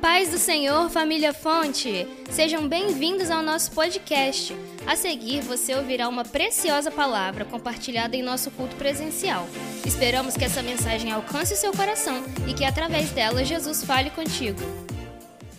paz 0.00 0.30
do 0.30 0.38
Senhor, 0.38 0.88
família 0.88 1.34
Fonte! 1.34 2.08
Sejam 2.30 2.66
bem-vindos 2.66 3.30
ao 3.30 3.42
nosso 3.42 3.70
podcast. 3.72 4.56
A 4.86 4.96
seguir, 4.96 5.42
você 5.42 5.74
ouvirá 5.74 6.08
uma 6.08 6.24
preciosa 6.24 6.90
palavra 6.90 7.44
compartilhada 7.44 8.16
em 8.16 8.22
nosso 8.22 8.50
culto 8.50 8.74
presencial. 8.76 9.46
Esperamos 9.84 10.38
que 10.38 10.44
essa 10.44 10.62
mensagem 10.62 11.12
alcance 11.12 11.52
o 11.52 11.56
seu 11.56 11.70
coração 11.72 12.24
e 12.48 12.54
que, 12.54 12.64
através 12.64 13.10
dela, 13.10 13.44
Jesus 13.44 13.84
fale 13.84 14.08
contigo. 14.08 14.60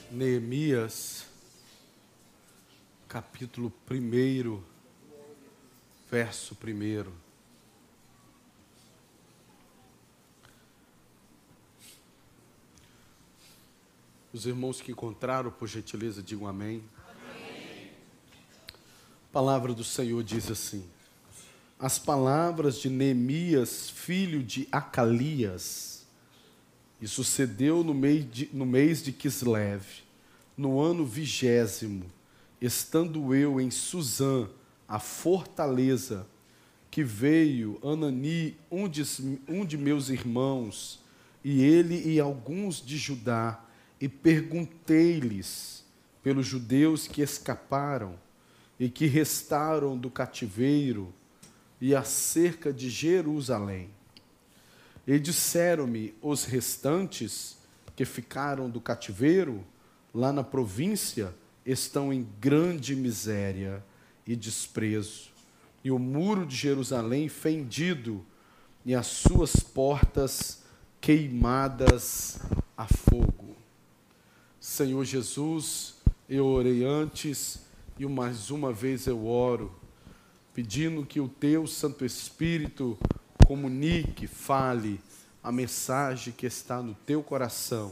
Neemias, 0.10 1.24
capítulo 3.08 3.72
1, 3.92 4.60
verso 6.10 6.58
1. 6.60 7.21
Os 14.34 14.46
irmãos 14.46 14.80
que 14.80 14.94
encontraram, 14.94 15.52
por 15.52 15.68
gentileza, 15.68 16.24
digam 16.24 16.48
amém. 16.48 16.82
amém. 17.06 17.90
A 19.30 19.34
palavra 19.34 19.74
do 19.74 19.84
Senhor 19.84 20.24
diz 20.24 20.50
assim: 20.50 20.86
As 21.78 22.00
palavras 22.00 22.80
de 22.80 22.90
Neemias, 22.90 23.90
filho 23.90 24.42
de 24.42 24.70
Acalias, 24.72 26.06
e 27.02 27.10
sucedeu 27.10 27.84
no 27.84 27.94
mês 27.94 28.26
de, 28.32 28.50
no 28.54 28.66
mês 28.66 29.04
de 29.04 29.12
Kislev, 29.12 29.84
no 30.56 30.80
ano 30.80 31.06
vigésimo, 31.06 32.06
estando 32.62 33.36
eu 33.36 33.60
em 33.60 33.70
Suzã, 33.70 34.48
a 34.88 34.98
fortaleza, 34.98 36.26
que 36.90 37.04
veio 37.04 37.78
Anani, 37.84 38.56
um 38.72 38.88
de, 38.88 39.04
um 39.46 39.66
de 39.66 39.78
meus 39.78 40.08
irmãos, 40.08 41.02
e 41.44 41.62
ele 41.62 42.02
e 42.08 42.18
alguns 42.18 42.86
de 42.86 42.98
Judá, 42.98 43.62
e 44.02 44.10
perguntei-lhes 44.10 45.86
pelos 46.24 46.48
judeus 46.48 47.08
que 47.08 47.22
escaparam 47.22 48.20
e 48.80 48.90
que 48.90 49.06
restaram 49.06 49.96
do 49.96 50.10
cativeiro 50.10 51.14
e 51.80 51.96
acerca 51.96 52.74
de 52.74 52.90
Jerusalém. 52.90 53.92
E 55.06 55.20
disseram-me 55.20 56.16
os 56.22 56.46
restantes 56.46 57.58
que 57.96 58.04
ficaram 58.04 58.70
do 58.70 58.82
cativeiro 58.82 59.64
lá 60.14 60.34
na 60.34 60.44
província 60.44 61.34
estão 61.64 62.12
em 62.12 62.28
grande 62.40 62.96
miséria 62.96 63.84
e 64.26 64.36
desprezo, 64.36 65.30
e 65.84 65.92
o 65.92 66.00
muro 66.00 66.46
de 66.46 66.56
Jerusalém 66.56 67.30
fendido 67.30 68.26
e 68.84 68.96
as 68.96 69.08
suas 69.08 69.56
portas 69.58 70.64
queimadas 71.00 72.40
a 72.76 72.88
fogo. 72.88 73.61
Senhor 74.62 75.04
Jesus, 75.04 75.96
eu 76.30 76.46
orei 76.46 76.86
antes 76.86 77.62
e 77.98 78.06
mais 78.06 78.52
uma 78.52 78.72
vez 78.72 79.08
eu 79.08 79.26
oro, 79.26 79.74
pedindo 80.54 81.04
que 81.04 81.20
o 81.20 81.28
teu 81.28 81.66
Santo 81.66 82.06
Espírito 82.06 82.96
comunique, 83.48 84.28
fale 84.28 85.02
a 85.42 85.52
mensagem 85.52 86.32
que 86.32 86.46
está 86.46 86.80
no 86.80 86.94
teu 86.94 87.24
coração 87.24 87.92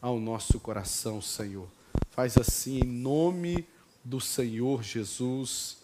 ao 0.00 0.18
nosso 0.18 0.58
coração, 0.58 1.20
Senhor. 1.20 1.68
Faz 2.08 2.38
assim 2.38 2.78
em 2.78 2.86
nome 2.86 3.68
do 4.02 4.18
Senhor 4.18 4.82
Jesus. 4.82 5.76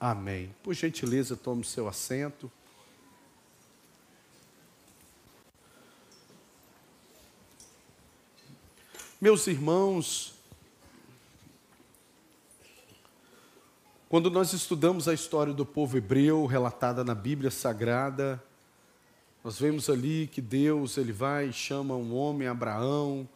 Amém. 0.00 0.52
Por 0.60 0.74
gentileza, 0.74 1.36
tome 1.36 1.62
seu 1.62 1.86
assento. 1.86 2.50
Meus 9.20 9.48
irmãos, 9.48 10.32
quando 14.08 14.30
nós 14.30 14.52
estudamos 14.52 15.08
a 15.08 15.12
história 15.12 15.52
do 15.52 15.66
povo 15.66 15.98
hebreu 15.98 16.46
relatada 16.46 17.02
na 17.02 17.16
Bíblia 17.16 17.50
Sagrada, 17.50 18.40
nós 19.42 19.58
vemos 19.58 19.90
ali 19.90 20.28
que 20.28 20.40
Deus 20.40 20.96
ele 20.96 21.10
vai 21.10 21.48
e 21.48 21.52
chama 21.52 21.96
um 21.96 22.14
homem 22.14 22.46
Abraão, 22.46 23.28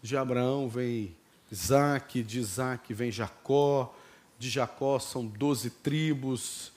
de 0.00 0.16
Abraão 0.16 0.70
vem 0.70 1.14
Isaac, 1.52 2.22
de 2.22 2.38
Isaac 2.38 2.94
vem 2.94 3.12
Jacó, 3.12 3.94
de 4.38 4.48
Jacó 4.48 4.98
são 4.98 5.26
doze 5.26 5.68
tribos, 5.68 6.72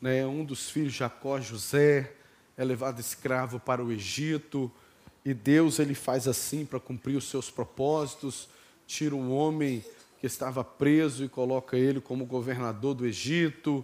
né? 0.00 0.24
um 0.24 0.44
dos 0.44 0.70
filhos 0.70 0.92
de 0.92 1.00
Jacó, 1.00 1.40
José, 1.40 2.14
é 2.56 2.64
levado 2.64 3.00
escravo 3.00 3.58
para 3.58 3.84
o 3.84 3.90
Egito, 3.90 4.70
e 5.24 5.32
Deus 5.32 5.78
ele 5.78 5.94
faz 5.94 6.28
assim 6.28 6.66
para 6.66 6.78
cumprir 6.78 7.16
os 7.16 7.24
seus 7.24 7.50
propósitos, 7.50 8.46
tira 8.86 9.14
um 9.14 9.32
homem 9.32 9.82
que 10.20 10.26
estava 10.26 10.62
preso 10.62 11.24
e 11.24 11.28
coloca 11.28 11.78
ele 11.78 12.00
como 12.00 12.26
governador 12.26 12.94
do 12.94 13.06
Egito. 13.06 13.82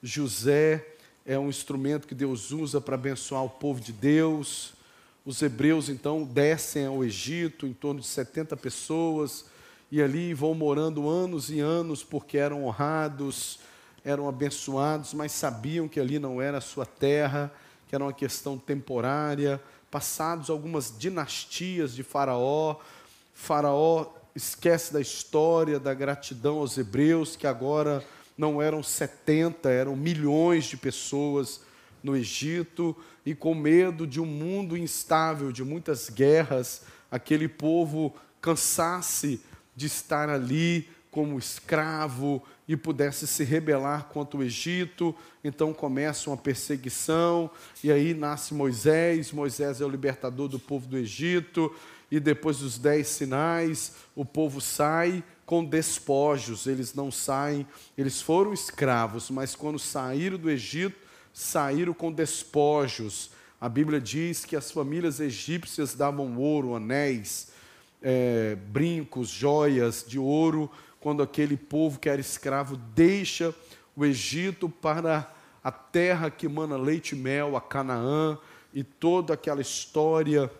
José 0.00 0.86
é 1.24 1.36
um 1.36 1.48
instrumento 1.48 2.06
que 2.06 2.14
Deus 2.14 2.52
usa 2.52 2.80
para 2.80 2.94
abençoar 2.94 3.44
o 3.44 3.50
povo 3.50 3.80
de 3.80 3.92
Deus. 3.92 4.74
Os 5.24 5.42
hebreus 5.42 5.88
então 5.88 6.22
descem 6.22 6.86
ao 6.86 7.04
Egito, 7.04 7.66
em 7.66 7.72
torno 7.72 8.00
de 8.00 8.06
70 8.06 8.56
pessoas, 8.56 9.46
e 9.90 10.00
ali 10.00 10.32
vão 10.34 10.54
morando 10.54 11.08
anos 11.08 11.50
e 11.50 11.58
anos 11.58 12.04
porque 12.04 12.38
eram 12.38 12.64
honrados, 12.64 13.58
eram 14.04 14.28
abençoados, 14.28 15.12
mas 15.14 15.32
sabiam 15.32 15.88
que 15.88 15.98
ali 15.98 16.20
não 16.20 16.40
era 16.40 16.58
a 16.58 16.60
sua 16.60 16.86
terra, 16.86 17.52
que 17.88 17.94
era 17.94 18.04
uma 18.04 18.12
questão 18.12 18.56
temporária 18.56 19.60
passados 19.90 20.50
algumas 20.50 20.92
dinastias 20.96 21.94
de 21.94 22.02
Faraó. 22.02 22.76
Faraó 23.34 24.06
esquece 24.34 24.92
da 24.92 25.00
história, 25.00 25.80
da 25.80 25.94
gratidão 25.94 26.58
aos 26.58 26.76
hebreus, 26.76 27.36
que 27.36 27.46
agora 27.46 28.04
não 28.36 28.60
eram 28.60 28.82
70, 28.82 29.70
eram 29.70 29.96
milhões 29.96 30.66
de 30.66 30.76
pessoas 30.76 31.60
no 32.02 32.16
Egito, 32.16 32.94
e 33.24 33.34
com 33.34 33.54
medo 33.54 34.06
de 34.06 34.20
um 34.20 34.26
mundo 34.26 34.76
instável, 34.76 35.50
de 35.50 35.64
muitas 35.64 36.08
guerras, 36.08 36.82
aquele 37.10 37.48
povo 37.48 38.14
cansasse 38.40 39.40
de 39.74 39.86
estar 39.86 40.28
ali 40.28 40.88
como 41.10 41.38
escravo 41.38 42.42
e 42.68 42.76
pudesse 42.76 43.26
se 43.26 43.44
rebelar 43.44 44.04
contra 44.06 44.38
o 44.38 44.42
Egito. 44.42 45.14
Então 45.44 45.72
começa 45.72 46.30
uma 46.30 46.36
perseguição, 46.36 47.50
e 47.82 47.92
aí 47.92 48.14
nasce 48.14 48.54
Moisés. 48.54 49.32
Moisés 49.32 49.80
é 49.80 49.84
o 49.84 49.88
libertador 49.88 50.48
do 50.48 50.58
povo 50.58 50.86
do 50.86 50.96
Egito, 50.96 51.74
e 52.10 52.18
depois 52.18 52.58
dos 52.58 52.78
dez 52.78 53.08
sinais, 53.08 53.94
o 54.14 54.24
povo 54.24 54.60
sai 54.60 55.22
com 55.44 55.64
despojos. 55.64 56.66
Eles 56.66 56.94
não 56.94 57.10
saem, 57.10 57.66
eles 57.96 58.20
foram 58.20 58.52
escravos, 58.52 59.30
mas 59.30 59.54
quando 59.54 59.78
saíram 59.78 60.38
do 60.38 60.50
Egito, 60.50 60.96
saíram 61.32 61.92
com 61.92 62.12
despojos. 62.12 63.30
A 63.60 63.68
Bíblia 63.68 64.00
diz 64.00 64.44
que 64.44 64.56
as 64.56 64.70
famílias 64.70 65.18
egípcias 65.18 65.94
davam 65.94 66.36
ouro, 66.36 66.74
anéis, 66.74 67.48
é, 68.02 68.54
brincos, 68.54 69.28
joias 69.28 70.04
de 70.06 70.18
ouro 70.18 70.70
quando 71.06 71.22
aquele 71.22 71.56
povo 71.56 72.00
que 72.00 72.08
era 72.08 72.20
escravo 72.20 72.76
deixa 72.76 73.54
o 73.94 74.04
Egito 74.04 74.68
para 74.68 75.32
a 75.62 75.70
terra 75.70 76.28
que 76.32 76.48
mana 76.48 76.76
leite 76.76 77.14
e 77.14 77.16
mel, 77.16 77.56
a 77.56 77.60
Canaã, 77.60 78.36
e 78.74 78.82
toda 78.82 79.34
aquela 79.34 79.60
história 79.60 80.50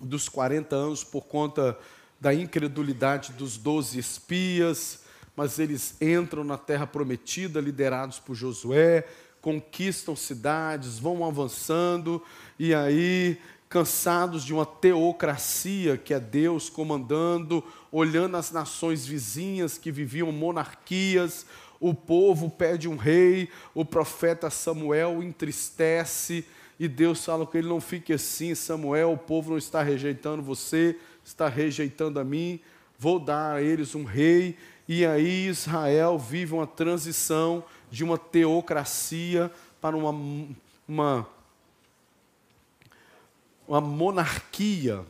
dos 0.00 0.26
40 0.26 0.74
anos 0.74 1.04
por 1.04 1.26
conta 1.26 1.78
da 2.18 2.32
incredulidade 2.32 3.34
dos 3.34 3.58
doze 3.58 3.98
espias, 3.98 5.00
mas 5.36 5.58
eles 5.58 6.00
entram 6.00 6.44
na 6.44 6.56
terra 6.56 6.86
prometida, 6.86 7.60
liderados 7.60 8.18
por 8.18 8.34
Josué, 8.34 9.06
conquistam 9.42 10.16
cidades, 10.16 10.98
vão 10.98 11.26
avançando, 11.26 12.22
e 12.58 12.74
aí 12.74 13.38
cansados 13.68 14.44
de 14.44 14.54
uma 14.54 14.64
teocracia, 14.64 15.98
que 15.98 16.14
é 16.14 16.20
Deus 16.20 16.70
comandando, 16.70 17.62
olhando 17.92 18.36
as 18.36 18.50
nações 18.50 19.06
vizinhas 19.06 19.76
que 19.76 19.92
viviam 19.92 20.32
monarquias, 20.32 21.44
o 21.80 21.94
povo 21.94 22.50
pede 22.50 22.88
um 22.88 22.96
rei, 22.96 23.48
o 23.74 23.84
profeta 23.84 24.50
Samuel 24.50 25.22
entristece, 25.22 26.44
e 26.80 26.88
Deus 26.88 27.24
fala 27.24 27.46
com 27.46 27.58
ele: 27.58 27.68
não 27.68 27.80
fique 27.80 28.12
assim, 28.12 28.54
Samuel, 28.54 29.12
o 29.12 29.18
povo 29.18 29.50
não 29.50 29.58
está 29.58 29.82
rejeitando 29.82 30.42
você, 30.42 30.96
está 31.24 31.48
rejeitando 31.48 32.18
a 32.18 32.24
mim, 32.24 32.60
vou 32.98 33.18
dar 33.18 33.56
a 33.56 33.62
eles 33.62 33.94
um 33.94 34.04
rei. 34.04 34.56
E 34.88 35.04
aí 35.04 35.46
Israel 35.46 36.18
vive 36.18 36.54
uma 36.54 36.66
transição 36.66 37.62
de 37.90 38.02
uma 38.02 38.16
teocracia 38.16 39.50
para 39.80 39.94
uma, 39.96 40.10
uma 40.88 41.28
uma 43.68 43.82
monarquia. 43.82 45.04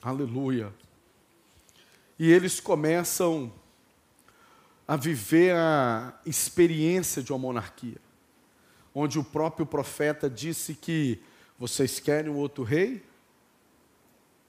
Aleluia. 0.00 0.72
E 2.18 2.32
eles 2.32 2.58
começam 2.58 3.52
a 4.86 4.96
viver 4.96 5.54
a 5.54 6.18
experiência 6.24 7.22
de 7.22 7.30
uma 7.30 7.38
monarquia, 7.38 7.98
onde 8.94 9.18
o 9.18 9.24
próprio 9.24 9.66
profeta 9.66 10.30
disse 10.30 10.74
que 10.74 11.22
vocês 11.58 12.00
querem 12.00 12.32
um 12.32 12.36
outro 12.36 12.64
rei? 12.64 13.04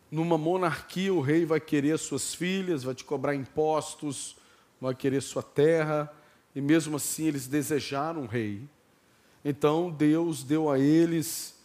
Numa 0.10 0.38
monarquia, 0.38 1.14
o 1.14 1.20
rei 1.20 1.46
vai 1.46 1.60
querer 1.60 2.00
suas 2.00 2.34
filhas, 2.34 2.84
vai 2.84 2.96
te 2.96 3.04
cobrar 3.04 3.36
impostos, 3.36 4.38
vai 4.80 4.96
querer 4.96 5.22
sua 5.22 5.44
terra, 5.44 6.10
e 6.56 6.62
mesmo 6.62 6.96
assim 6.96 7.26
eles 7.26 7.46
desejaram 7.46 8.22
um 8.22 8.26
rei. 8.26 8.66
Então 9.44 9.90
Deus 9.90 10.44
deu 10.44 10.70
a 10.70 10.78
eles 10.78 11.56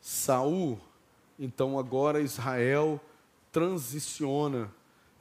Saul. 0.00 0.78
Então 1.38 1.78
agora 1.78 2.20
Israel 2.20 3.00
transiciona 3.52 4.70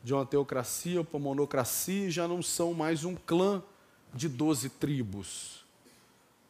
de 0.04 0.14
uma 0.14 0.26
teocracia 0.26 1.04
para 1.04 1.18
uma 1.18 1.30
monocracia 1.30 2.08
e 2.08 2.12
já 2.12 2.28
não 2.28 2.42
são 2.42 2.74
mais 2.74 3.04
um 3.04 3.16
clã 3.16 3.62
de 4.14 4.28
doze 4.28 4.70
tribos, 4.70 5.64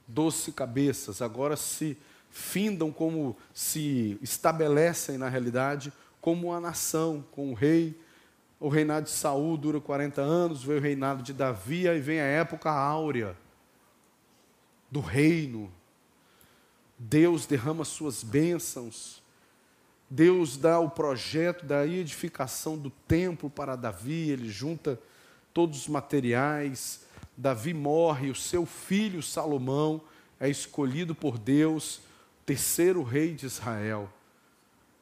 doze 0.08 0.52
cabeças, 0.52 1.22
agora 1.22 1.58
se 1.58 1.98
findam 2.30 2.92
como 2.92 3.36
se 3.54 4.18
estabelecem 4.22 5.18
na 5.18 5.28
realidade 5.28 5.92
como 6.22 6.48
uma 6.48 6.60
nação, 6.60 7.24
com 7.32 7.52
o 7.52 7.54
rei. 7.54 8.00
O 8.60 8.70
reinado 8.70 9.06
de 9.06 9.12
Saul 9.12 9.58
dura 9.58 9.80
40 9.80 10.22
anos, 10.22 10.64
veio 10.64 10.80
o 10.80 10.82
reinado 10.82 11.24
de 11.24 11.34
Davi, 11.34 11.88
aí 11.88 12.00
vem 12.00 12.20
a 12.20 12.26
época 12.26 12.70
áurea 12.70 13.36
do 14.92 15.00
reino. 15.00 15.72
Deus 16.98 17.46
derrama 17.46 17.86
suas 17.86 18.24
bênçãos. 18.24 19.22
Deus 20.10 20.58
dá 20.58 20.80
o 20.80 20.90
projeto 20.90 21.66
da 21.66 21.86
edificação 21.86 22.78
do 22.78 22.90
templo 22.90 23.50
para 23.50 23.76
Davi, 23.76 24.32
ele 24.32 24.50
junta 24.50 25.00
todos 25.54 25.82
os 25.82 25.88
materiais. 25.88 27.06
Davi 27.38 27.74
morre, 27.74 28.30
o 28.30 28.36
seu 28.36 28.66
filho 28.66 29.22
Salomão 29.22 30.02
é 30.40 30.50
escolhido 30.50 31.14
por 31.14 31.38
Deus, 31.38 32.02
terceiro 32.46 33.04
rei 33.04 33.36
de 33.36 33.46
Israel. 33.46 34.12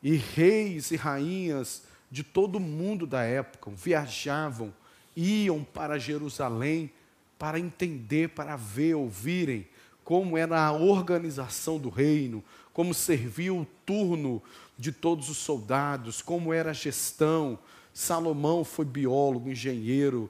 E 0.04 0.16
reis 0.16 0.92
e 0.92 0.98
rainhas 0.98 1.84
de 2.12 2.24
todo 2.24 2.58
o 2.58 2.60
mundo 2.60 3.08
da 3.08 3.24
época 3.24 3.72
viajavam, 3.72 4.74
iam 5.16 5.64
para 5.64 5.98
Jerusalém 5.98 6.92
para 7.40 7.60
entender, 7.60 8.30
para 8.30 8.56
ver, 8.56 8.96
ouvirem 8.96 9.68
como 10.08 10.38
era 10.38 10.66
a 10.66 10.72
organização 10.72 11.78
do 11.78 11.90
reino, 11.90 12.42
como 12.72 12.94
servia 12.94 13.54
o 13.54 13.68
turno 13.86 14.42
de 14.78 14.90
todos 14.90 15.28
os 15.28 15.36
soldados, 15.36 16.22
como 16.22 16.54
era 16.54 16.70
a 16.70 16.74
gestão. 16.74 17.60
Salomão 17.94 18.64
foi 18.64 18.86
biólogo, 18.86 19.50
engenheiro, 19.50 20.30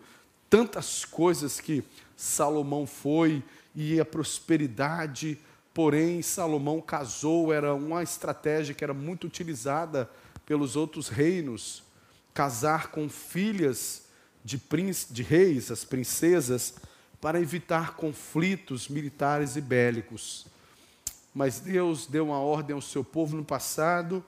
tantas 0.50 1.06
coisas 1.06 1.60
que 1.60 1.84
Salomão 2.16 2.88
foi 2.88 3.44
e 3.76 4.00
a 4.00 4.06
prosperidade 4.06 5.38
Porém, 5.76 6.24
Salomão 6.24 6.82
casou, 6.82 7.54
era 7.54 7.72
uma 7.76 8.02
estratégia 8.02 8.74
que 8.74 8.84
era 8.84 8.96
muito 8.96 9.28
utilizada 9.28 10.10
pelos 10.44 10.76
outros 10.76 11.08
reinos, 11.08 11.84
casar 12.34 12.88
com 12.88 13.08
filhas 13.08 14.06
de, 14.44 14.60
de 15.12 15.22
reis, 15.22 15.70
as 15.70 15.86
princesas, 15.86 16.74
para 17.20 17.42
evitar 17.42 17.96
conflitos 17.96 18.88
militares 18.88 19.56
e 19.56 19.62
bélicos. 19.62 20.46
Mas 21.34 21.60
Deus 21.60 22.06
deu 22.06 22.26
uma 22.26 22.40
ordem 22.40 22.74
ao 22.74 22.82
seu 22.82 23.04
povo 23.04 23.36
no 23.36 23.46
passado, 23.46 24.24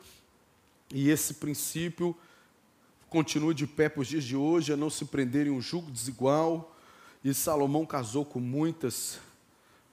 e 0.93 1.09
esse 1.09 1.35
princípio 1.35 2.15
continua 3.09 3.53
de 3.53 3.65
pé 3.67 3.89
para 3.89 4.01
os 4.01 4.07
dias 4.07 4.23
de 4.23 4.35
hoje, 4.35 4.73
a 4.73 4.77
não 4.77 4.89
se 4.89 5.05
prender 5.05 5.47
em 5.47 5.51
um 5.51 5.61
jugo 5.61 5.91
desigual. 5.91 6.75
E 7.23 7.33
Salomão 7.33 7.85
casou 7.85 8.23
com 8.23 8.39
muitas 8.39 9.19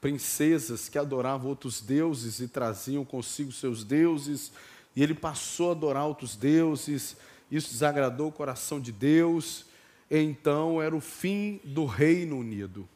princesas 0.00 0.88
que 0.88 0.98
adoravam 0.98 1.48
outros 1.48 1.80
deuses 1.80 2.40
e 2.40 2.48
traziam 2.48 3.04
consigo 3.04 3.50
seus 3.50 3.82
deuses, 3.82 4.52
e 4.94 5.02
ele 5.02 5.14
passou 5.14 5.70
a 5.70 5.72
adorar 5.72 6.06
outros 6.06 6.36
deuses, 6.36 7.16
isso 7.50 7.70
desagradou 7.70 8.28
o 8.28 8.32
coração 8.32 8.80
de 8.80 8.92
Deus, 8.92 9.65
então 10.10 10.80
era 10.80 10.94
o 10.94 11.00
fim 11.00 11.60
do 11.64 11.84
reino 11.84 12.38
unido. 12.38 12.88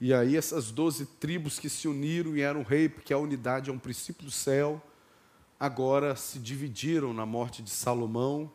E 0.00 0.12
aí 0.12 0.36
essas 0.36 0.70
doze 0.70 1.06
tribos 1.06 1.58
que 1.58 1.68
se 1.68 1.86
uniram 1.86 2.36
e 2.36 2.40
eram 2.40 2.62
rei, 2.62 2.88
porque 2.88 3.12
a 3.12 3.18
unidade 3.18 3.70
é 3.70 3.72
um 3.72 3.78
princípio 3.78 4.24
do 4.24 4.32
céu, 4.32 4.82
agora 5.58 6.16
se 6.16 6.38
dividiram 6.40 7.14
na 7.14 7.24
morte 7.24 7.62
de 7.62 7.70
Salomão. 7.70 8.50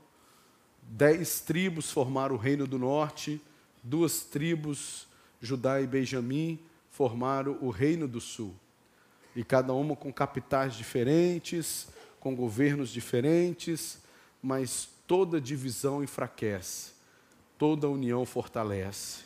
Dez 0.84 1.40
tribos 1.40 1.90
formaram 1.90 2.36
o 2.36 2.38
reino 2.38 2.68
do 2.68 2.78
norte, 2.78 3.42
duas 3.82 4.22
tribos, 4.24 5.08
Judá 5.42 5.80
e 5.80 5.88
Benjamim, 5.88 6.60
formaram 6.92 7.58
o 7.62 7.70
Reino 7.70 8.08
do 8.08 8.20
Sul. 8.20 8.56
E 9.36 9.44
cada 9.44 9.72
uma 9.72 9.96
com 9.96 10.12
capitais 10.12 10.76
diferentes, 10.76 11.88
com 12.20 12.36
governos 12.36 12.90
diferentes, 12.90 14.00
mas 14.42 14.90
toda 15.06 15.40
divisão 15.40 16.04
enfraquece, 16.04 16.92
toda 17.58 17.90
união 17.90 18.26
fortalece. 18.26 19.24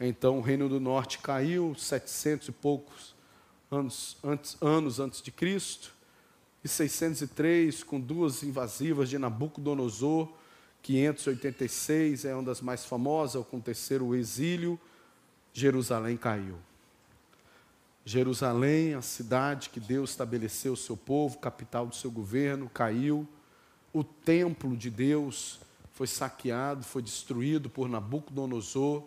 Então 0.00 0.38
o 0.38 0.40
Reino 0.40 0.68
do 0.68 0.80
Norte 0.80 1.18
caiu 1.18 1.74
setecentos 1.76 2.48
e 2.48 2.52
poucos 2.52 3.14
anos 3.70 4.16
antes, 4.22 4.56
anos 4.60 5.00
antes 5.00 5.22
de 5.22 5.30
Cristo, 5.30 5.92
e 6.62 6.68
603 6.68 7.82
com 7.82 8.00
duas 8.00 8.42
invasivas 8.42 9.08
de 9.08 9.18
Nabucodonosor, 9.18 10.32
586 10.82 12.24
é 12.24 12.34
uma 12.34 12.42
das 12.42 12.60
mais 12.60 12.84
famosas, 12.84 13.40
aconteceu 13.40 14.06
o 14.06 14.14
exílio, 14.14 14.78
Jerusalém 15.52 16.16
caiu. 16.16 16.56
Jerusalém, 18.04 18.94
a 18.94 19.00
cidade 19.00 19.70
que 19.70 19.80
Deus 19.80 20.10
estabeleceu 20.10 20.74
o 20.74 20.76
seu 20.76 20.96
povo, 20.96 21.38
capital 21.38 21.86
do 21.86 21.94
seu 21.94 22.10
governo, 22.10 22.68
caiu. 22.68 23.26
O 23.94 24.04
templo 24.04 24.76
de 24.76 24.90
Deus 24.90 25.58
foi 25.94 26.08
saqueado, 26.08 26.84
foi 26.84 27.00
destruído 27.00 27.70
por 27.70 27.88
Nabucodonosor, 27.88 29.04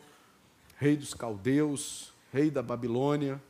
rei 0.77 0.95
dos 0.95 1.13
caldeus, 1.13 2.13
rei 2.31 2.49
da 2.49 2.63
Babilônia, 2.63 3.41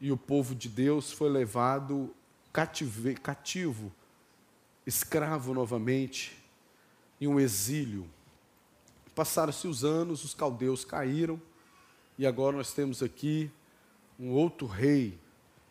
e 0.00 0.12
o 0.12 0.16
povo 0.18 0.54
de 0.54 0.68
Deus 0.68 1.10
foi 1.10 1.30
levado 1.30 2.14
cative, 2.52 3.14
cativo, 3.14 3.90
escravo 4.86 5.54
novamente, 5.54 6.36
em 7.18 7.26
um 7.26 7.40
exílio. 7.40 8.06
Passaram-se 9.14 9.66
os 9.66 9.82
anos, 9.82 10.22
os 10.22 10.34
caldeus 10.34 10.84
caíram, 10.84 11.40
e 12.18 12.26
agora 12.26 12.56
nós 12.56 12.72
temos 12.74 13.02
aqui 13.02 13.50
um 14.20 14.30
outro 14.30 14.66
rei 14.66 15.18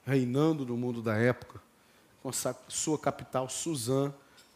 reinando 0.04 0.66
no 0.66 0.76
mundo 0.76 1.02
da 1.02 1.16
época, 1.16 1.62
com 2.24 2.30
a 2.30 2.34
sua 2.68 2.98
capital 2.98 3.48
Suzã, 3.50 4.12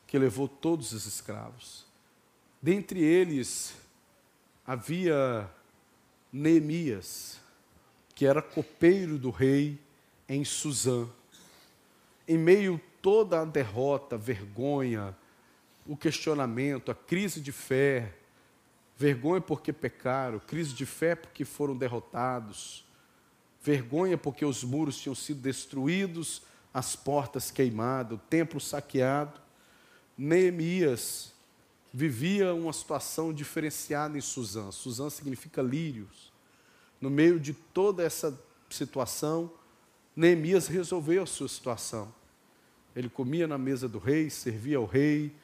que 0.07 0.17
levou 0.17 0.47
todos 0.47 0.91
os 0.91 1.05
escravos. 1.05 1.86
Dentre 2.61 2.99
eles 3.01 3.75
havia 4.65 5.49
Neemias, 6.33 7.39
que 8.15 8.25
era 8.25 8.41
copeiro 8.41 9.19
do 9.19 9.29
rei 9.29 9.79
em 10.27 10.43
Suzã. 10.43 11.07
Em 12.27 12.37
meio 12.37 12.81
toda 13.01 13.41
a 13.41 13.45
derrota, 13.45 14.17
vergonha, 14.17 15.15
o 15.85 15.95
questionamento, 15.95 16.91
a 16.91 16.95
crise 16.95 17.39
de 17.39 17.51
fé, 17.51 18.13
vergonha 18.97 19.39
porque 19.39 19.71
pecaram, 19.71 20.39
crise 20.39 20.73
de 20.73 20.85
fé 20.85 21.15
porque 21.15 21.45
foram 21.45 21.77
derrotados, 21.77 22.85
vergonha 23.61 24.17
porque 24.17 24.43
os 24.43 24.63
muros 24.63 24.99
tinham 24.99 25.15
sido 25.15 25.39
destruídos, 25.41 26.41
as 26.73 26.95
portas 26.95 27.51
queimadas, 27.51 28.17
o 28.17 28.21
templo 28.21 28.59
saqueado. 28.59 29.39
Neemias 30.17 31.36
vivia 31.97 32.53
uma 32.53 32.71
situação 32.71 33.33
diferenciada 33.33 34.15
em 34.15 34.21
Suzã. 34.21 34.69
Suzã 34.69 35.09
significa 35.09 35.63
lírios. 35.63 36.31
No 37.01 37.09
meio 37.09 37.39
de 37.39 37.53
toda 37.53 38.03
essa 38.03 38.39
situação, 38.69 39.51
Neemias 40.15 40.67
resolveu 40.67 41.23
a 41.23 41.25
sua 41.25 41.47
situação. 41.47 42.13
Ele 42.95 43.09
comia 43.09 43.47
na 43.47 43.57
mesa 43.57 43.89
do 43.89 43.97
rei, 43.97 44.29
servia 44.29 44.77
ao 44.77 44.85
rei, 44.85 45.35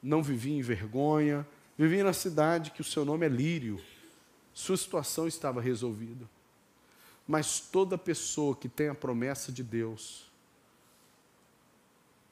não 0.00 0.22
vivia 0.22 0.56
em 0.56 0.62
vergonha, 0.62 1.44
vivia 1.76 2.04
na 2.04 2.12
cidade 2.12 2.70
que 2.70 2.80
o 2.80 2.84
seu 2.84 3.04
nome 3.04 3.26
é 3.26 3.28
Lírio. 3.28 3.82
Sua 4.54 4.76
situação 4.76 5.26
estava 5.26 5.60
resolvida. 5.60 6.30
Mas 7.26 7.58
toda 7.58 7.98
pessoa 7.98 8.54
que 8.54 8.68
tem 8.68 8.86
a 8.86 8.94
promessa 8.94 9.50
de 9.50 9.64
Deus, 9.64 10.30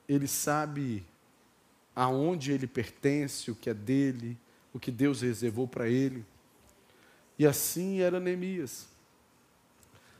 ele 0.07 0.27
sabe 0.27 1.05
aonde 1.95 2.51
ele 2.51 2.67
pertence, 2.67 3.51
o 3.51 3.55
que 3.55 3.69
é 3.69 3.73
dele, 3.73 4.37
o 4.73 4.79
que 4.79 4.91
Deus 4.91 5.21
reservou 5.21 5.67
para 5.67 5.89
ele. 5.89 6.25
E 7.37 7.45
assim 7.45 7.99
era 7.99 8.19
Neemias. 8.19 8.87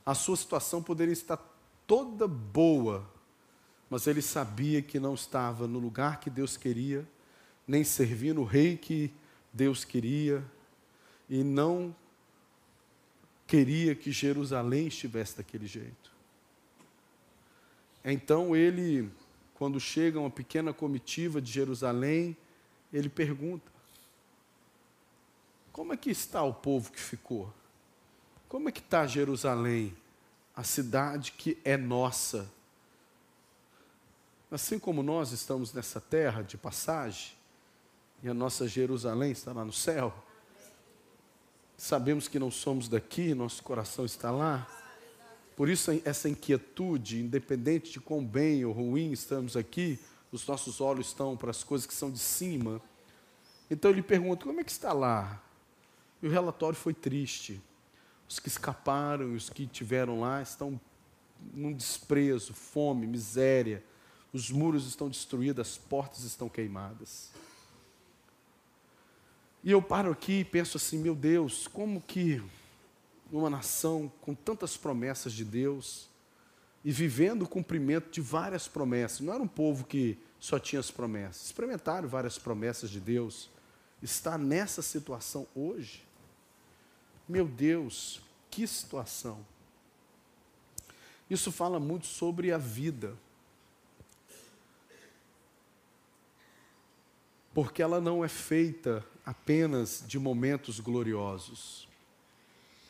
A 0.06 0.14
sua 0.14 0.36
situação 0.36 0.82
poderia 0.82 1.14
estar 1.14 1.38
toda 1.86 2.28
boa, 2.28 3.08
mas 3.90 4.08
ele 4.08 4.22
sabia 4.22 4.82
que 4.82 5.00
não 5.00 5.14
estava 5.14 5.68
no 5.68 5.80
lugar 5.80 6.20
que 6.20 6.30
Deus 6.30 6.58
queria, 6.58 7.08
nem 7.68 7.84
servindo 7.84 8.42
o 8.42 8.46
rei 8.46 8.76
que 8.76 9.14
Deus 9.54 9.86
queria, 9.86 10.44
e 11.30 11.44
não 11.44 11.96
queria 13.48 13.94
que 13.96 14.12
Jerusalém 14.12 14.88
estivesse 14.88 15.38
daquele 15.38 15.68
jeito. 15.68 16.12
Então 18.04 18.56
ele 18.56 19.12
quando 19.62 19.80
chega 19.80 20.20
uma 20.20 20.32
pequena 20.32 20.74
comitiva 20.74 21.40
de 21.40 21.52
Jerusalém, 21.52 22.36
ele 22.92 23.08
pergunta: 23.08 23.72
Como 25.72 25.94
é 25.94 25.98
que 25.98 26.10
está 26.10 26.42
o 26.42 26.52
povo 26.52 26.92
que 26.92 27.00
ficou? 27.00 27.54
Como 28.50 28.70
é 28.70 28.72
que 28.72 28.80
está 28.80 29.06
Jerusalém, 29.06 29.96
a 30.56 30.64
cidade 30.64 31.34
que 31.34 31.60
é 31.64 31.78
nossa? 31.78 32.50
Assim 34.50 34.80
como 34.80 35.04
nós 35.04 35.32
estamos 35.32 35.72
nessa 35.72 36.02
terra 36.02 36.42
de 36.42 36.58
passagem, 36.58 37.34
e 38.24 38.30
a 38.30 38.34
nossa 38.34 38.68
Jerusalém 38.68 39.32
está 39.32 39.54
lá 39.54 39.64
no 39.64 39.72
céu, 39.72 40.12
sabemos 41.78 42.28
que 42.28 42.40
não 42.40 42.50
somos 42.50 42.88
daqui, 42.88 43.36
nosso 43.36 43.62
coração 43.62 44.06
está 44.06 44.32
lá. 44.32 44.81
Por 45.62 45.70
isso, 45.70 45.92
essa 46.04 46.28
inquietude, 46.28 47.20
independente 47.20 47.92
de 47.92 48.00
quão 48.00 48.26
bem 48.26 48.66
ou 48.66 48.74
ruim 48.74 49.12
estamos 49.12 49.56
aqui, 49.56 50.00
os 50.32 50.48
nossos 50.48 50.82
olhos 50.82 51.10
estão 51.10 51.38
para 51.38 51.52
as 51.52 51.64
coisas 51.64 51.86
que 51.86 51.94
são 51.94 52.10
de 52.10 52.18
cima. 52.18 52.82
Então 53.70 53.92
ele 53.92 54.02
pergunta: 54.02 54.44
como 54.44 54.60
é 54.60 54.64
que 54.64 54.72
está 54.72 54.92
lá? 54.92 55.40
E 56.20 56.26
o 56.26 56.32
relatório 56.32 56.76
foi 56.76 56.96
triste. 56.96 57.62
Os 58.28 58.40
que 58.40 58.48
escaparam 58.48 59.36
os 59.36 59.52
que 59.52 59.68
tiveram 59.68 60.20
lá 60.20 60.42
estão 60.42 60.82
num 61.54 61.72
desprezo, 61.72 62.56
fome, 62.56 63.06
miséria, 63.06 63.84
os 64.34 64.50
muros 64.50 64.88
estão 64.88 65.10
destruídos, 65.10 65.62
as 65.62 65.78
portas 65.78 66.24
estão 66.24 66.50
queimadas. 66.50 67.30
E 69.64 69.70
eu 69.70 69.80
paro 69.80 70.12
aqui 70.12 70.40
e 70.40 70.44
penso 70.44 70.78
assim, 70.78 70.98
meu 70.98 71.14
Deus, 71.14 71.68
como 71.68 72.02
que 72.02 72.42
uma 73.32 73.50
nação 73.50 74.12
com 74.22 74.36
tantas 74.36 74.76
promessas 74.76 75.34
de 75.34 75.46
Deus 75.46 76.10
e 76.84 76.92
vivendo 76.92 77.44
o 77.44 77.48
cumprimento 77.48 78.10
de 78.10 78.22
várias 78.22 78.68
promessas, 78.68 79.22
não 79.22 79.34
era 79.34 79.42
um 79.42 79.48
povo 79.48 79.86
que 79.86 80.18
só 80.40 80.60
tinha 80.60 80.80
as 80.80 80.90
promessas, 80.90 81.46
experimentaram 81.46 82.08
várias 82.08 82.38
promessas 82.38 82.90
de 82.90 83.00
Deus, 83.00 83.50
está 84.02 84.38
nessa 84.38 84.82
situação 84.82 85.48
hoje? 85.56 86.04
Meu 87.30 87.48
Deus, 87.48 88.22
que 88.50 88.66
situação! 88.66 89.46
Isso 91.30 91.52
fala 91.52 91.80
muito 91.80 92.08
sobre 92.08 92.52
a 92.52 92.58
vida. 92.58 93.16
porque 97.54 97.82
ela 97.82 98.00
não 98.00 98.24
é 98.24 98.28
feita 98.28 99.06
apenas 99.26 100.04
de 100.08 100.18
momentos 100.18 100.80
gloriosos. 100.80 101.88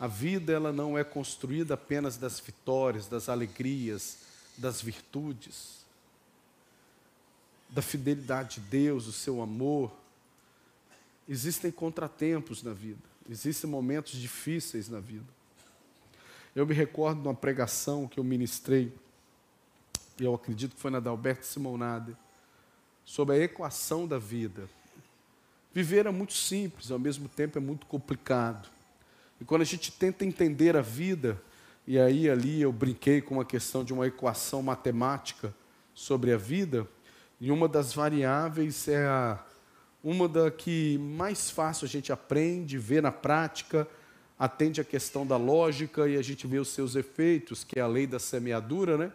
A 0.02 0.08
vida 0.08 0.52
ela 0.52 0.74
não 0.74 0.98
é 0.98 1.04
construída 1.04 1.76
apenas 1.76 2.18
das 2.18 2.40
vitórias, 2.40 3.06
das 3.06 3.30
alegrias, 3.30 4.18
das 4.58 4.82
virtudes, 4.82 5.86
da 7.70 7.84
fidelidade 7.84 8.56
de 8.56 8.62
Deus, 8.62 9.06
o 9.06 9.12
seu 9.12 9.44
amor. 9.44 9.92
Existem 11.30 11.72
contratempos 11.72 12.64
na 12.64 12.74
vida, 12.74 13.04
existem 13.30 13.70
momentos 13.70 14.14
difíceis 14.14 14.90
na 14.90 15.00
vida. 15.00 15.28
Eu 16.56 16.66
me 16.66 16.74
recordo 16.74 17.22
de 17.22 17.28
uma 17.28 17.36
pregação 17.36 18.08
que 18.08 18.20
eu 18.20 18.24
ministrei, 18.24 18.92
eu 20.20 20.34
acredito 20.34 20.74
que 20.74 20.82
foi 20.82 20.90
na 20.90 21.00
da 21.00 21.12
Alberto 21.12 21.46
Simonade, 21.46 22.18
sobre 23.06 23.36
a 23.36 23.38
equação 23.38 24.08
da 24.08 24.18
vida. 24.18 24.68
Viver 25.72 26.08
é 26.08 26.12
muito 26.12 26.34
simples, 26.34 26.90
ao 26.90 26.98
mesmo 26.98 27.30
tempo 27.30 27.60
é 27.60 27.62
muito 27.62 27.86
complicado. 27.86 28.81
E 29.42 29.44
quando 29.44 29.64
a 29.64 29.66
gente 29.66 29.92
tenta 29.92 30.24
entender 30.24 30.78
a 30.78 30.82
vida, 30.82 31.42
e 31.88 31.98
aí 31.98 32.30
ali 32.30 32.62
eu 32.62 32.72
brinquei 32.72 33.22
com 33.22 33.34
uma 33.34 33.44
questão 33.44 33.84
de 33.84 33.92
uma 33.92 34.06
equação 34.06 34.62
matemática 34.62 35.52
sobre 35.96 36.32
a 36.32 36.38
vida, 36.38 36.88
e 37.40 37.50
uma 37.50 37.68
das 37.68 37.92
variáveis 37.92 38.88
é 38.88 39.04
a, 39.04 39.44
uma 40.04 40.30
da 40.30 40.52
que 40.52 40.96
mais 41.00 41.50
fácil 41.50 41.86
a 41.86 41.90
gente 41.90 42.14
aprende, 42.14 42.78
vê 42.78 43.02
na 43.02 43.12
prática, 43.12 43.88
atende 44.38 44.80
a 44.80 44.84
questão 44.84 45.26
da 45.26 45.38
lógica 45.38 46.08
e 46.08 46.18
a 46.18 46.22
gente 46.22 46.46
vê 46.46 46.60
os 46.60 46.70
seus 46.70 46.96
efeitos, 46.96 47.64
que 47.64 47.80
é 47.80 47.82
a 47.82 47.88
lei 47.88 48.06
da 48.06 48.20
semeadura, 48.20 48.96
né? 48.96 49.12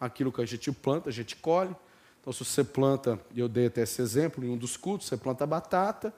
Aquilo 0.00 0.32
que 0.32 0.40
a 0.40 0.46
gente 0.46 0.72
planta, 0.72 1.10
a 1.10 1.12
gente 1.12 1.36
colhe. 1.36 1.76
Então, 2.20 2.32
se 2.32 2.44
você 2.44 2.64
planta, 2.64 3.20
eu 3.36 3.48
dei 3.48 3.66
até 3.66 3.82
esse 3.82 4.02
exemplo 4.02 4.44
em 4.44 4.50
um 4.50 4.56
dos 4.56 4.76
cultos, 4.76 5.06
você 5.06 5.16
planta 5.16 5.46
batata, 5.46 6.12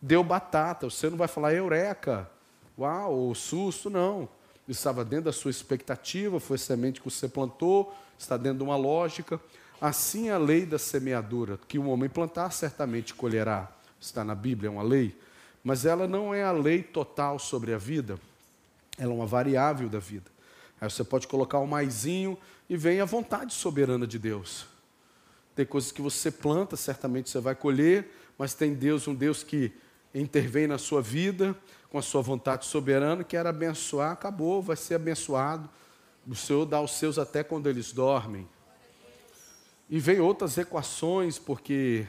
deu 0.00 0.24
batata, 0.24 0.88
você 0.88 1.10
não 1.10 1.18
vai 1.18 1.28
falar 1.28 1.52
eureka, 1.52 2.30
uau, 2.78 3.12
ou 3.12 3.34
susto, 3.34 3.88
não. 3.88 4.28
Estava 4.66 5.04
dentro 5.04 5.26
da 5.26 5.32
sua 5.32 5.50
expectativa, 5.50 6.40
foi 6.40 6.56
semente 6.56 7.00
que 7.00 7.10
você 7.10 7.28
plantou, 7.28 7.94
está 8.18 8.36
dentro 8.36 8.58
de 8.58 8.64
uma 8.64 8.76
lógica. 8.76 9.40
Assim 9.80 10.28
é 10.28 10.32
a 10.32 10.38
lei 10.38 10.64
da 10.64 10.78
semeadura, 10.78 11.58
que 11.68 11.78
o 11.78 11.88
homem 11.88 12.08
plantar 12.08 12.50
certamente 12.50 13.12
colherá. 13.12 13.70
Está 14.00 14.24
na 14.24 14.34
Bíblia, 14.34 14.68
é 14.68 14.70
uma 14.70 14.82
lei. 14.82 15.14
Mas 15.62 15.84
ela 15.84 16.08
não 16.08 16.34
é 16.34 16.42
a 16.42 16.52
lei 16.52 16.82
total 16.82 17.38
sobre 17.38 17.72
a 17.72 17.78
vida, 17.78 18.18
ela 18.98 19.12
é 19.12 19.14
uma 19.14 19.26
variável 19.26 19.88
da 19.88 19.98
vida. 19.98 20.30
Aí 20.80 20.90
você 20.90 21.04
pode 21.04 21.26
colocar 21.26 21.58
um 21.58 21.66
maisinho 21.66 22.38
e 22.68 22.76
vem 22.76 23.00
a 23.00 23.04
vontade 23.04 23.52
soberana 23.52 24.06
de 24.06 24.18
Deus. 24.18 24.66
Tem 25.54 25.64
coisas 25.64 25.92
que 25.92 26.02
você 26.02 26.30
planta, 26.30 26.76
certamente 26.76 27.30
você 27.30 27.40
vai 27.40 27.54
colher, 27.54 28.10
mas 28.36 28.54
tem 28.54 28.74
Deus, 28.74 29.06
um 29.06 29.14
Deus 29.14 29.42
que 29.42 29.72
intervém 30.14 30.66
na 30.66 30.78
sua 30.78 31.00
vida 31.00 31.56
com 31.94 31.98
a 31.98 32.02
sua 32.02 32.22
vontade 32.22 32.66
soberana, 32.66 33.22
quer 33.22 33.46
abençoar, 33.46 34.10
acabou, 34.10 34.60
vai 34.60 34.74
ser 34.74 34.96
abençoado. 34.96 35.70
O 36.26 36.34
Senhor 36.34 36.66
dá 36.66 36.78
aos 36.78 36.90
seus 36.90 37.20
até 37.20 37.44
quando 37.44 37.68
eles 37.68 37.92
dormem. 37.92 38.48
E 39.88 40.00
vem 40.00 40.18
outras 40.18 40.58
equações, 40.58 41.38
porque 41.38 42.04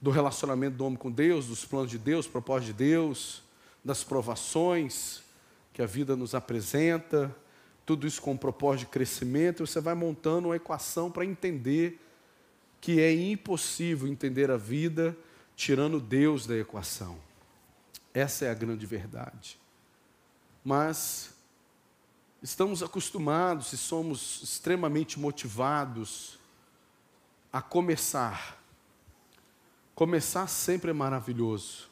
do 0.00 0.12
relacionamento 0.12 0.76
do 0.76 0.86
homem 0.86 0.96
com 0.96 1.10
Deus, 1.10 1.48
dos 1.48 1.64
planos 1.64 1.90
de 1.90 1.98
Deus, 1.98 2.28
propósito 2.28 2.68
de 2.68 2.72
Deus, 2.74 3.42
das 3.84 4.04
provações 4.04 5.24
que 5.72 5.82
a 5.82 5.86
vida 5.86 6.14
nos 6.14 6.32
apresenta, 6.32 7.34
tudo 7.84 8.06
isso 8.06 8.22
com 8.22 8.30
um 8.30 8.36
propósito 8.36 8.86
de 8.86 8.92
crescimento, 8.92 9.66
você 9.66 9.80
vai 9.80 9.94
montando 9.94 10.46
uma 10.46 10.56
equação 10.56 11.10
para 11.10 11.24
entender 11.24 12.00
que 12.80 13.00
é 13.00 13.12
impossível 13.12 14.06
entender 14.06 14.52
a 14.52 14.56
vida 14.56 15.16
tirando 15.56 15.98
Deus 15.98 16.46
da 16.46 16.56
equação. 16.56 17.28
Essa 18.12 18.46
é 18.46 18.50
a 18.50 18.54
grande 18.54 18.86
verdade. 18.86 19.58
Mas 20.64 21.32
estamos 22.42 22.82
acostumados 22.82 23.72
e 23.72 23.76
somos 23.76 24.42
extremamente 24.42 25.18
motivados 25.18 26.38
a 27.52 27.62
começar. 27.62 28.58
Começar 29.94 30.46
sempre 30.48 30.90
é 30.90 30.94
maravilhoso. 30.94 31.88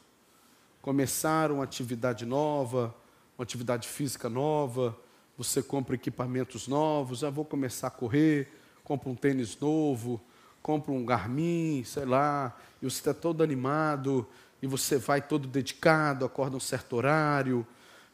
Começar 0.81 1.51
uma 1.51 1.63
atividade 1.63 2.25
nova, 2.25 2.93
uma 3.37 3.43
atividade 3.43 3.87
física 3.87 4.29
nova, 4.29 4.97
você 5.37 5.61
compra 5.61 5.95
equipamentos 5.95 6.67
novos, 6.67 7.23
ah, 7.23 7.29
vou 7.29 7.45
começar 7.45 7.87
a 7.87 7.91
correr, 7.91 8.51
compra 8.83 9.09
um 9.09 9.15
tênis 9.15 9.57
novo, 9.57 10.19
compra 10.61 10.91
um 10.91 11.05
Garmin, 11.05 11.83
sei 11.85 12.05
lá, 12.05 12.57
e 12.81 12.85
você 12.85 12.97
está 12.97 13.13
todo 13.13 13.43
animado, 13.43 14.27
e 14.61 14.67
você 14.67 14.97
vai 14.97 15.21
todo 15.21 15.47
dedicado, 15.47 16.25
acorda 16.25 16.57
um 16.57 16.59
certo 16.59 16.95
horário, 16.95 17.65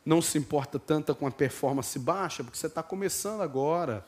não 0.05 0.21
se 0.21 0.37
importa 0.37 0.77
tanto 0.77 1.13
com 1.15 1.25
a 1.25 1.31
performance 1.31 1.97
baixa, 1.97 2.43
porque 2.43 2.57
você 2.57 2.67
está 2.67 2.83
começando 2.83 3.41
agora, 3.41 4.05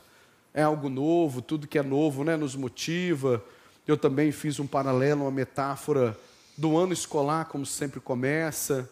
é 0.53 0.63
algo 0.63 0.89
novo, 0.89 1.41
tudo 1.41 1.67
que 1.67 1.77
é 1.77 1.83
novo 1.83 2.23
né, 2.23 2.35
nos 2.35 2.55
motiva. 2.55 3.43
Eu 3.87 3.97
também 3.97 4.31
fiz 4.31 4.59
um 4.59 4.67
paralelo, 4.67 5.23
uma 5.23 5.31
metáfora 5.31 6.17
do 6.57 6.77
ano 6.77 6.93
escolar, 6.93 7.45
como 7.45 7.65
sempre 7.65 7.99
começa. 7.99 8.89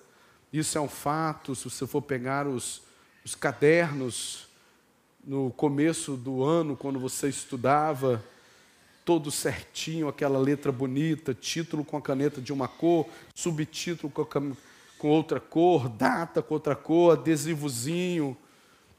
Isso 0.52 0.78
é 0.78 0.82
um 0.82 0.88
fato, 0.88 1.56
se 1.56 1.70
você 1.70 1.86
for 1.86 2.02
pegar 2.02 2.48
os, 2.48 2.82
os 3.24 3.36
cadernos 3.36 4.48
no 5.24 5.52
começo 5.52 6.16
do 6.16 6.44
ano, 6.44 6.78
quando 6.78 7.00
você 7.00 7.28
estudava, 7.28 8.24
todo 9.06 9.30
certinho, 9.30 10.08
aquela 10.08 10.40
letra 10.40 10.72
bonita, 10.72 11.32
título 11.32 11.86
com 11.86 11.96
a 11.96 12.02
caneta 12.02 12.42
de 12.42 12.52
uma 12.52 12.68
cor, 12.68 13.08
subtítulo 13.36 14.12
com, 14.12 14.54
com 14.98 15.08
outra 15.08 15.40
cor, 15.40 15.88
data 15.88 16.42
com 16.42 16.56
outra 16.56 16.76
cor, 16.76 17.14
adesivozinho, 17.14 18.36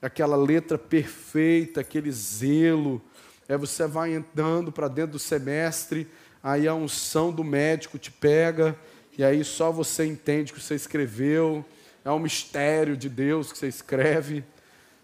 aquela 0.00 0.36
letra 0.36 0.78
perfeita, 0.78 1.80
aquele 1.80 2.12
zelo. 2.12 3.02
Aí 3.48 3.56
você 3.58 3.84
vai 3.88 4.14
andando 4.14 4.70
para 4.70 4.86
dentro 4.86 5.12
do 5.12 5.18
semestre, 5.18 6.06
aí 6.40 6.68
a 6.68 6.74
unção 6.74 7.32
do 7.32 7.42
médico 7.42 7.98
te 7.98 8.12
pega, 8.12 8.78
e 9.18 9.24
aí 9.24 9.42
só 9.42 9.72
você 9.72 10.06
entende 10.06 10.52
que 10.52 10.60
você 10.60 10.76
escreveu, 10.76 11.64
é 12.04 12.10
um 12.12 12.20
mistério 12.20 12.96
de 12.96 13.08
Deus 13.08 13.50
que 13.50 13.58
você 13.58 13.66
escreve, 13.66 14.44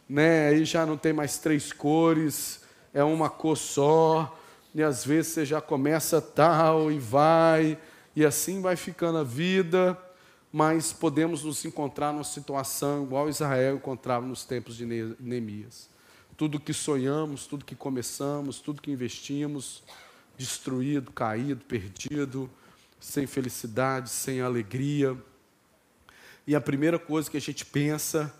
né? 0.08 0.48
aí 0.48 0.64
já 0.64 0.86
não 0.86 0.96
tem 0.96 1.12
mais 1.12 1.38
três 1.38 1.72
cores, 1.72 2.62
é 2.94 3.02
uma 3.02 3.28
cor 3.28 3.56
só, 3.56 4.38
e 4.74 4.82
às 4.82 5.04
vezes 5.04 5.32
você 5.32 5.44
já 5.44 5.60
começa 5.60 6.20
tal 6.20 6.90
e 6.90 6.98
vai, 6.98 7.78
e 8.16 8.24
assim 8.24 8.60
vai 8.60 8.76
ficando 8.76 9.18
a 9.18 9.24
vida, 9.24 9.98
mas 10.52 10.92
podemos 10.92 11.44
nos 11.44 11.64
encontrar 11.64 12.12
numa 12.12 12.24
situação 12.24 13.04
igual 13.04 13.28
Israel 13.28 13.76
encontrava 13.76 14.26
nos 14.26 14.44
tempos 14.44 14.76
de 14.76 14.84
Neemias. 14.86 15.88
Tudo 16.36 16.58
que 16.58 16.72
sonhamos, 16.72 17.46
tudo 17.46 17.64
que 17.64 17.74
começamos, 17.74 18.60
tudo 18.60 18.82
que 18.82 18.90
investimos, 18.90 19.82
destruído, 20.36 21.12
caído, 21.12 21.64
perdido, 21.64 22.50
sem 22.98 23.26
felicidade, 23.26 24.10
sem 24.10 24.40
alegria. 24.40 25.16
E 26.46 26.54
a 26.54 26.60
primeira 26.60 26.98
coisa 26.98 27.30
que 27.30 27.36
a 27.36 27.40
gente 27.40 27.64
pensa 27.64 28.32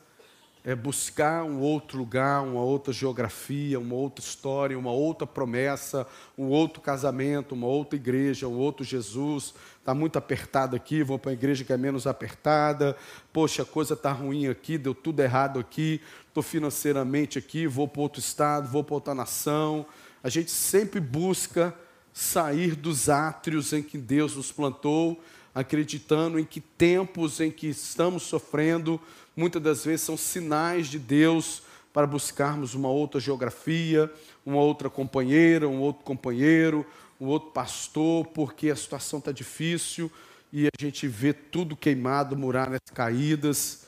é 0.64 0.76
buscar 0.76 1.42
um 1.42 1.58
outro 1.58 1.98
lugar, 1.98 2.42
uma 2.42 2.62
outra 2.62 2.92
geografia, 2.92 3.80
uma 3.80 3.96
outra 3.96 4.24
história, 4.24 4.78
uma 4.78 4.92
outra 4.92 5.26
promessa, 5.26 6.06
um 6.38 6.46
outro 6.46 6.80
casamento, 6.80 7.54
uma 7.54 7.66
outra 7.66 7.96
igreja, 7.96 8.46
um 8.46 8.56
outro 8.56 8.84
Jesus. 8.84 9.54
Está 9.80 9.92
muito 9.92 10.16
apertado 10.16 10.76
aqui, 10.76 11.02
vou 11.02 11.18
para 11.18 11.32
a 11.32 11.34
igreja 11.34 11.64
que 11.64 11.72
é 11.72 11.76
menos 11.76 12.06
apertada. 12.06 12.96
Poxa, 13.32 13.62
a 13.62 13.66
coisa 13.66 13.94
está 13.94 14.12
ruim 14.12 14.46
aqui, 14.46 14.78
deu 14.78 14.94
tudo 14.94 15.20
errado 15.20 15.58
aqui, 15.58 16.00
estou 16.28 16.44
financeiramente 16.44 17.38
aqui, 17.38 17.66
vou 17.66 17.88
para 17.88 18.02
outro 18.02 18.20
estado, 18.20 18.68
vou 18.68 18.84
para 18.84 18.94
outra 18.94 19.14
nação. 19.14 19.84
A 20.22 20.28
gente 20.28 20.52
sempre 20.52 21.00
busca 21.00 21.74
sair 22.12 22.76
dos 22.76 23.08
átrios 23.08 23.72
em 23.72 23.82
que 23.82 23.98
Deus 23.98 24.36
nos 24.36 24.52
plantou, 24.52 25.20
acreditando 25.52 26.38
em 26.38 26.44
que 26.44 26.60
tempos 26.60 27.40
em 27.40 27.50
que 27.50 27.66
estamos 27.66 28.22
sofrendo, 28.22 29.00
muitas 29.36 29.62
das 29.62 29.84
vezes 29.84 30.02
são 30.02 30.16
sinais 30.16 30.88
de 30.88 30.98
Deus 30.98 31.62
para 31.92 32.06
buscarmos 32.06 32.74
uma 32.74 32.88
outra 32.88 33.20
geografia, 33.20 34.10
uma 34.44 34.60
outra 34.60 34.88
companheira, 34.88 35.68
um 35.68 35.80
outro 35.80 36.04
companheiro, 36.04 36.86
um 37.20 37.26
outro 37.26 37.50
pastor, 37.50 38.26
porque 38.26 38.70
a 38.70 38.76
situação 38.76 39.18
está 39.18 39.30
difícil 39.30 40.10
e 40.52 40.66
a 40.66 40.70
gente 40.80 41.06
vê 41.06 41.32
tudo 41.32 41.76
queimado, 41.76 42.36
muralhas 42.36 42.80
caídas 42.92 43.82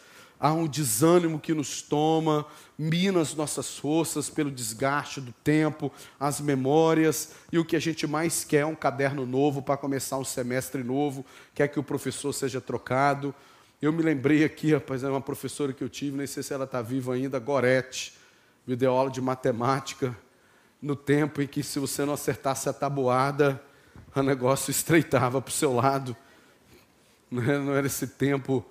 há 0.45 0.53
um 0.53 0.67
desânimo 0.67 1.41
que 1.41 1.55
nos 1.55 1.81
toma, 1.81 2.45
mina 2.79 3.19
as 3.19 3.35
nossas 3.35 3.79
forças 3.79 4.29
pelo 4.29 4.51
desgaste 4.51 5.19
do 5.19 5.33
tempo, 5.33 5.91
as 6.21 6.39
memórias, 6.39 7.31
e 7.51 7.59
o 7.59 7.65
que 7.65 7.75
a 7.75 7.81
gente 7.81 8.07
mais 8.07 8.45
quer 8.45 8.59
é 8.59 8.67
um 8.67 8.75
caderno 8.75 9.25
novo 9.25 9.63
para 9.63 9.79
começar 9.79 10.19
um 10.19 10.25
semestre 10.25 10.85
novo, 10.85 11.25
quer 11.55 11.69
que 11.69 11.81
o 11.81 11.83
professor 11.83 12.33
seja 12.35 12.61
trocado. 12.61 13.35
Eu 13.85 13.93
me 13.93 14.03
lembrei 14.03 14.43
aqui, 14.45 14.73
rapaz, 14.73 15.05
é 15.05 15.11
uma 15.11 15.21
professora 15.21 15.71
que 15.71 15.85
eu 15.85 15.91
tive, 15.91 16.17
nem 16.17 16.27
sei 16.27 16.43
se 16.43 16.55
ela 16.55 16.65
está 16.65 16.81
viva 16.81 17.13
ainda, 17.13 17.39
Gorete, 17.39 18.15
me 18.67 18.75
deu 18.75 18.91
aula 18.91 19.11
de 19.11 19.21
matemática, 19.21 20.17
no 20.81 20.97
tempo 20.97 21.43
em 21.43 21.47
que 21.47 21.63
se 21.63 21.79
você 21.79 22.03
não 22.03 22.15
acertasse 22.15 22.67
a 22.67 22.73
tabuada, 22.73 23.63
o 24.17 24.23
negócio 24.23 24.71
estreitava 24.71 25.39
para 25.39 25.51
o 25.51 25.53
seu 25.53 25.75
lado. 25.75 26.17
Não 27.31 27.75
era 27.75 27.87
esse 27.87 28.07
tempo 28.07 28.65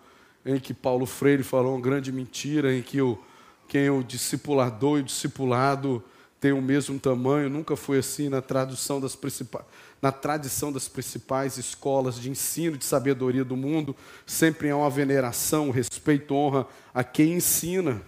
em 0.43 0.59
que 0.59 0.73
Paulo 0.73 1.05
Freire 1.05 1.43
falou 1.43 1.75
uma 1.75 1.81
grande 1.81 2.11
mentira, 2.11 2.73
em 2.73 2.81
que 2.81 2.99
o, 2.99 3.23
quem 3.67 3.85
é 3.85 3.91
o 3.91 4.01
discipulador 4.01 4.97
e 4.97 5.01
o 5.01 5.05
discipulado 5.05 6.03
tem 6.39 6.53
o 6.53 6.61
mesmo 6.61 6.99
tamanho, 6.99 7.51
nunca 7.51 7.75
foi 7.75 7.99
assim 7.99 8.29
na 8.29 8.41
tradução 8.41 8.99
das 8.99 9.15
principais, 9.15 9.63
na 10.03 10.11
tradição 10.11 10.69
das 10.69 10.89
principais 10.89 11.57
escolas 11.57 12.19
de 12.19 12.29
ensino 12.29 12.77
de 12.77 12.83
sabedoria 12.83 13.45
do 13.45 13.55
mundo, 13.55 13.95
sempre 14.25 14.69
há 14.69 14.75
uma 14.75 14.89
veneração, 14.89 15.71
respeito, 15.71 16.35
honra 16.35 16.67
a 16.93 17.05
quem 17.05 17.35
ensina. 17.35 18.01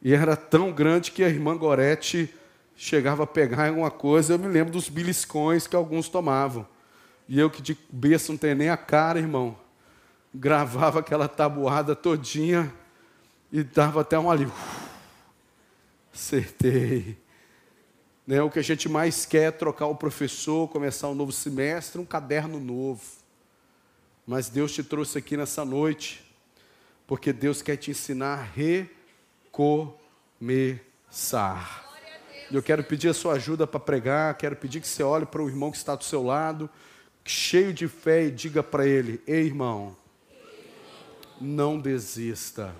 E 0.00 0.14
era 0.14 0.34
tão 0.34 0.72
grande 0.72 1.12
que 1.12 1.22
a 1.22 1.28
irmã 1.28 1.54
Gorete 1.54 2.34
chegava 2.74 3.24
a 3.24 3.26
pegar 3.26 3.68
alguma 3.68 3.90
coisa, 3.90 4.32
eu 4.32 4.38
me 4.38 4.48
lembro 4.48 4.72
dos 4.72 4.88
beliscões 4.88 5.66
que 5.66 5.76
alguns 5.76 6.08
tomavam. 6.08 6.66
E 7.28 7.38
eu 7.38 7.50
que 7.50 7.60
de 7.60 7.76
berço 7.92 8.32
não 8.32 8.38
tenho 8.38 8.56
nem 8.56 8.70
a 8.70 8.76
cara, 8.78 9.18
irmão 9.18 9.56
gravava 10.34 11.00
aquela 11.00 11.28
tabuada 11.28 11.96
todinha 11.96 12.72
e 13.52 13.62
dava 13.62 14.00
até 14.00 14.18
um 14.18 14.30
alívio. 14.30 14.54
Acertei. 16.14 17.18
Né? 18.26 18.42
O 18.42 18.50
que 18.50 18.58
a 18.58 18.62
gente 18.62 18.88
mais 18.88 19.26
quer 19.26 19.48
é 19.48 19.50
trocar 19.50 19.86
o 19.86 19.94
professor, 19.94 20.68
começar 20.68 21.08
um 21.08 21.14
novo 21.14 21.32
semestre, 21.32 22.00
um 22.00 22.04
caderno 22.04 22.60
novo. 22.60 23.02
Mas 24.26 24.48
Deus 24.48 24.72
te 24.72 24.82
trouxe 24.82 25.18
aqui 25.18 25.36
nessa 25.36 25.64
noite, 25.64 26.24
porque 27.06 27.32
Deus 27.32 27.62
quer 27.62 27.76
te 27.76 27.90
ensinar 27.90 28.38
a 28.38 28.42
recomeçar. 29.52 31.88
Eu 32.52 32.62
quero 32.62 32.82
pedir 32.82 33.08
a 33.08 33.14
sua 33.14 33.34
ajuda 33.34 33.66
para 33.66 33.78
pregar, 33.78 34.36
quero 34.36 34.56
pedir 34.56 34.80
que 34.80 34.88
você 34.88 35.02
olhe 35.02 35.24
para 35.24 35.42
o 35.42 35.48
irmão 35.48 35.70
que 35.70 35.76
está 35.76 35.94
do 35.94 36.04
seu 36.04 36.22
lado, 36.22 36.68
cheio 37.24 37.72
de 37.72 37.86
fé, 37.86 38.24
e 38.24 38.30
diga 38.30 38.62
para 38.62 38.86
ele: 38.86 39.22
Ei, 39.26 39.46
irmão, 39.46 39.96
não 41.40 41.78
desista. 41.78 42.74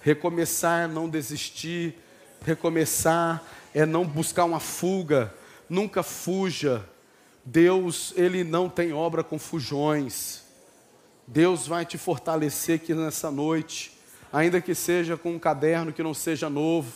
Recomeçar 0.00 0.84
é 0.84 0.86
não 0.86 1.08
desistir, 1.08 1.94
recomeçar 2.42 3.42
é 3.74 3.84
não 3.84 4.06
buscar 4.06 4.44
uma 4.44 4.60
fuga, 4.60 5.34
nunca 5.68 6.02
fuja. 6.02 6.88
Deus, 7.44 8.14
ele 8.16 8.44
não 8.44 8.70
tem 8.70 8.92
obra 8.92 9.22
com 9.24 9.38
fujões. 9.38 10.42
Deus 11.26 11.66
vai 11.66 11.84
te 11.84 11.98
fortalecer 11.98 12.76
aqui 12.76 12.94
nessa 12.94 13.30
noite, 13.30 13.92
ainda 14.32 14.60
que 14.60 14.74
seja 14.74 15.16
com 15.16 15.32
um 15.32 15.38
caderno 15.38 15.92
que 15.92 16.02
não 16.02 16.14
seja 16.14 16.48
novo, 16.48 16.92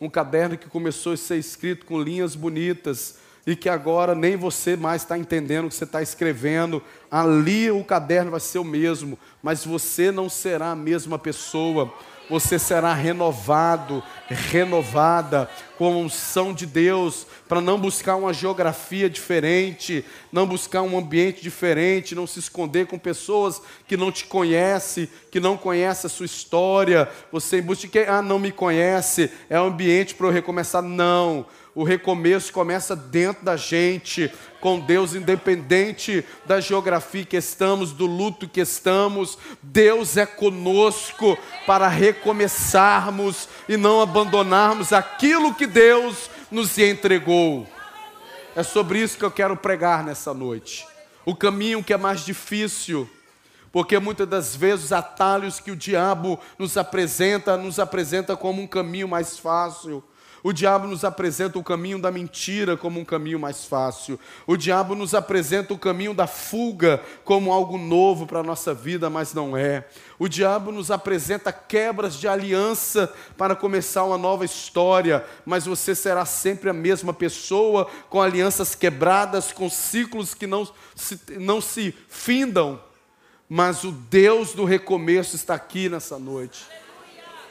um 0.00 0.08
caderno 0.08 0.56
que 0.56 0.68
começou 0.68 1.12
a 1.12 1.16
ser 1.16 1.36
escrito 1.36 1.84
com 1.84 2.00
linhas 2.00 2.36
bonitas, 2.36 3.16
e 3.46 3.56
que 3.56 3.68
agora 3.68 4.14
nem 4.14 4.36
você 4.36 4.76
mais 4.76 5.02
está 5.02 5.18
entendendo 5.18 5.66
o 5.66 5.68
que 5.68 5.74
você 5.74 5.84
está 5.84 6.00
escrevendo. 6.00 6.82
Ali 7.10 7.70
o 7.70 7.82
caderno 7.82 8.30
vai 8.30 8.40
ser 8.40 8.58
o 8.58 8.64
mesmo, 8.64 9.18
mas 9.42 9.64
você 9.64 10.12
não 10.12 10.28
será 10.28 10.70
a 10.70 10.76
mesma 10.76 11.18
pessoa. 11.18 11.92
Você 12.32 12.58
será 12.58 12.94
renovado, 12.94 14.02
renovada 14.26 15.50
com 15.76 15.84
a 15.84 15.96
unção 15.96 16.54
de 16.54 16.64
Deus, 16.64 17.26
para 17.52 17.60
não 17.60 17.78
buscar 17.78 18.16
uma 18.16 18.32
geografia 18.32 19.10
diferente, 19.10 20.02
não 20.32 20.46
buscar 20.46 20.80
um 20.80 20.96
ambiente 20.96 21.42
diferente, 21.42 22.14
não 22.14 22.26
se 22.26 22.38
esconder 22.38 22.86
com 22.86 22.98
pessoas 22.98 23.60
que 23.86 23.94
não 23.94 24.10
te 24.10 24.24
conhecem, 24.24 25.06
que 25.30 25.38
não 25.38 25.54
conhecem 25.58 26.06
a 26.06 26.10
sua 26.10 26.24
história. 26.24 27.10
Você 27.30 27.60
busca 27.60 27.86
que, 27.86 27.98
ah, 27.98 28.22
não 28.22 28.38
me 28.38 28.50
conhece, 28.50 29.30
é 29.50 29.60
um 29.60 29.66
ambiente 29.66 30.14
para 30.14 30.28
eu 30.28 30.32
recomeçar. 30.32 30.80
Não 30.80 31.44
o 31.74 31.84
recomeço 31.84 32.52
começa 32.52 32.94
dentro 32.94 33.44
da 33.44 33.56
gente, 33.56 34.30
com 34.60 34.78
Deus, 34.78 35.14
independente 35.14 36.24
da 36.44 36.60
geografia 36.60 37.24
que 37.24 37.36
estamos, 37.36 37.92
do 37.92 38.04
luto 38.04 38.46
que 38.46 38.60
estamos. 38.60 39.38
Deus 39.62 40.18
é 40.18 40.26
conosco 40.26 41.36
para 41.66 41.88
recomeçarmos 41.88 43.48
e 43.68 43.78
não 43.78 44.02
abandonarmos 44.02 44.92
aquilo 44.92 45.54
que 45.54 45.66
Deus 45.66 46.30
nos 46.52 46.76
entregou. 46.76 47.66
É 48.54 48.62
sobre 48.62 49.00
isso 49.00 49.16
que 49.16 49.24
eu 49.24 49.30
quero 49.30 49.56
pregar 49.56 50.04
nessa 50.04 50.34
noite. 50.34 50.86
O 51.24 51.34
caminho 51.34 51.82
que 51.82 51.94
é 51.94 51.96
mais 51.96 52.24
difícil, 52.24 53.08
porque 53.72 53.98
muitas 53.98 54.28
das 54.28 54.54
vezes 54.54 54.86
os 54.86 54.92
atalhos 54.92 55.58
que 55.58 55.70
o 55.70 55.76
diabo 55.76 56.38
nos 56.58 56.76
apresenta, 56.76 57.56
nos 57.56 57.78
apresenta 57.78 58.36
como 58.36 58.60
um 58.60 58.66
caminho 58.66 59.08
mais 59.08 59.38
fácil. 59.38 60.04
O 60.44 60.52
diabo 60.52 60.88
nos 60.88 61.04
apresenta 61.04 61.56
o 61.56 61.62
caminho 61.62 62.00
da 62.00 62.10
mentira 62.10 62.76
como 62.76 62.98
um 62.98 63.04
caminho 63.04 63.38
mais 63.38 63.64
fácil. 63.64 64.18
O 64.44 64.56
diabo 64.56 64.96
nos 64.96 65.14
apresenta 65.14 65.72
o 65.72 65.78
caminho 65.78 66.12
da 66.12 66.26
fuga 66.26 67.00
como 67.24 67.52
algo 67.52 67.78
novo 67.78 68.26
para 68.26 68.40
a 68.40 68.42
nossa 68.42 68.74
vida, 68.74 69.08
mas 69.08 69.32
não 69.32 69.56
é. 69.56 69.86
O 70.18 70.28
diabo 70.28 70.72
nos 70.72 70.90
apresenta 70.90 71.52
quebras 71.52 72.14
de 72.14 72.26
aliança 72.26 73.12
para 73.36 73.54
começar 73.54 74.02
uma 74.02 74.18
nova 74.18 74.44
história, 74.44 75.24
mas 75.46 75.66
você 75.66 75.94
será 75.94 76.24
sempre 76.24 76.68
a 76.68 76.72
mesma 76.72 77.12
pessoa, 77.12 77.88
com 78.10 78.20
alianças 78.20 78.74
quebradas, 78.74 79.52
com 79.52 79.70
ciclos 79.70 80.34
que 80.34 80.48
não 80.48 80.68
se, 80.96 81.20
não 81.38 81.60
se 81.60 81.94
findam. 82.08 82.80
Mas 83.48 83.84
o 83.84 83.92
Deus 83.92 84.54
do 84.54 84.64
recomeço 84.64 85.36
está 85.36 85.54
aqui 85.54 85.88
nessa 85.88 86.18
noite 86.18 86.66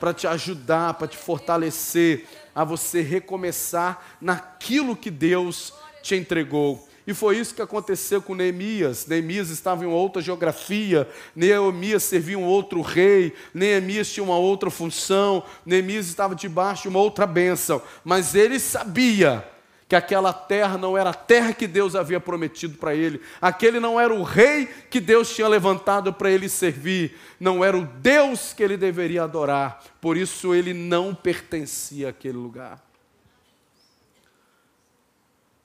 para 0.01 0.15
te 0.15 0.25
ajudar, 0.25 0.95
para 0.95 1.07
te 1.07 1.15
fortalecer 1.15 2.27
a 2.53 2.63
você 2.63 3.01
recomeçar 3.01 4.17
naquilo 4.19 4.95
que 4.95 5.09
Deus 5.09 5.73
te 6.01 6.15
entregou. 6.15 6.87
E 7.05 7.13
foi 7.13 7.37
isso 7.37 7.55
que 7.55 7.61
aconteceu 7.61 8.21
com 8.21 8.35
Neemias. 8.35 9.07
Neemias 9.07 9.49
estava 9.49 9.83
em 9.83 9.87
outra 9.87 10.21
geografia, 10.21 11.09
Neemias 11.35 12.03
servia 12.03 12.37
um 12.37 12.45
outro 12.45 12.81
rei, 12.81 13.33
Neemias 13.53 14.11
tinha 14.11 14.23
uma 14.23 14.37
outra 14.37 14.69
função, 14.69 15.43
Neemias 15.65 16.07
estava 16.07 16.35
debaixo 16.35 16.83
de 16.83 16.89
uma 16.89 16.99
outra 16.99 17.25
bênção, 17.25 17.81
mas 18.03 18.35
ele 18.35 18.59
sabia 18.59 19.45
que 19.91 19.95
aquela 19.97 20.31
terra 20.31 20.77
não 20.77 20.97
era 20.97 21.09
a 21.09 21.13
terra 21.13 21.51
que 21.51 21.67
Deus 21.67 21.97
havia 21.97 22.17
prometido 22.17 22.77
para 22.77 22.95
ele, 22.95 23.21
aquele 23.41 23.77
não 23.77 23.99
era 23.99 24.13
o 24.13 24.23
rei 24.23 24.65
que 24.65 25.01
Deus 25.01 25.35
tinha 25.35 25.49
levantado 25.49 26.13
para 26.13 26.31
ele 26.31 26.47
servir, 26.47 27.19
não 27.37 27.61
era 27.61 27.77
o 27.77 27.85
Deus 27.85 28.53
que 28.53 28.63
ele 28.63 28.77
deveria 28.77 29.23
adorar, 29.23 29.83
por 29.99 30.15
isso 30.15 30.55
ele 30.55 30.73
não 30.73 31.13
pertencia 31.13 32.07
àquele 32.07 32.37
lugar. 32.37 32.81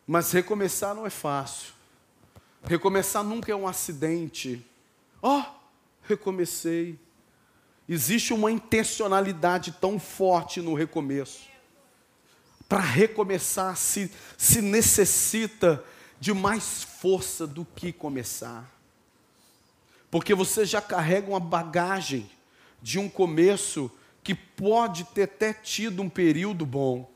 Mas 0.04 0.32
recomeçar 0.32 0.92
não 0.92 1.06
é 1.06 1.10
fácil, 1.10 1.72
recomeçar 2.64 3.22
nunca 3.22 3.52
é 3.52 3.54
um 3.54 3.68
acidente. 3.68 4.60
Ó, 5.22 5.38
oh, 5.38 5.44
recomecei. 6.02 6.98
Existe 7.88 8.34
uma 8.34 8.50
intencionalidade 8.50 9.70
tão 9.80 10.00
forte 10.00 10.60
no 10.60 10.74
recomeço 10.74 11.54
para 12.68 12.80
recomeçar 12.80 13.76
se, 13.76 14.10
se 14.36 14.60
necessita 14.60 15.82
de 16.18 16.32
mais 16.32 16.82
força 16.82 17.46
do 17.46 17.64
que 17.64 17.92
começar. 17.92 18.72
Porque 20.10 20.34
você 20.34 20.64
já 20.64 20.80
carrega 20.80 21.28
uma 21.28 21.40
bagagem 21.40 22.30
de 22.82 22.98
um 22.98 23.08
começo 23.08 23.90
que 24.22 24.34
pode 24.34 25.04
ter 25.04 25.24
até 25.24 25.52
tido 25.52 26.02
um 26.02 26.08
período 26.08 26.66
bom, 26.66 27.10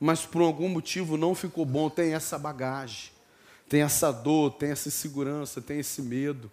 mas 0.00 0.26
por 0.26 0.42
algum 0.42 0.68
motivo 0.68 1.16
não 1.16 1.34
ficou 1.34 1.64
bom, 1.64 1.88
tem 1.88 2.14
essa 2.14 2.38
bagagem, 2.38 3.10
tem 3.68 3.82
essa 3.82 4.12
dor, 4.12 4.52
tem 4.52 4.70
essa 4.70 4.88
insegurança, 4.88 5.60
tem 5.60 5.78
esse 5.78 6.02
medo, 6.02 6.50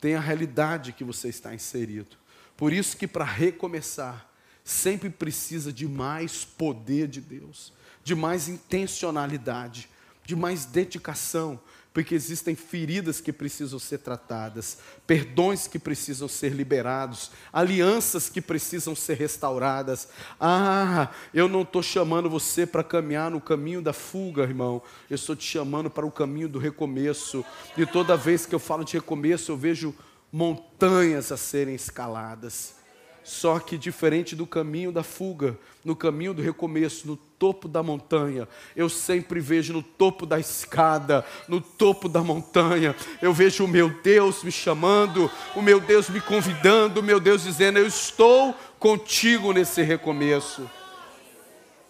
tem 0.00 0.14
a 0.14 0.20
realidade 0.20 0.92
que 0.92 1.04
você 1.04 1.28
está 1.28 1.54
inserido. 1.54 2.16
Por 2.56 2.72
isso 2.72 2.96
que 2.96 3.06
para 3.06 3.24
recomeçar, 3.24 4.29
sempre 4.70 5.10
precisa 5.10 5.72
de 5.72 5.88
mais 5.88 6.44
poder 6.44 7.08
de 7.08 7.20
Deus, 7.20 7.72
de 8.04 8.14
mais 8.14 8.48
intencionalidade, 8.48 9.88
de 10.24 10.36
mais 10.36 10.64
dedicação, 10.64 11.60
porque 11.92 12.14
existem 12.14 12.54
feridas 12.54 13.20
que 13.20 13.32
precisam 13.32 13.80
ser 13.80 13.98
tratadas, 13.98 14.78
perdões 15.08 15.66
que 15.66 15.76
precisam 15.76 16.28
ser 16.28 16.52
liberados, 16.52 17.32
alianças 17.52 18.28
que 18.28 18.40
precisam 18.40 18.94
ser 18.94 19.14
restauradas. 19.14 20.06
Ah, 20.38 21.10
eu 21.34 21.48
não 21.48 21.62
estou 21.62 21.82
chamando 21.82 22.30
você 22.30 22.64
para 22.64 22.84
caminhar 22.84 23.28
no 23.28 23.40
caminho 23.40 23.82
da 23.82 23.92
fuga, 23.92 24.44
irmão, 24.44 24.80
eu 25.10 25.16
estou 25.16 25.34
te 25.34 25.44
chamando 25.44 25.90
para 25.90 26.06
o 26.06 26.12
caminho 26.12 26.48
do 26.48 26.60
recomeço. 26.60 27.44
E 27.76 27.84
toda 27.84 28.16
vez 28.16 28.46
que 28.46 28.54
eu 28.54 28.60
falo 28.60 28.84
de 28.84 28.92
recomeço, 28.92 29.50
eu 29.50 29.56
vejo 29.56 29.92
montanhas 30.32 31.32
a 31.32 31.36
serem 31.36 31.74
escaladas. 31.74 32.79
Só 33.22 33.58
que 33.58 33.76
diferente 33.76 34.34
do 34.34 34.46
caminho 34.46 34.90
da 34.90 35.02
fuga, 35.02 35.58
no 35.84 35.94
caminho 35.94 36.32
do 36.32 36.42
recomeço, 36.42 37.06
no 37.06 37.16
topo 37.16 37.68
da 37.68 37.82
montanha, 37.82 38.48
eu 38.74 38.88
sempre 38.88 39.40
vejo 39.40 39.72
no 39.72 39.82
topo 39.82 40.26
da 40.26 40.38
escada, 40.38 41.24
no 41.48 41.60
topo 41.60 42.08
da 42.08 42.22
montanha, 42.22 42.94
eu 43.20 43.32
vejo 43.32 43.64
o 43.64 43.68
meu 43.68 43.90
Deus 44.02 44.42
me 44.42 44.50
chamando, 44.50 45.30
o 45.54 45.62
meu 45.62 45.80
Deus 45.80 46.08
me 46.08 46.20
convidando, 46.20 47.00
o 47.00 47.02
meu 47.02 47.20
Deus 47.20 47.42
dizendo: 47.42 47.78
Eu 47.78 47.86
estou 47.86 48.54
contigo 48.78 49.52
nesse 49.52 49.82
recomeço. 49.82 50.68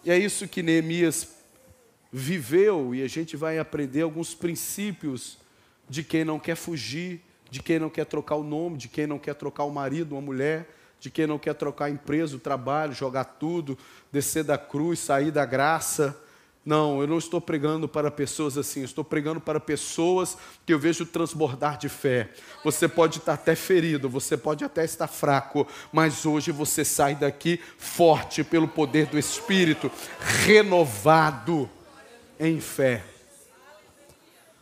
E 0.03 0.11
é 0.11 0.17
isso 0.17 0.47
que 0.47 0.63
Neemias 0.63 1.35
viveu, 2.11 2.93
e 2.93 3.03
a 3.03 3.07
gente 3.07 3.37
vai 3.37 3.57
aprender 3.57 4.01
alguns 4.01 4.33
princípios 4.33 5.37
de 5.89 6.03
quem 6.03 6.25
não 6.25 6.39
quer 6.39 6.55
fugir, 6.55 7.21
de 7.49 7.61
quem 7.61 7.79
não 7.79 7.89
quer 7.89 8.05
trocar 8.05 8.35
o 8.35 8.43
nome, 8.43 8.77
de 8.77 8.87
quem 8.87 9.07
não 9.07 9.19
quer 9.19 9.35
trocar 9.35 9.63
o 9.63 9.71
marido, 9.71 10.15
uma 10.15 10.21
mulher 10.21 10.67
de 11.01 11.09
quem 11.09 11.25
não 11.25 11.39
quer 11.39 11.55
trocar 11.55 11.89
empresa, 11.89 12.35
o 12.35 12.39
trabalho, 12.39 12.93
jogar 12.93 13.23
tudo, 13.23 13.75
descer 14.11 14.43
da 14.43 14.55
cruz, 14.55 14.99
sair 14.99 15.31
da 15.31 15.43
graça. 15.43 16.15
Não, 16.63 17.01
eu 17.01 17.07
não 17.07 17.17
estou 17.17 17.41
pregando 17.41 17.89
para 17.89 18.11
pessoas 18.11 18.55
assim, 18.55 18.81
eu 18.81 18.85
estou 18.85 19.03
pregando 19.03 19.41
para 19.41 19.59
pessoas 19.59 20.37
que 20.63 20.71
eu 20.71 20.77
vejo 20.77 21.03
transbordar 21.03 21.79
de 21.79 21.89
fé. 21.89 22.29
Você 22.63 22.87
pode 22.87 23.17
estar 23.17 23.33
até 23.33 23.55
ferido, 23.55 24.07
você 24.07 24.37
pode 24.37 24.63
até 24.63 24.85
estar 24.85 25.07
fraco, 25.07 25.67
mas 25.91 26.23
hoje 26.23 26.51
você 26.51 26.85
sai 26.85 27.15
daqui 27.15 27.59
forte 27.79 28.43
pelo 28.43 28.67
poder 28.67 29.07
do 29.07 29.17
Espírito, 29.17 29.91
renovado 30.45 31.67
em 32.39 32.59
fé. 32.59 33.03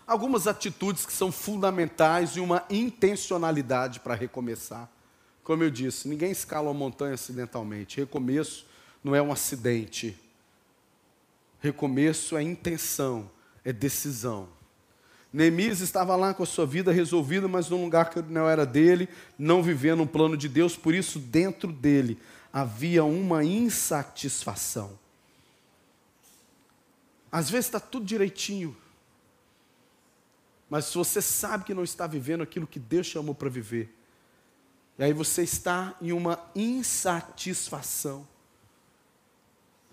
Algumas 0.07 0.47
atitudes 0.47 1.05
que 1.05 1.11
são 1.11 1.33
fundamentais 1.33 2.37
e 2.37 2.39
uma 2.39 2.63
intencionalidade 2.69 3.99
para 3.99 4.15
recomeçar. 4.15 4.89
Como 5.43 5.63
eu 5.63 5.69
disse, 5.69 6.07
ninguém 6.07 6.31
escala 6.31 6.69
uma 6.69 6.73
montanha 6.73 7.13
acidentalmente. 7.13 7.99
Recomeço 7.99 8.65
não 9.03 9.15
é 9.15 9.21
um 9.21 9.31
acidente. 9.31 10.17
Recomeço 11.59 12.37
é 12.37 12.43
intenção, 12.43 13.29
é 13.63 13.73
decisão. 13.73 14.47
Neemias 15.31 15.79
estava 15.79 16.15
lá 16.15 16.33
com 16.33 16.41
a 16.41 16.45
sua 16.45 16.65
vida 16.65 16.91
resolvida, 16.91 17.47
mas 17.47 17.69
num 17.69 17.83
lugar 17.83 18.09
que 18.09 18.21
não 18.21 18.49
era 18.49 18.65
dele, 18.65 19.07
não 19.37 19.61
vivendo 19.61 20.01
um 20.01 20.07
plano 20.07 20.35
de 20.35 20.49
Deus, 20.49 20.75
por 20.75 20.93
isso 20.93 21.19
dentro 21.19 21.71
dele 21.71 22.17
havia 22.51 23.03
uma 23.03 23.43
insatisfação. 23.43 24.97
Às 27.31 27.49
vezes 27.49 27.67
está 27.67 27.79
tudo 27.79 28.05
direitinho, 28.05 28.75
mas 30.67 30.85
se 30.85 30.95
você 30.95 31.21
sabe 31.21 31.63
que 31.63 31.75
não 31.75 31.83
está 31.83 32.07
vivendo 32.07 32.41
aquilo 32.41 32.65
que 32.65 32.79
Deus 32.79 33.05
chamou 33.05 33.35
para 33.35 33.49
viver, 33.49 33.93
e 34.99 35.03
aí 35.03 35.13
você 35.13 35.43
está 35.43 35.95
em 36.01 36.11
uma 36.11 36.37
insatisfação, 36.53 38.27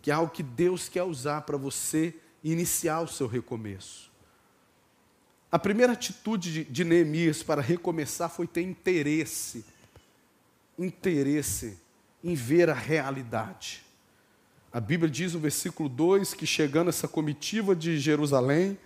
que 0.03 0.11
é 0.11 0.14
algo 0.14 0.33
que 0.33 0.42
Deus 0.42 0.88
quer 0.88 1.05
usar 1.05 1.42
para 1.42 1.57
você 1.57 2.12
iniciar 2.42 3.03
o 3.03 3.07
seu 3.07 3.29
recomeço. 3.29 4.11
A 5.51 5.61
primeira 5.61 5.92
atitude 5.92 6.64
de, 6.64 6.85
Neemias 6.85 7.40
para 7.40 7.62
recomeçar 7.62 8.29
foi 8.29 8.49
ter 8.49 8.62
interesse, 8.62 9.64
interesse 10.77 11.79
em 12.23 12.35
ver 12.35 12.69
a 12.69 12.75
realidade. 12.75 13.85
A 14.73 14.81
Bíblia 14.81 15.09
diz 15.09 15.35
no 15.35 15.40
versículo 15.40 15.88
2 15.88 16.35
que 16.35 16.45
chegando 16.49 16.88
essa 16.88 17.07
comitiva 17.07 17.77
de 17.77 17.97
Jerusalém, 17.97 18.77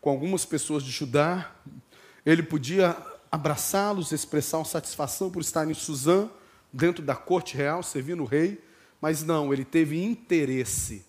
com 0.00 0.08
algumas 0.08 0.46
pessoas 0.46 0.82
de 0.82 0.90
Judá, 0.90 1.54
ele 2.24 2.42
podia 2.42 2.96
abraçá-los, 3.30 4.12
expressar 4.12 4.62
satisfação 4.64 5.30
por 5.30 5.40
estar 5.40 5.68
em 5.68 5.74
Suzã, 5.74 6.28
dentro 6.72 7.04
da 7.04 7.14
corte 7.14 7.56
real, 7.56 7.82
servindo 7.82 8.22
o 8.22 8.26
rei, 8.26 8.62
mas 9.00 9.22
não, 9.22 9.52
ele 9.52 9.64
teve 9.64 10.02
interesse. 10.02 11.04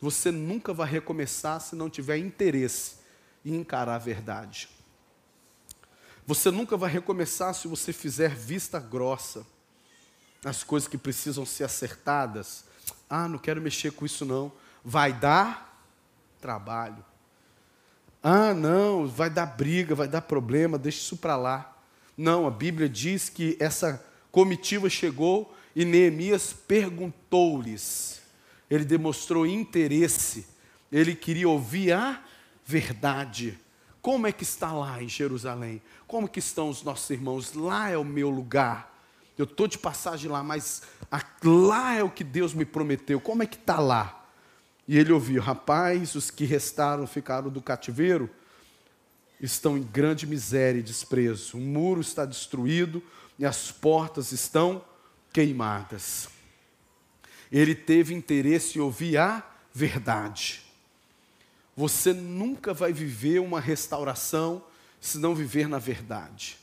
Você 0.00 0.30
nunca 0.30 0.72
vai 0.72 0.88
recomeçar 0.88 1.60
se 1.60 1.74
não 1.74 1.88
tiver 1.88 2.18
interesse 2.18 2.96
em 3.44 3.54
encarar 3.56 3.96
a 3.96 3.98
verdade. 3.98 4.68
Você 6.26 6.50
nunca 6.50 6.76
vai 6.76 6.90
recomeçar 6.90 7.54
se 7.54 7.66
você 7.66 7.92
fizer 7.92 8.34
vista 8.34 8.78
grossa 8.78 9.46
nas 10.42 10.62
coisas 10.62 10.88
que 10.88 10.98
precisam 10.98 11.44
ser 11.44 11.64
acertadas. 11.64 12.64
Ah, 13.08 13.28
não 13.28 13.38
quero 13.38 13.60
mexer 13.60 13.92
com 13.92 14.06
isso 14.06 14.24
não. 14.24 14.52
Vai 14.84 15.12
dar 15.12 15.86
trabalho. 16.40 17.04
Ah, 18.22 18.54
não, 18.54 19.08
vai 19.08 19.28
dar 19.28 19.46
briga, 19.46 19.94
vai 19.94 20.06
dar 20.06 20.22
problema, 20.22 20.78
deixa 20.78 20.98
isso 20.98 21.16
para 21.16 21.36
lá. 21.36 21.76
Não, 22.16 22.46
a 22.46 22.50
Bíblia 22.50 22.88
diz 22.88 23.28
que 23.28 23.56
essa 23.58 24.04
comitiva 24.30 24.88
chegou 24.88 25.52
e 25.74 25.84
Neemias 25.84 26.52
perguntou-lhes. 26.52 28.22
Ele 28.70 28.84
demonstrou 28.84 29.44
interesse, 29.44 30.46
ele 30.90 31.16
queria 31.16 31.48
ouvir 31.48 31.92
a 31.92 32.22
verdade. 32.64 33.58
Como 34.00 34.26
é 34.26 34.32
que 34.32 34.44
está 34.44 34.72
lá 34.72 35.02
em 35.02 35.08
Jerusalém? 35.08 35.82
Como 36.06 36.28
que 36.28 36.38
estão 36.38 36.68
os 36.68 36.82
nossos 36.82 37.08
irmãos? 37.10 37.54
Lá 37.54 37.90
é 37.90 37.96
o 37.96 38.04
meu 38.04 38.30
lugar. 38.30 38.92
Eu 39.36 39.44
estou 39.44 39.66
de 39.66 39.78
passagem 39.78 40.30
lá, 40.30 40.42
mas 40.42 40.82
lá 41.42 41.94
é 41.94 42.02
o 42.02 42.10
que 42.10 42.22
Deus 42.22 42.54
me 42.54 42.64
prometeu. 42.64 43.20
Como 43.20 43.42
é 43.42 43.46
que 43.46 43.56
está 43.56 43.80
lá? 43.80 44.21
E 44.92 44.98
ele 44.98 45.10
ouviu: 45.10 45.40
Rapaz, 45.40 46.14
os 46.14 46.30
que 46.30 46.44
restaram 46.44 47.06
ficaram 47.06 47.48
do 47.48 47.62
cativeiro 47.62 48.28
estão 49.40 49.78
em 49.78 49.82
grande 49.82 50.26
miséria 50.26 50.80
e 50.80 50.82
desprezo. 50.82 51.56
O 51.56 51.60
muro 51.62 52.02
está 52.02 52.26
destruído 52.26 53.02
e 53.38 53.46
as 53.46 53.72
portas 53.72 54.32
estão 54.32 54.84
queimadas. 55.32 56.28
Ele 57.50 57.74
teve 57.74 58.12
interesse 58.12 58.76
em 58.76 58.82
ouvir 58.82 59.16
a 59.16 59.42
verdade. 59.72 60.60
Você 61.74 62.12
nunca 62.12 62.74
vai 62.74 62.92
viver 62.92 63.38
uma 63.38 63.60
restauração 63.60 64.62
se 65.00 65.16
não 65.16 65.34
viver 65.34 65.68
na 65.68 65.78
verdade. 65.78 66.58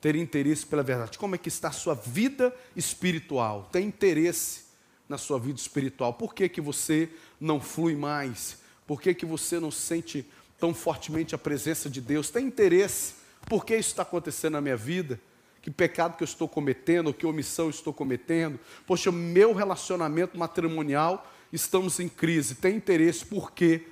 Ter 0.00 0.16
interesse 0.16 0.64
pela 0.64 0.82
verdade. 0.82 1.18
Como 1.18 1.34
é 1.34 1.38
que 1.38 1.50
está 1.50 1.68
a 1.68 1.72
sua 1.72 1.94
vida 1.94 2.50
espiritual? 2.74 3.68
Tem 3.70 3.88
interesse 3.88 4.72
na 5.06 5.18
sua 5.18 5.38
vida 5.38 5.58
espiritual? 5.58 6.14
Por 6.14 6.34
que, 6.34 6.48
que 6.48 6.58
você 6.60 7.10
não 7.42 7.60
flui 7.60 7.94
mais? 7.94 8.58
Por 8.86 9.00
que, 9.00 9.14
que 9.14 9.26
você 9.26 9.58
não 9.58 9.70
sente 9.70 10.24
tão 10.58 10.72
fortemente 10.72 11.34
a 11.34 11.38
presença 11.38 11.90
de 11.90 12.00
Deus? 12.00 12.30
Tem 12.30 12.46
interesse? 12.46 13.14
Por 13.46 13.64
que 13.64 13.76
isso 13.76 13.90
está 13.90 14.02
acontecendo 14.02 14.54
na 14.54 14.60
minha 14.60 14.76
vida? 14.76 15.20
Que 15.60 15.70
pecado 15.70 16.16
que 16.16 16.22
eu 16.22 16.26
estou 16.26 16.48
cometendo, 16.48 17.12
que 17.12 17.26
omissão 17.26 17.66
eu 17.66 17.70
estou 17.70 17.92
cometendo? 17.92 18.58
Poxa, 18.86 19.12
meu 19.12 19.52
relacionamento 19.52 20.38
matrimonial, 20.38 21.30
estamos 21.52 22.00
em 22.00 22.08
crise. 22.08 22.56
Tem 22.56 22.76
interesse? 22.76 23.24
Por 23.24 23.52
quê? 23.52 23.86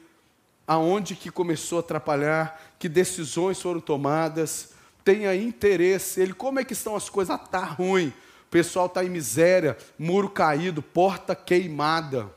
Aonde 0.66 1.14
que 1.14 1.30
começou 1.30 1.78
a 1.78 1.80
atrapalhar? 1.80 2.74
Que 2.78 2.88
decisões 2.88 3.60
foram 3.60 3.80
tomadas? 3.80 4.70
Tenha 5.04 5.34
interesse. 5.34 6.20
Ele, 6.20 6.32
como 6.32 6.60
é 6.60 6.64
que 6.64 6.72
estão 6.72 6.96
as 6.96 7.08
coisas? 7.08 7.34
Ah, 7.34 7.38
tá 7.38 7.64
ruim 7.64 8.12
o 8.40 8.50
pessoal 8.50 8.86
está 8.86 9.04
em 9.04 9.08
miséria, 9.08 9.78
muro 9.96 10.28
caído, 10.28 10.82
porta 10.82 11.36
queimada. 11.36 12.28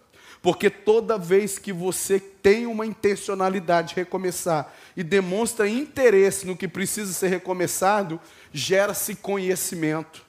Porque 0.43 0.69
toda 0.69 1.17
vez 1.17 1.57
que 1.57 1.71
você 1.71 2.19
tem 2.19 2.65
uma 2.65 2.85
intencionalidade 2.85 3.87
de 3.89 3.95
recomeçar 3.95 4.73
e 4.95 5.01
demonstra 5.01 5.69
interesse 5.69 6.45
no 6.45 6.57
que 6.57 6.67
precisa 6.67 7.13
ser 7.13 7.29
recomeçado, 7.29 8.19
gera-se 8.51 9.15
conhecimento. 9.15 10.21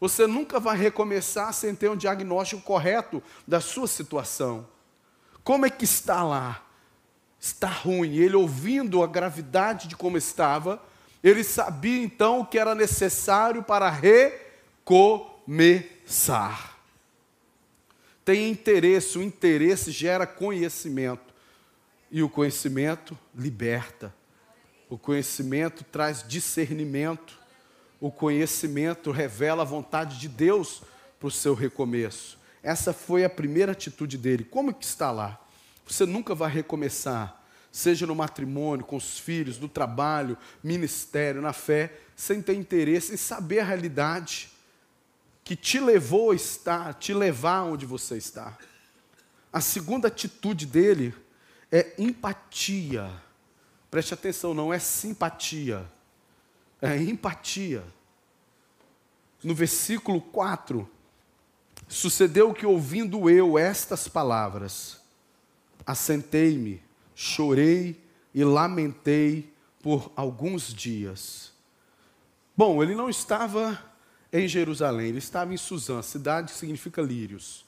Você 0.00 0.26
nunca 0.26 0.58
vai 0.58 0.76
recomeçar 0.76 1.54
sem 1.54 1.72
ter 1.72 1.88
um 1.88 1.94
diagnóstico 1.94 2.60
correto 2.62 3.22
da 3.46 3.60
sua 3.60 3.86
situação. 3.86 4.66
Como 5.44 5.64
é 5.64 5.70
que 5.70 5.84
está 5.84 6.24
lá? 6.24 6.60
Está 7.38 7.68
ruim. 7.68 8.16
Ele 8.16 8.34
ouvindo 8.34 9.04
a 9.04 9.06
gravidade 9.06 9.86
de 9.86 9.94
como 9.94 10.18
estava, 10.18 10.82
ele 11.22 11.44
sabia 11.44 12.02
então 12.02 12.44
que 12.44 12.58
era 12.58 12.74
necessário 12.74 13.62
para 13.62 13.88
recomeçar. 14.84 16.67
Tem 18.28 18.50
interesse, 18.50 19.16
o 19.16 19.22
interesse 19.22 19.90
gera 19.90 20.26
conhecimento. 20.26 21.32
E 22.10 22.22
o 22.22 22.28
conhecimento 22.28 23.18
liberta. 23.34 24.14
O 24.86 24.98
conhecimento 24.98 25.82
traz 25.82 26.22
discernimento. 26.28 27.38
O 27.98 28.12
conhecimento 28.12 29.10
revela 29.10 29.62
a 29.62 29.64
vontade 29.64 30.18
de 30.18 30.28
Deus 30.28 30.82
para 31.18 31.28
o 31.28 31.30
seu 31.30 31.54
recomeço. 31.54 32.38
Essa 32.62 32.92
foi 32.92 33.24
a 33.24 33.30
primeira 33.30 33.72
atitude 33.72 34.18
dele. 34.18 34.44
Como 34.44 34.74
que 34.74 34.84
está 34.84 35.10
lá? 35.10 35.42
Você 35.86 36.04
nunca 36.04 36.34
vai 36.34 36.52
recomeçar, 36.52 37.42
seja 37.72 38.06
no 38.06 38.14
matrimônio, 38.14 38.84
com 38.84 38.96
os 38.96 39.18
filhos, 39.18 39.58
no 39.58 39.70
trabalho, 39.70 40.36
ministério, 40.62 41.40
na 41.40 41.54
fé, 41.54 41.98
sem 42.14 42.42
ter 42.42 42.56
interesse 42.56 43.14
em 43.14 43.16
saber 43.16 43.60
a 43.60 43.64
realidade 43.64 44.50
que 45.48 45.56
te 45.56 45.80
levou 45.80 46.32
a 46.32 46.34
estar, 46.34 46.92
te 46.92 47.14
levar 47.14 47.62
onde 47.62 47.86
você 47.86 48.18
está. 48.18 48.58
A 49.50 49.62
segunda 49.62 50.08
atitude 50.08 50.66
dele 50.66 51.14
é 51.72 51.94
empatia. 51.96 53.10
Preste 53.90 54.12
atenção, 54.12 54.52
não 54.52 54.74
é 54.74 54.78
simpatia, 54.78 55.90
é 56.82 56.98
empatia. 56.98 57.82
No 59.42 59.54
versículo 59.54 60.20
4, 60.20 60.86
sucedeu 61.88 62.52
que 62.52 62.66
ouvindo 62.66 63.30
eu 63.30 63.58
estas 63.58 64.06
palavras, 64.06 65.00
assentei-me, 65.86 66.82
chorei 67.14 67.98
e 68.34 68.44
lamentei 68.44 69.50
por 69.82 70.12
alguns 70.14 70.74
dias. 70.74 71.54
Bom, 72.54 72.82
ele 72.82 72.94
não 72.94 73.08
estava 73.08 73.82
em 74.32 74.46
Jerusalém, 74.46 75.08
ele 75.08 75.18
estava 75.18 75.54
em 75.54 75.56
Suzã, 75.56 76.02
cidade 76.02 76.52
que 76.52 76.58
significa 76.58 77.00
lírios. 77.00 77.64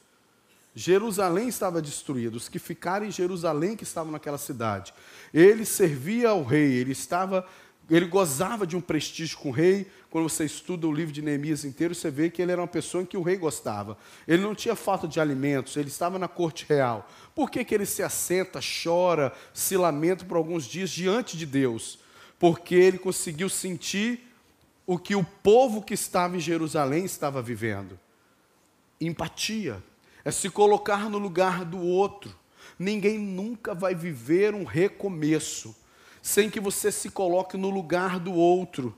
Jerusalém 0.75 1.49
estava 1.49 1.83
destruída, 1.83 2.37
os 2.37 2.49
que 2.49 2.59
ficaram 2.59 3.07
em 3.07 3.11
Jerusalém 3.11 3.77
que 3.77 3.83
estavam 3.83 4.13
naquela 4.13 4.39
cidade. 4.39 4.95
Ele 5.33 5.65
servia 5.65 6.31
ao 6.31 6.45
rei, 6.45 6.75
ele 6.75 6.93
estava, 6.93 7.47
ele 7.89 8.07
gozava 8.07 8.67
de 8.67 8.77
um 8.77 8.81
prestígio 8.81 9.39
com 9.39 9.49
o 9.49 9.53
rei. 9.53 9.91
Quando 10.11 10.29
você 10.29 10.45
estuda 10.45 10.87
o 10.87 10.93
livro 10.93 11.13
de 11.13 11.23
Neemias 11.23 11.65
inteiro, 11.65 11.95
você 11.95 12.11
vê 12.11 12.31
que 12.31 12.41
ele 12.41 12.53
era 12.53 12.61
uma 12.61 12.69
pessoa 12.69 13.03
em 13.03 13.07
que 13.07 13.17
o 13.17 13.23
rei 13.23 13.37
gostava. 13.37 13.99
Ele 14.29 14.43
não 14.43 14.55
tinha 14.55 14.77
falta 14.77 15.09
de 15.09 15.19
alimentos, 15.19 15.77
ele 15.77 15.89
estava 15.89 16.19
na 16.19 16.29
corte 16.29 16.65
real. 16.69 17.09
Por 17.35 17.51
que, 17.51 17.65
que 17.65 17.75
ele 17.75 17.87
se 17.87 18.03
assenta, 18.03 18.61
chora, 18.61 19.33
se 19.53 19.77
lamenta 19.77 20.25
por 20.25 20.37
alguns 20.37 20.65
dias 20.65 20.91
diante 20.91 21.37
de 21.37 21.47
Deus? 21.47 21.99
Porque 22.39 22.75
ele 22.75 22.99
conseguiu 22.99 23.49
sentir 23.49 24.30
o 24.91 24.99
que 24.99 25.15
o 25.15 25.23
povo 25.23 25.83
que 25.83 25.95
estava 25.95 26.37
em 26.37 26.41
Jerusalém 26.41 27.05
estava 27.05 27.41
vivendo. 27.41 27.97
Empatia 29.01 29.81
é 30.25 30.33
se 30.33 30.51
colocar 30.51 31.09
no 31.09 31.17
lugar 31.17 31.65
do 31.65 31.79
outro. 31.79 32.35
Ninguém 32.77 33.17
nunca 33.17 33.73
vai 33.73 33.95
viver 33.95 34.53
um 34.53 34.65
recomeço 34.65 35.77
sem 36.21 36.51
que 36.51 36.59
você 36.59 36.91
se 36.91 37.09
coloque 37.09 37.57
no 37.57 37.71
lugar 37.71 38.19
do 38.19 38.33
outro, 38.33 38.93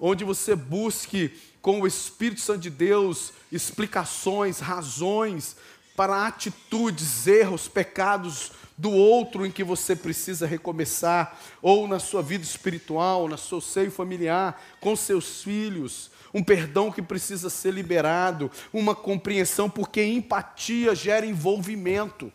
onde 0.00 0.24
você 0.24 0.56
busque 0.56 1.38
com 1.60 1.82
o 1.82 1.86
Espírito 1.86 2.40
Santo 2.40 2.60
de 2.60 2.70
Deus 2.70 3.34
explicações, 3.52 4.60
razões 4.60 5.58
para 5.94 6.26
atitudes, 6.26 7.26
erros, 7.26 7.68
pecados 7.68 8.50
do 8.76 8.90
outro 8.90 9.46
em 9.46 9.50
que 9.50 9.62
você 9.62 9.94
precisa 9.94 10.46
recomeçar, 10.46 11.38
ou 11.62 11.86
na 11.86 11.98
sua 11.98 12.22
vida 12.22 12.44
espiritual, 12.44 13.28
na 13.28 13.36
seu 13.36 13.60
seio 13.60 13.90
familiar, 13.90 14.60
com 14.80 14.96
seus 14.96 15.42
filhos, 15.42 16.10
um 16.32 16.42
perdão 16.42 16.90
que 16.90 17.00
precisa 17.00 17.48
ser 17.48 17.72
liberado, 17.72 18.50
uma 18.72 18.94
compreensão, 18.94 19.70
porque 19.70 20.02
empatia 20.02 20.94
gera 20.94 21.24
envolvimento. 21.24 22.32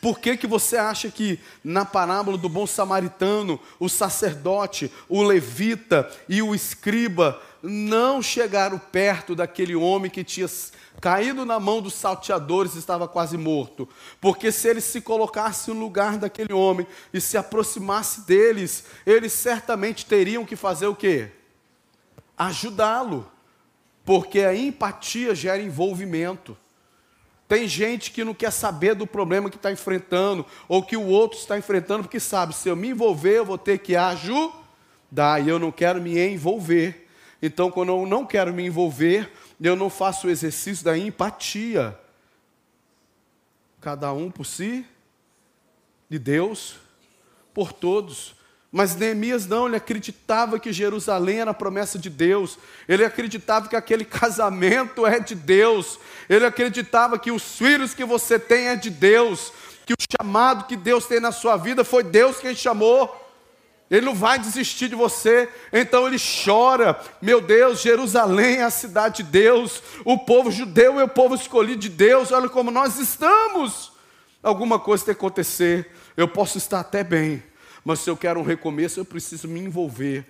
Por 0.00 0.18
que, 0.18 0.36
que 0.36 0.46
você 0.46 0.76
acha 0.76 1.10
que 1.10 1.40
na 1.64 1.84
parábola 1.84 2.36
do 2.36 2.48
bom 2.48 2.66
samaritano, 2.66 3.58
o 3.80 3.88
sacerdote, 3.88 4.92
o 5.08 5.22
levita 5.22 6.10
e 6.28 6.42
o 6.42 6.54
escriba 6.54 7.40
não 7.62 8.22
chegaram 8.22 8.78
perto 8.78 9.34
daquele 9.34 9.74
homem 9.74 10.10
que 10.10 10.22
tinha 10.22 10.46
caído 11.00 11.44
na 11.44 11.60
mão 11.60 11.80
dos 11.80 11.94
salteadores 11.94 12.74
estava 12.74 13.06
quase 13.06 13.36
morto? 13.36 13.88
Porque 14.20 14.50
se 14.50 14.68
eles 14.68 14.84
se 14.84 15.00
colocassem 15.00 15.74
no 15.74 15.80
lugar 15.80 16.18
daquele 16.18 16.52
homem 16.52 16.86
e 17.12 17.20
se 17.20 17.36
aproximasse 17.36 18.22
deles, 18.22 18.84
eles 19.06 19.32
certamente 19.32 20.06
teriam 20.06 20.44
que 20.44 20.56
fazer 20.56 20.86
o 20.86 20.94
quê? 20.94 21.30
ajudá-lo, 22.36 23.30
porque 24.04 24.40
a 24.40 24.54
empatia 24.54 25.34
gera 25.34 25.62
envolvimento. 25.62 26.56
Tem 27.48 27.66
gente 27.66 28.10
que 28.10 28.24
não 28.24 28.34
quer 28.34 28.50
saber 28.50 28.94
do 28.94 29.06
problema 29.06 29.48
que 29.48 29.56
está 29.56 29.72
enfrentando, 29.72 30.44
ou 30.68 30.82
que 30.82 30.96
o 30.96 31.06
outro 31.06 31.38
está 31.38 31.56
enfrentando, 31.56 32.02
porque 32.02 32.20
sabe, 32.20 32.54
se 32.54 32.68
eu 32.68 32.76
me 32.76 32.90
envolver, 32.90 33.38
eu 33.38 33.44
vou 33.44 33.56
ter 33.56 33.78
que 33.78 33.96
ajudar, 33.96 35.42
e 35.42 35.48
eu 35.48 35.58
não 35.58 35.70
quero 35.70 36.00
me 36.00 36.18
envolver. 36.18 37.08
Então, 37.40 37.70
quando 37.70 37.90
eu 37.90 38.06
não 38.06 38.26
quero 38.26 38.52
me 38.52 38.66
envolver, 38.66 39.30
eu 39.60 39.76
não 39.76 39.88
faço 39.88 40.26
o 40.26 40.30
exercício 40.30 40.84
da 40.84 40.96
empatia. 40.96 41.98
Cada 43.80 44.12
um 44.12 44.30
por 44.30 44.44
si, 44.44 44.86
de 46.08 46.18
Deus 46.18 46.76
por 47.56 47.72
todos. 47.72 48.34
Mas 48.70 48.94
Neemias 48.94 49.46
não, 49.46 49.66
ele 49.66 49.76
acreditava 49.76 50.58
que 50.60 50.70
Jerusalém 50.70 51.40
era 51.40 51.52
a 51.52 51.54
promessa 51.54 51.98
de 51.98 52.10
Deus, 52.10 52.58
ele 52.86 53.02
acreditava 53.02 53.66
que 53.68 53.74
aquele 53.74 54.04
casamento 54.06 55.06
é 55.06 55.18
de 55.18 55.34
Deus, 55.34 55.98
ele 56.28 56.44
acreditava 56.44 57.18
que 57.18 57.32
os 57.32 57.56
filhos 57.56 57.94
que 57.94 58.04
você 58.04 58.38
tem 58.38 58.68
é 58.68 58.76
de 58.76 58.90
Deus, 58.90 59.50
que 59.86 59.94
o 59.94 59.96
chamado 60.20 60.66
que 60.66 60.76
Deus 60.76 61.06
tem 61.06 61.18
na 61.18 61.32
sua 61.32 61.56
vida 61.56 61.82
foi 61.82 62.02
Deus 62.02 62.38
quem 62.38 62.54
chamou. 62.54 63.25
Ele 63.90 64.04
não 64.04 64.14
vai 64.14 64.38
desistir 64.38 64.88
de 64.88 64.96
você, 64.96 65.48
então 65.72 66.06
ele 66.06 66.16
chora. 66.18 67.00
Meu 67.22 67.40
Deus, 67.40 67.80
Jerusalém 67.80 68.56
é 68.56 68.64
a 68.64 68.70
cidade 68.70 69.22
de 69.22 69.30
Deus, 69.30 69.82
o 70.04 70.18
povo 70.18 70.50
judeu 70.50 70.98
é 70.98 71.04
o 71.04 71.08
povo 71.08 71.34
escolhido 71.34 71.80
de 71.80 71.88
Deus. 71.88 72.32
Olha 72.32 72.48
como 72.48 72.70
nós 72.70 72.98
estamos. 72.98 73.92
Alguma 74.42 74.78
coisa 74.78 75.04
tem 75.04 75.14
que 75.14 75.20
acontecer. 75.20 75.90
Eu 76.16 76.26
posso 76.26 76.58
estar 76.58 76.80
até 76.80 77.04
bem, 77.04 77.42
mas 77.84 78.00
se 78.00 78.10
eu 78.10 78.16
quero 78.16 78.40
um 78.40 78.44
recomeço, 78.44 78.98
eu 78.98 79.04
preciso 79.04 79.46
me 79.46 79.60
envolver. 79.60 80.26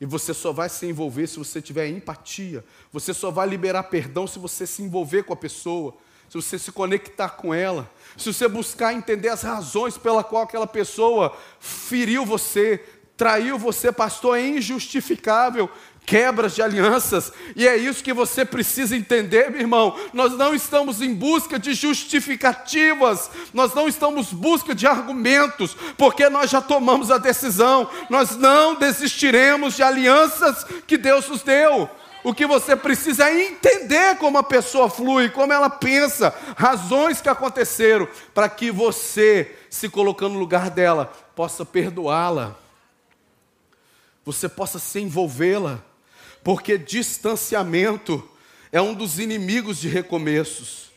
E 0.00 0.06
você 0.06 0.32
só 0.32 0.52
vai 0.52 0.68
se 0.68 0.86
envolver 0.86 1.26
se 1.26 1.38
você 1.38 1.60
tiver 1.60 1.88
empatia. 1.88 2.64
Você 2.92 3.12
só 3.12 3.30
vai 3.30 3.48
liberar 3.48 3.84
perdão 3.84 4.26
se 4.26 4.38
você 4.38 4.66
se 4.66 4.82
envolver 4.82 5.24
com 5.24 5.32
a 5.32 5.36
pessoa, 5.36 5.96
se 6.28 6.34
você 6.34 6.58
se 6.58 6.70
conectar 6.70 7.30
com 7.30 7.52
ela, 7.52 7.90
se 8.18 8.32
você 8.32 8.48
buscar 8.48 8.92
entender 8.92 9.28
as 9.28 9.42
razões 9.42 9.96
pela 9.96 10.24
qual 10.24 10.42
aquela 10.42 10.66
pessoa 10.66 11.34
feriu 11.60 12.26
você, 12.26 12.84
traiu 13.16 13.56
você, 13.56 13.90
pastor, 13.90 14.36
é 14.36 14.46
injustificável 14.46 15.70
quebras 16.08 16.54
de 16.54 16.62
alianças, 16.62 17.30
e 17.54 17.68
é 17.68 17.76
isso 17.76 18.02
que 18.02 18.14
você 18.14 18.42
precisa 18.42 18.96
entender, 18.96 19.50
meu 19.50 19.60
irmão. 19.60 19.94
Nós 20.14 20.32
não 20.32 20.54
estamos 20.54 21.02
em 21.02 21.12
busca 21.12 21.58
de 21.58 21.74
justificativas, 21.74 23.30
nós 23.52 23.74
não 23.74 23.86
estamos 23.86 24.32
em 24.32 24.36
busca 24.36 24.74
de 24.74 24.86
argumentos, 24.86 25.76
porque 25.98 26.30
nós 26.30 26.50
já 26.50 26.62
tomamos 26.62 27.10
a 27.10 27.18
decisão, 27.18 27.90
nós 28.08 28.34
não 28.36 28.74
desistiremos 28.74 29.76
de 29.76 29.82
alianças 29.82 30.64
que 30.86 30.96
Deus 30.96 31.28
nos 31.28 31.42
deu. 31.42 31.90
O 32.28 32.34
que 32.34 32.46
você 32.46 32.76
precisa 32.76 33.26
é 33.30 33.48
entender 33.48 34.18
como 34.18 34.36
a 34.36 34.42
pessoa 34.42 34.90
flui, 34.90 35.30
como 35.30 35.50
ela 35.50 35.70
pensa, 35.70 36.28
razões 36.58 37.22
que 37.22 37.28
aconteceram, 37.30 38.06
para 38.34 38.50
que 38.50 38.70
você, 38.70 39.56
se 39.70 39.88
colocando 39.88 40.34
no 40.34 40.38
lugar 40.38 40.68
dela, 40.68 41.06
possa 41.34 41.64
perdoá-la, 41.64 42.54
você 44.26 44.46
possa 44.46 44.78
se 44.78 45.00
envolvê-la 45.00 45.82
porque 46.44 46.76
distanciamento 46.76 48.22
é 48.70 48.78
um 48.78 48.92
dos 48.92 49.18
inimigos 49.18 49.78
de 49.78 49.88
recomeços. 49.88 50.90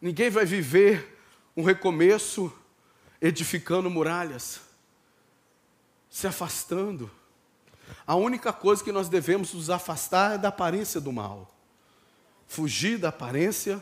Ninguém 0.00 0.30
vai 0.30 0.46
viver 0.46 1.20
um 1.54 1.62
recomeço 1.62 2.50
edificando 3.20 3.90
muralhas, 3.90 4.62
se 6.08 6.26
afastando. 6.26 7.10
A 8.10 8.16
única 8.16 8.52
coisa 8.52 8.82
que 8.82 8.90
nós 8.90 9.08
devemos 9.08 9.54
nos 9.54 9.70
afastar 9.70 10.34
é 10.34 10.38
da 10.38 10.48
aparência 10.48 11.00
do 11.00 11.12
mal. 11.12 11.48
Fugir 12.48 12.98
da 12.98 13.10
aparência 13.10 13.80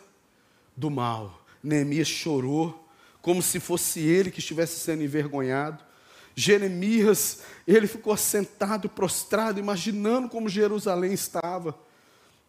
do 0.76 0.90
mal. 0.90 1.42
Neemias 1.62 2.08
chorou, 2.08 2.86
como 3.22 3.40
se 3.40 3.58
fosse 3.58 4.00
ele 4.00 4.30
que 4.30 4.40
estivesse 4.40 4.80
sendo 4.80 5.02
envergonhado. 5.02 5.82
Jeremias, 6.34 7.40
ele 7.66 7.86
ficou 7.86 8.14
sentado, 8.18 8.86
prostrado, 8.86 9.58
imaginando 9.58 10.28
como 10.28 10.46
Jerusalém 10.46 11.14
estava, 11.14 11.74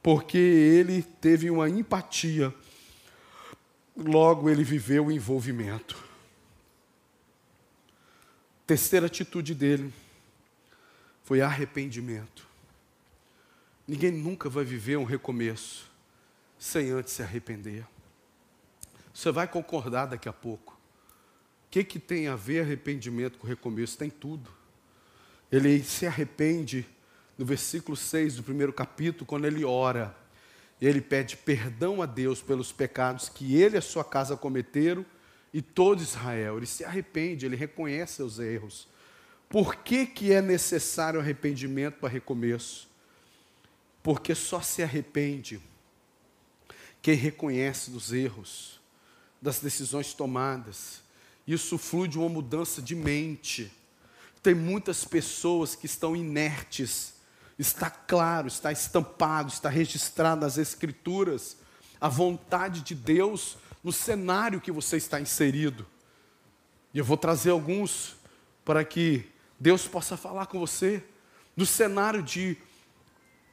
porque 0.03 0.37
ele 0.37 1.01
teve 1.21 1.49
uma 1.49 1.69
empatia 1.69 2.53
logo 3.95 4.49
ele 4.49 4.65
viveu 4.65 5.05
o 5.05 5.11
envolvimento. 5.13 5.95
Terceira 8.67 9.05
atitude 9.05 9.55
dele 9.55 9.93
foi 11.29 11.41
arrependimento. 11.41 12.47
Ninguém 13.87 14.11
nunca 14.11 14.49
vai 14.49 14.65
viver 14.65 14.97
um 14.97 15.03
recomeço 15.03 15.87
sem 16.57 16.89
antes 16.89 17.13
se 17.13 17.21
arrepender. 17.21 17.85
Você 19.13 19.31
vai 19.31 19.47
concordar 19.47 20.07
daqui 20.07 20.27
a 20.27 20.33
pouco. 20.33 20.73
O 20.73 21.69
que, 21.69 21.83
que 21.83 21.99
tem 21.99 22.27
a 22.27 22.35
ver 22.35 22.61
arrependimento 22.61 23.37
com 23.37 23.45
recomeço? 23.45 23.95
Tem 23.95 24.09
tudo. 24.09 24.49
Ele 25.51 25.83
se 25.83 26.07
arrepende 26.07 26.83
no 27.37 27.45
versículo 27.45 27.95
6 27.95 28.37
do 28.37 28.41
primeiro 28.41 28.73
capítulo, 28.73 29.27
quando 29.27 29.45
ele 29.45 29.63
ora. 29.63 30.17
Ele 30.81 30.99
pede 30.99 31.37
perdão 31.37 32.01
a 32.01 32.07
Deus 32.07 32.41
pelos 32.41 32.71
pecados 32.71 33.29
que 33.29 33.55
ele 33.55 33.75
e 33.75 33.77
a 33.77 33.83
sua 33.83 34.03
casa 34.03 34.35
cometeram 34.35 35.05
e 35.53 35.61
todo 35.61 36.01
Israel. 36.01 36.57
Ele 36.57 36.65
se 36.65 36.83
arrepende, 36.83 37.45
ele 37.45 37.55
reconhece 37.55 38.13
seus 38.13 38.39
erros. 38.39 38.87
Por 39.49 39.77
que, 39.77 40.05
que 40.05 40.31
é 40.31 40.43
necessário 40.43 41.19
arrependimento 41.19 41.95
para 41.95 42.07
recomeço? 42.07 42.87
Porque 44.03 44.35
só 44.35 44.61
se 44.61 44.83
arrepende 44.83 45.59
quem 47.01 47.15
reconhece 47.15 47.89
dos 47.89 48.13
erros, 48.13 48.79
das 49.41 49.59
decisões 49.59 50.13
tomadas. 50.13 51.01
Isso 51.47 51.79
flui 51.79 52.07
de 52.07 52.19
uma 52.19 52.29
mudança 52.29 52.79
de 52.79 52.95
mente. 52.95 53.71
Tem 54.43 54.53
muitas 54.53 55.03
pessoas 55.03 55.73
que 55.73 55.87
estão 55.87 56.15
inertes. 56.15 57.15
Está 57.57 57.89
claro, 57.89 58.47
está 58.47 58.71
estampado, 58.71 59.51
está 59.51 59.67
registrado 59.67 60.41
nas 60.41 60.59
Escrituras 60.59 61.57
a 61.99 62.07
vontade 62.07 62.81
de 62.81 62.93
Deus 62.93 63.57
no 63.83 63.91
cenário 63.91 64.61
que 64.61 64.71
você 64.71 64.97
está 64.97 65.19
inserido. 65.19 65.87
E 66.93 66.99
eu 66.99 67.05
vou 67.05 67.17
trazer 67.17 67.49
alguns 67.49 68.15
para 68.63 68.83
que 68.85 69.27
Deus 69.59 69.87
possa 69.87 70.15
falar 70.15 70.45
com 70.45 70.59
você 70.59 71.03
do 71.55 71.65
cenário 71.65 72.23
de 72.23 72.57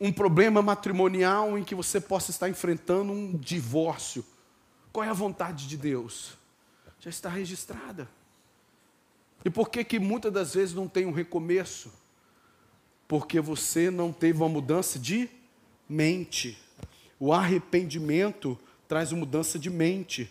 um 0.01 0.12
problema 0.12 0.62
matrimonial 0.62 1.59
em 1.59 1.64
que 1.64 1.75
você 1.75 2.01
possa 2.01 2.31
estar 2.31 2.49
enfrentando 2.49 3.12
um 3.12 3.37
divórcio. 3.37 4.25
Qual 4.92 5.05
é 5.05 5.09
a 5.09 5.14
vontade 5.14 5.66
de 5.66 5.77
Deus? 5.77 6.37
Já 7.01 7.11
está 7.11 7.29
registrada. 7.29 8.09
E 9.45 9.51
por 9.51 9.69
que 9.71 9.85
que 9.85 9.99
muitas 9.99 10.33
das 10.33 10.55
vezes 10.55 10.75
não 10.75 10.88
tem 10.88 11.07
um 11.07 11.12
recomeço? 11.12 11.92
Porque 13.09 13.40
você 13.40 13.90
não 13.90 14.12
teve 14.12 14.38
uma 14.38 14.49
mudança 14.49 14.99
de 14.99 15.29
mente. 15.88 16.59
O 17.19 17.33
arrependimento 17.33 18.59
traz 18.88 19.12
mudança 19.12 19.59
de 19.59 19.71
mente, 19.71 20.31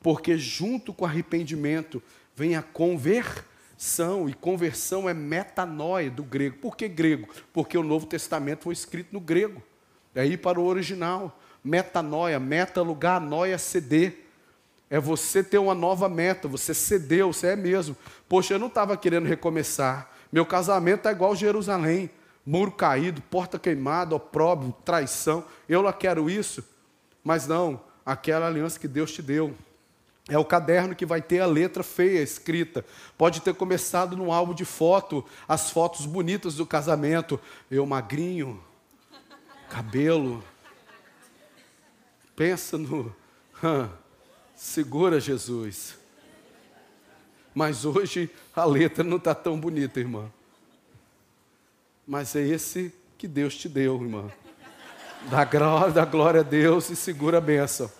porque 0.00 0.36
junto 0.36 0.92
com 0.92 1.04
o 1.04 1.08
arrependimento 1.08 2.02
vem 2.34 2.54
a 2.54 2.62
conversão, 2.62 3.44
e 4.28 4.34
conversão 4.34 5.08
é 5.08 5.12
metanoia 5.12 6.10
do 6.10 6.22
grego. 6.22 6.56
Por 6.58 6.76
que 6.76 6.88
grego? 6.88 7.28
Porque 7.52 7.76
o 7.76 7.82
Novo 7.82 8.06
Testamento 8.06 8.64
foi 8.64 8.72
escrito 8.72 9.12
no 9.12 9.20
grego. 9.20 9.62
Daí 10.14 10.36
para 10.36 10.58
o 10.58 10.64
original, 10.64 11.38
metanoia, 11.62 12.40
meta 12.40 12.80
lugar, 12.80 13.20
noia 13.20 13.58
ceder. 13.58 14.24
É 14.88 14.98
você 14.98 15.42
ter 15.42 15.58
uma 15.58 15.74
nova 15.74 16.08
meta, 16.08 16.48
você 16.48 16.72
cedeu, 16.72 17.32
você 17.32 17.48
é 17.48 17.56
mesmo. 17.56 17.96
Poxa, 18.28 18.54
eu 18.54 18.58
não 18.58 18.68
estava 18.68 18.96
querendo 18.96 19.26
recomeçar. 19.26 20.10
Meu 20.32 20.46
casamento 20.46 21.08
é 21.08 21.12
igual 21.12 21.34
Jerusalém. 21.36 22.08
Muro 22.46 22.70
caído, 22.70 23.20
porta 23.22 23.58
queimada, 23.58 24.14
opróbrio, 24.14 24.74
traição. 24.84 25.44
Eu 25.68 25.82
lá 25.82 25.92
quero 25.92 26.30
isso. 26.30 26.64
Mas 27.22 27.46
não, 27.46 27.80
aquela 28.04 28.46
aliança 28.46 28.78
que 28.78 28.86
Deus 28.86 29.12
te 29.12 29.20
deu. 29.20 29.54
É 30.28 30.36
o 30.36 30.44
caderno 30.44 30.94
que 30.94 31.06
vai 31.06 31.22
ter 31.22 31.40
a 31.40 31.46
letra 31.46 31.84
feia 31.84 32.20
escrita. 32.20 32.84
Pode 33.16 33.40
ter 33.40 33.54
começado 33.54 34.16
no 34.16 34.32
álbum 34.32 34.54
de 34.54 34.64
foto, 34.64 35.24
as 35.46 35.70
fotos 35.70 36.04
bonitas 36.04 36.56
do 36.56 36.66
casamento. 36.66 37.38
Eu 37.70 37.86
magrinho, 37.86 38.62
cabelo. 39.68 40.42
Pensa 42.34 42.76
no. 42.76 43.14
segura 44.56 45.20
Jesus. 45.20 45.96
Mas 47.54 47.84
hoje 47.84 48.28
a 48.54 48.64
letra 48.64 49.04
não 49.04 49.18
está 49.18 49.34
tão 49.34 49.58
bonita, 49.58 50.00
irmã. 50.00 50.30
Mas 52.06 52.34
é 52.34 52.42
esse 52.42 52.92
que 53.16 53.28
Deus 53.28 53.56
te 53.56 53.68
deu, 53.68 53.94
irmã. 54.02 54.30
Dá 55.30 55.44
glória, 55.44 55.92
dá 55.92 56.04
glória 56.04 56.40
a 56.40 56.44
Deus 56.44 56.90
e 56.90 56.96
segura 56.96 57.38
a 57.38 57.40
bênção. 57.40 57.90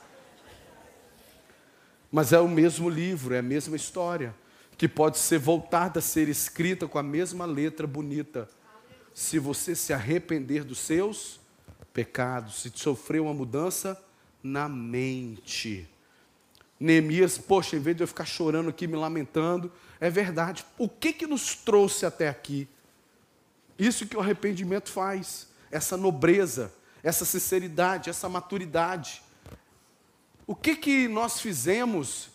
Mas 2.11 2.33
é 2.33 2.41
o 2.41 2.49
mesmo 2.49 2.89
livro, 2.89 3.35
é 3.35 3.39
a 3.39 3.43
mesma 3.43 3.77
história, 3.77 4.35
que 4.77 4.89
pode 4.89 5.19
ser 5.19 5.39
voltada 5.39 5.99
a 5.99 6.03
ser 6.03 6.29
escrita 6.29 6.87
com 6.87 6.99
a 6.99 7.03
mesma 7.03 7.45
letra 7.45 7.87
bonita. 7.87 8.49
Se 9.15 9.39
você 9.39 9.75
se 9.75 9.93
arrepender 9.93 10.65
dos 10.65 10.79
seus 10.79 11.41
pecados, 11.93 12.61
se 12.63 12.73
sofrer 12.75 13.21
uma 13.21 13.33
mudança 13.33 14.01
na 14.43 14.69
mente. 14.69 15.89
Neemias, 16.79 17.39
poxa, 17.39 17.77
em 17.77 17.81
vez 17.81 17.97
de 17.97 18.03
eu 18.03 18.07
ficar 18.07 18.27
chorando 18.27 18.69
aqui, 18.69 18.87
me 18.87 18.97
lamentando, 18.97 19.73
é 19.99 20.11
verdade. 20.11 20.65
O 20.77 20.89
que 20.89 21.13
que 21.13 21.27
nos 21.27 21.55
trouxe 21.55 22.05
até 22.05 22.29
aqui? 22.29 22.69
Isso 23.79 24.07
que 24.07 24.17
o 24.17 24.21
arrependimento 24.21 24.91
faz, 24.91 25.49
essa 25.71 25.97
nobreza, 25.97 26.73
essa 27.03 27.25
sinceridade, 27.25 28.11
essa 28.11 28.29
maturidade. 28.29 29.23
O 30.47 30.55
que 30.55 30.77
que 30.77 31.09
nós 31.09 31.41
fizemos 31.41 32.31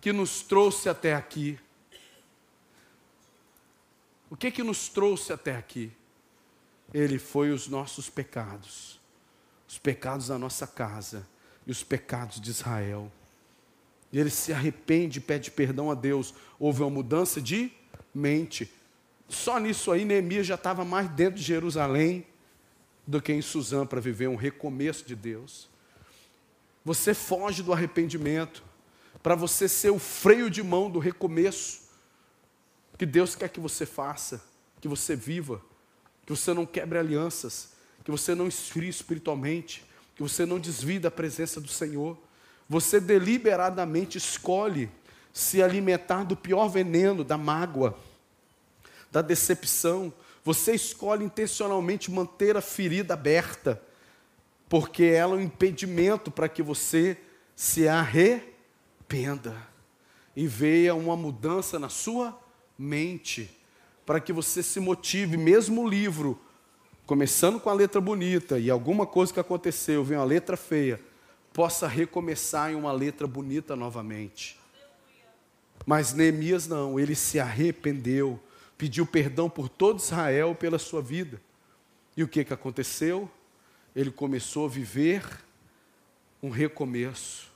que 0.00 0.12
nos 0.12 0.40
trouxe 0.40 0.88
até 0.88 1.14
aqui? 1.14 1.58
O 4.30 4.36
que 4.36 4.50
que 4.50 4.62
nos 4.62 4.88
trouxe 4.88 5.32
até 5.32 5.54
aqui? 5.56 5.92
Ele 6.94 7.18
foi 7.18 7.50
os 7.50 7.68
nossos 7.68 8.08
pecados, 8.08 8.98
os 9.68 9.78
pecados 9.78 10.28
da 10.28 10.38
nossa 10.38 10.66
casa 10.66 11.28
e 11.66 11.70
os 11.70 11.84
pecados 11.84 12.40
de 12.40 12.50
Israel. 12.50 13.12
E 14.10 14.18
ele 14.18 14.30
se 14.30 14.52
arrepende 14.52 15.20
pede 15.20 15.50
perdão 15.50 15.90
a 15.90 15.94
Deus. 15.94 16.34
Houve 16.58 16.82
uma 16.82 16.90
mudança 16.90 17.40
de 17.40 17.70
mente. 18.14 18.72
Só 19.28 19.60
nisso 19.60 19.92
aí, 19.92 20.04
Neemias 20.04 20.46
já 20.46 20.56
estava 20.56 20.84
mais 20.84 21.08
dentro 21.10 21.38
de 21.38 21.42
Jerusalém 21.42 22.26
do 23.06 23.20
que 23.20 23.32
em 23.32 23.42
Suzã 23.42 23.86
para 23.86 24.00
viver 24.00 24.28
um 24.28 24.36
recomeço 24.36 25.04
de 25.06 25.14
Deus. 25.14 25.69
Você 26.84 27.14
foge 27.14 27.62
do 27.62 27.72
arrependimento. 27.72 28.62
Para 29.22 29.34
você 29.34 29.68
ser 29.68 29.90
o 29.90 29.98
freio 29.98 30.48
de 30.50 30.62
mão 30.62 30.90
do 30.90 30.98
recomeço. 30.98 31.82
Que 32.96 33.06
Deus 33.06 33.34
quer 33.34 33.48
que 33.48 33.60
você 33.60 33.86
faça, 33.86 34.42
que 34.80 34.88
você 34.88 35.16
viva, 35.16 35.60
que 36.26 36.36
você 36.36 36.52
não 36.52 36.66
quebre 36.66 36.98
alianças, 36.98 37.70
que 38.04 38.10
você 38.10 38.34
não 38.34 38.46
esfrie 38.46 38.88
espiritualmente, 38.88 39.84
que 40.14 40.22
você 40.22 40.44
não 40.44 40.58
desvie 40.58 40.98
da 40.98 41.10
presença 41.10 41.60
do 41.60 41.68
Senhor. 41.68 42.18
Você 42.68 43.00
deliberadamente 43.00 44.18
escolhe 44.18 44.90
se 45.32 45.62
alimentar 45.62 46.24
do 46.24 46.36
pior 46.36 46.68
veneno, 46.68 47.24
da 47.24 47.38
mágoa, 47.38 47.98
da 49.10 49.22
decepção. 49.22 50.12
Você 50.44 50.74
escolhe 50.74 51.24
intencionalmente 51.24 52.10
manter 52.10 52.56
a 52.56 52.60
ferida 52.60 53.14
aberta, 53.14 53.82
porque 54.70 55.02
ela 55.02 55.34
é 55.34 55.38
um 55.38 55.42
impedimento 55.42 56.30
para 56.30 56.48
que 56.48 56.62
você 56.62 57.18
se 57.56 57.88
arrependa 57.88 59.56
e 60.36 60.46
veja 60.46 60.94
uma 60.94 61.16
mudança 61.16 61.76
na 61.76 61.88
sua 61.88 62.40
mente, 62.78 63.50
para 64.06 64.20
que 64.20 64.32
você 64.32 64.62
se 64.62 64.78
motive, 64.78 65.36
mesmo 65.36 65.82
o 65.82 65.88
livro, 65.88 66.40
começando 67.04 67.58
com 67.58 67.68
a 67.68 67.74
letra 67.74 68.00
bonita 68.00 68.60
e 68.60 68.70
alguma 68.70 69.04
coisa 69.04 69.32
que 69.34 69.40
aconteceu, 69.40 70.04
vem 70.04 70.16
uma 70.16 70.24
letra 70.24 70.56
feia, 70.56 71.00
possa 71.52 71.88
recomeçar 71.88 72.70
em 72.70 72.76
uma 72.76 72.92
letra 72.92 73.26
bonita 73.26 73.74
novamente. 73.74 74.56
Mas 75.84 76.12
Neemias 76.12 76.68
não, 76.68 77.00
ele 77.00 77.16
se 77.16 77.40
arrependeu, 77.40 78.38
pediu 78.78 79.04
perdão 79.04 79.50
por 79.50 79.68
todo 79.68 79.98
Israel 79.98 80.54
pela 80.54 80.78
sua 80.78 81.02
vida. 81.02 81.42
E 82.16 82.22
o 82.22 82.28
que, 82.28 82.44
que 82.44 82.54
aconteceu? 82.54 83.28
Ele 83.94 84.10
começou 84.10 84.66
a 84.66 84.68
viver 84.68 85.24
um 86.42 86.50
recomeço, 86.50 87.50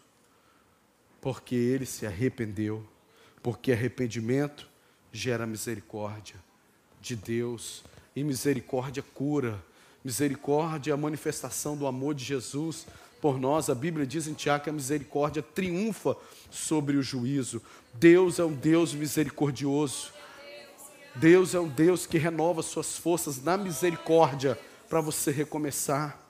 porque 1.20 1.55
ele 1.55 1.87
se 1.87 2.07
arrependeu, 2.07 2.87
porque 3.43 3.72
arrependimento 3.72 4.68
gera 5.12 5.47
misericórdia 5.47 6.37
de 7.01 7.14
Deus, 7.14 7.85
e 8.16 8.22
misericórdia 8.22 9.03
cura, 9.03 9.62
misericórdia 10.05 10.93
é 10.93 10.95
a 10.95 10.97
manifestação 10.97 11.76
do 11.76 11.87
amor 11.87 12.14
de 12.14 12.24
Jesus 12.24 12.87
por 13.20 13.39
nós. 13.41 13.70
A 13.70 13.74
Bíblia 13.74 14.07
diz 14.07 14.26
em 14.26 14.35
Tiago 14.35 14.64
que 14.64 14.70
a 14.70 14.72
misericórdia 14.72 15.43
triunfa 15.43 16.16
sobre 16.51 16.97
o 16.97 17.03
juízo. 17.03 17.62
Deus 17.95 18.39
é 18.39 18.45
um 18.45 18.53
Deus 18.53 18.93
misericordioso. 18.93 20.12
Deus 21.14 21.55
é 21.55 21.61
um 21.61 21.68
Deus 21.68 22.07
que 22.07 22.18
renova 22.18 22.62
suas 22.62 22.99
forças 22.99 23.43
na 23.43 23.57
misericórdia 23.57 24.59
para 24.89 25.01
você 25.01 25.30
recomeçar. 25.30 26.24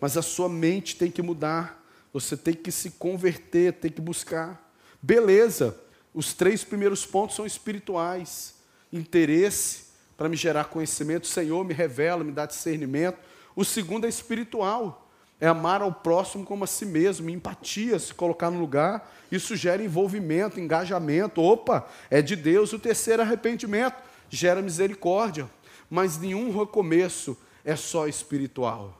Mas 0.00 0.16
a 0.16 0.22
sua 0.22 0.48
mente 0.48 0.96
tem 0.96 1.10
que 1.10 1.22
mudar. 1.22 1.84
Você 2.12 2.36
tem 2.36 2.54
que 2.54 2.72
se 2.72 2.92
converter, 2.92 3.74
tem 3.74 3.90
que 3.90 4.00
buscar. 4.00 4.72
Beleza, 5.00 5.76
os 6.12 6.32
três 6.32 6.64
primeiros 6.64 7.06
pontos 7.06 7.36
são 7.36 7.46
espirituais: 7.46 8.54
interesse 8.92 9.90
para 10.16 10.28
me 10.28 10.36
gerar 10.36 10.64
conhecimento, 10.64 11.26
Senhor 11.26 11.64
me 11.64 11.72
revela, 11.72 12.24
me 12.24 12.32
dá 12.32 12.46
discernimento. 12.46 13.18
O 13.56 13.64
segundo 13.64 14.04
é 14.04 14.08
espiritual, 14.08 15.10
é 15.40 15.46
amar 15.46 15.80
ao 15.80 15.92
próximo 15.92 16.44
como 16.44 16.64
a 16.64 16.66
si 16.66 16.84
mesmo, 16.84 17.30
empatia, 17.30 17.98
se 17.98 18.12
colocar 18.12 18.50
no 18.50 18.60
lugar. 18.60 19.10
Isso 19.32 19.56
gera 19.56 19.82
envolvimento, 19.82 20.60
engajamento. 20.60 21.40
Opa, 21.40 21.88
é 22.10 22.20
de 22.20 22.36
Deus. 22.36 22.72
O 22.74 22.78
terceiro 22.78 23.22
arrependimento, 23.22 23.96
gera 24.28 24.60
misericórdia. 24.60 25.48
Mas 25.88 26.18
nenhum 26.18 26.56
recomeço 26.56 27.36
é 27.64 27.74
só 27.74 28.06
espiritual. 28.06 28.99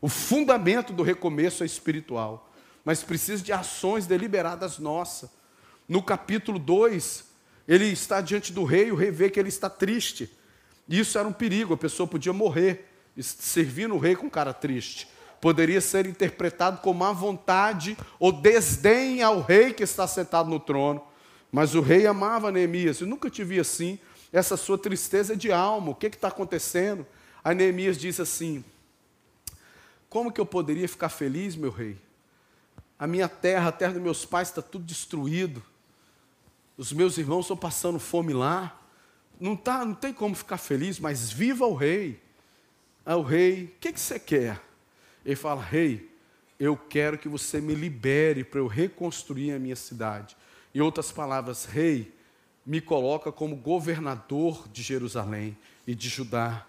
O 0.00 0.08
fundamento 0.08 0.92
do 0.92 1.02
recomeço 1.02 1.62
é 1.62 1.66
espiritual, 1.66 2.52
mas 2.84 3.02
precisa 3.02 3.42
de 3.42 3.52
ações 3.52 4.06
deliberadas 4.06 4.78
nossas. 4.78 5.30
No 5.88 6.02
capítulo 6.02 6.58
2, 6.58 7.24
ele 7.66 7.86
está 7.86 8.20
diante 8.20 8.52
do 8.52 8.64
rei, 8.64 8.92
o 8.92 8.96
rei 8.96 9.10
vê 9.10 9.30
que 9.30 9.40
ele 9.40 9.48
está 9.48 9.68
triste. 9.70 10.30
Isso 10.88 11.18
era 11.18 11.26
um 11.26 11.32
perigo, 11.32 11.74
a 11.74 11.76
pessoa 11.76 12.06
podia 12.06 12.32
morrer 12.32 12.88
servindo 13.20 13.94
o 13.94 13.98
rei 13.98 14.14
com 14.14 14.30
cara 14.30 14.52
triste. 14.52 15.08
Poderia 15.40 15.80
ser 15.80 16.06
interpretado 16.06 16.80
como 16.80 17.00
má 17.00 17.12
vontade 17.12 17.96
ou 18.18 18.32
desdém 18.32 19.22
ao 19.22 19.40
rei 19.40 19.72
que 19.72 19.82
está 19.82 20.06
sentado 20.06 20.48
no 20.48 20.58
trono. 20.58 21.02
Mas 21.52 21.74
o 21.74 21.80
rei 21.80 22.06
amava 22.06 22.50
Neemias. 22.50 23.00
Eu 23.00 23.06
nunca 23.06 23.30
te 23.30 23.44
vi 23.44 23.60
assim. 23.60 23.98
Essa 24.32 24.56
sua 24.56 24.78
tristeza 24.78 25.34
é 25.34 25.36
de 25.36 25.52
alma. 25.52 25.90
O 25.90 25.94
que 25.94 26.06
está 26.06 26.28
acontecendo? 26.28 27.06
Aí 27.44 27.54
Neemias 27.54 27.98
diz 27.98 28.18
assim: 28.18 28.64
Como 30.16 30.32
que 30.32 30.40
eu 30.40 30.46
poderia 30.46 30.88
ficar 30.88 31.10
feliz, 31.10 31.54
meu 31.54 31.70
rei? 31.70 31.98
A 32.98 33.06
minha 33.06 33.28
terra, 33.28 33.68
a 33.68 33.72
terra 33.72 33.92
dos 33.92 34.02
meus 34.02 34.24
pais 34.24 34.48
está 34.48 34.62
tudo 34.62 34.82
destruído. 34.82 35.62
Os 36.74 36.90
meus 36.90 37.18
irmãos 37.18 37.42
estão 37.42 37.54
passando 37.54 37.98
fome 37.98 38.32
lá. 38.32 38.80
Não, 39.38 39.54
tá, 39.54 39.84
não 39.84 39.92
tem 39.92 40.14
como 40.14 40.34
ficar 40.34 40.56
feliz, 40.56 40.98
mas 40.98 41.30
viva 41.30 41.66
o 41.66 41.74
rei. 41.74 42.18
Aí 43.04 43.14
o 43.14 43.20
rei, 43.20 43.64
o 43.64 43.78
que, 43.78 43.92
que 43.92 44.00
você 44.00 44.18
quer? 44.18 44.58
Ele 45.22 45.36
fala, 45.36 45.62
rei, 45.62 46.10
eu 46.58 46.78
quero 46.78 47.18
que 47.18 47.28
você 47.28 47.60
me 47.60 47.74
libere 47.74 48.42
para 48.42 48.60
eu 48.60 48.66
reconstruir 48.66 49.52
a 49.52 49.58
minha 49.58 49.76
cidade. 49.76 50.34
Em 50.74 50.80
outras 50.80 51.12
palavras, 51.12 51.66
rei, 51.66 52.10
me 52.64 52.80
coloca 52.80 53.30
como 53.30 53.54
governador 53.54 54.66
de 54.68 54.82
Jerusalém 54.82 55.58
e 55.86 55.94
de 55.94 56.08
Judá. 56.08 56.66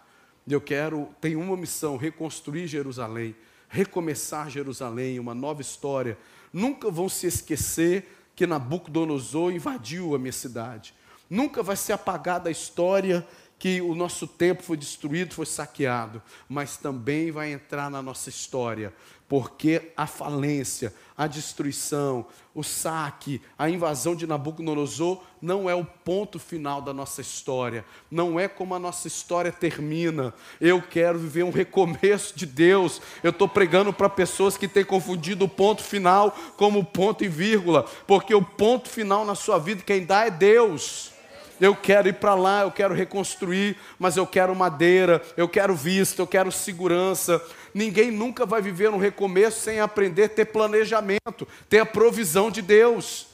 Eu 0.49 0.61
quero, 0.61 1.09
tenho 1.19 1.39
uma 1.41 1.57
missão, 1.57 1.97
reconstruir 1.97 2.67
Jerusalém, 2.67 3.35
recomeçar 3.67 4.49
Jerusalém, 4.49 5.19
uma 5.19 5.35
nova 5.35 5.61
história. 5.61 6.17
Nunca 6.53 6.89
vão 6.89 7.09
se 7.09 7.27
esquecer 7.27 8.17
que 8.35 8.47
Nabucodonosor 8.47 9.51
invadiu 9.51 10.15
a 10.15 10.19
minha 10.19 10.31
cidade. 10.31 10.93
Nunca 11.29 11.61
vai 11.61 11.75
ser 11.75 11.93
apagada 11.93 12.47
a 12.47 12.51
história 12.51 13.27
que 13.59 13.81
o 13.81 13.95
nosso 13.95 14.27
tempo 14.27 14.63
foi 14.63 14.77
destruído, 14.77 15.33
foi 15.33 15.45
saqueado, 15.45 16.21
mas 16.47 16.77
também 16.77 17.31
vai 17.31 17.51
entrar 17.51 17.89
na 17.89 18.01
nossa 18.01 18.29
história, 18.29 18.93
porque 19.28 19.91
a 19.97 20.07
falência, 20.07 20.93
a 21.17 21.28
destruição, 21.28 22.25
o 22.55 22.63
saque, 22.63 23.41
a 23.57 23.69
invasão 23.69 24.15
de 24.15 24.25
Nabucodonosor 24.25 25.21
não 25.41 25.69
é 25.69 25.75
o 25.75 25.84
ponto 25.84 26.39
final 26.39 26.82
da 26.82 26.93
nossa 26.93 27.19
história, 27.19 27.84
não 28.09 28.39
é 28.39 28.47
como 28.47 28.73
a 28.73 28.80
nossa 28.80 29.07
história 29.07 29.51
termina. 29.51 30.34
Eu 30.61 30.82
quero 30.82 31.19
viver 31.19 31.43
um 31.43 31.51
recomeço 31.51 32.38
de 32.38 32.45
Deus. 32.45 33.01
Eu 33.21 33.32
estou 33.32 33.47
pregando 33.49 33.91
para 33.91 34.09
pessoas 34.09 34.55
que 34.55 34.67
têm 34.67 34.86
confundido 34.86 35.45
o 35.45 35.49
ponto 35.49 35.84
final 35.84 36.36
como 36.55 36.86
ponto 36.86 37.23
e 37.23 37.28
vírgula, 37.28 37.84
porque 38.07 38.34
o 38.34 38.41
ponto 38.41 38.89
final 38.89 39.25
na 39.25 39.36
sua 39.36 39.59
vida, 39.59 39.84
quem 39.86 40.05
dá 40.05 40.25
é 40.25 40.32
Deus. 40.32 41.11
Eu 41.59 41.75
quero 41.75 42.07
ir 42.07 42.13
para 42.13 42.36
lá, 42.36 42.61
eu 42.61 42.71
quero 42.71 42.93
reconstruir, 42.93 43.75
mas 43.97 44.15
eu 44.15 44.28
quero 44.28 44.55
madeira, 44.55 45.21
eu 45.36 45.49
quero 45.49 45.75
vista, 45.75 46.21
eu 46.21 46.28
quero 46.28 46.51
segurança. 46.51 47.41
Ninguém 47.78 48.09
nunca 48.09 48.43
vai 48.43 48.59
viver 48.59 48.89
um 48.89 48.97
recomeço 48.97 49.59
sem 49.59 49.80
aprender 49.80 50.23
a 50.23 50.30
ter 50.30 50.45
planejamento, 50.45 51.47
ter 51.69 51.78
a 51.78 51.86
provisão 51.86 52.49
de 52.49 52.59
Deus. 52.59 53.28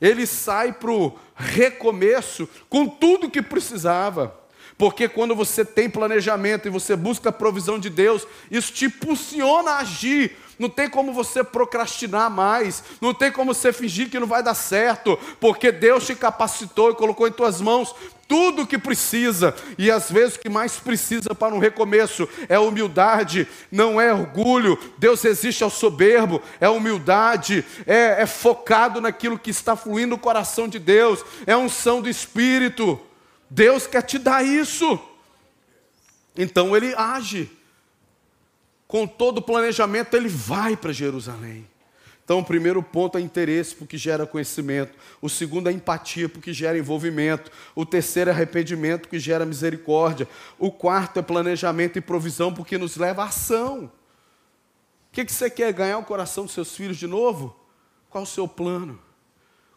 Ele 0.00 0.26
sai 0.26 0.72
para 0.72 0.90
o 0.90 1.14
recomeço 1.34 2.48
com 2.70 2.88
tudo 2.88 3.28
que 3.28 3.42
precisava. 3.42 4.34
Porque 4.78 5.06
quando 5.10 5.36
você 5.36 5.62
tem 5.62 5.90
planejamento 5.90 6.66
e 6.66 6.70
você 6.70 6.96
busca 6.96 7.28
a 7.28 7.32
provisão 7.32 7.78
de 7.78 7.90
Deus, 7.90 8.26
isso 8.50 8.72
te 8.72 8.86
impulsiona 8.86 9.72
a 9.72 9.78
agir, 9.80 10.38
não 10.58 10.70
tem 10.70 10.88
como 10.88 11.12
você 11.12 11.44
procrastinar 11.44 12.30
mais, 12.30 12.82
não 12.98 13.12
tem 13.12 13.30
como 13.30 13.52
você 13.52 13.74
fingir 13.74 14.08
que 14.08 14.18
não 14.18 14.26
vai 14.26 14.42
dar 14.42 14.54
certo, 14.54 15.18
porque 15.38 15.70
Deus 15.70 16.06
te 16.06 16.14
capacitou 16.14 16.90
e 16.90 16.94
colocou 16.94 17.28
em 17.28 17.32
tuas 17.32 17.60
mãos 17.60 17.94
tudo 18.32 18.62
o 18.62 18.66
que 18.66 18.78
precisa, 18.78 19.54
e 19.76 19.90
às 19.90 20.10
vezes 20.10 20.36
o 20.36 20.38
que 20.38 20.48
mais 20.48 20.78
precisa 20.78 21.34
para 21.34 21.54
um 21.54 21.58
recomeço 21.58 22.26
é 22.48 22.58
humildade, 22.58 23.46
não 23.70 24.00
é 24.00 24.10
orgulho. 24.10 24.78
Deus 24.96 25.20
resiste 25.20 25.62
ao 25.62 25.68
soberbo, 25.68 26.40
é 26.58 26.66
humildade, 26.66 27.62
é, 27.86 28.22
é 28.22 28.26
focado 28.26 29.02
naquilo 29.02 29.38
que 29.38 29.50
está 29.50 29.76
fluindo 29.76 30.12
no 30.12 30.18
coração 30.18 30.66
de 30.66 30.78
Deus, 30.78 31.22
é 31.46 31.54
unção 31.54 32.00
do 32.00 32.08
Espírito. 32.08 32.98
Deus 33.50 33.86
quer 33.86 34.00
te 34.00 34.18
dar 34.18 34.42
isso, 34.42 34.98
então 36.34 36.74
Ele 36.74 36.94
age 36.96 37.50
com 38.88 39.06
todo 39.06 39.38
o 39.38 39.42
planejamento, 39.42 40.16
ele 40.16 40.30
vai 40.30 40.74
para 40.74 40.90
Jerusalém. 40.90 41.68
Então, 42.24 42.38
o 42.38 42.44
primeiro 42.44 42.82
ponto 42.82 43.18
é 43.18 43.20
interesse, 43.20 43.74
porque 43.74 43.98
gera 43.98 44.26
conhecimento. 44.26 44.96
O 45.20 45.28
segundo 45.28 45.68
é 45.68 45.72
empatia, 45.72 46.28
porque 46.28 46.52
gera 46.52 46.78
envolvimento. 46.78 47.50
O 47.74 47.84
terceiro 47.84 48.30
é 48.30 48.32
arrependimento, 48.32 49.08
que 49.08 49.18
gera 49.18 49.44
misericórdia. 49.44 50.28
O 50.58 50.70
quarto 50.70 51.18
é 51.18 51.22
planejamento 51.22 51.98
e 51.98 52.00
provisão, 52.00 52.54
porque 52.54 52.78
nos 52.78 52.96
leva 52.96 53.22
à 53.22 53.26
ação. 53.26 53.86
O 53.86 53.90
que, 55.12 55.24
que 55.24 55.32
você 55.32 55.50
quer? 55.50 55.72
Ganhar 55.72 55.98
o 55.98 56.04
coração 56.04 56.44
dos 56.44 56.54
seus 56.54 56.74
filhos 56.76 56.96
de 56.96 57.06
novo? 57.06 57.56
Qual 58.08 58.22
o 58.24 58.26
seu 58.26 58.46
plano? 58.46 58.98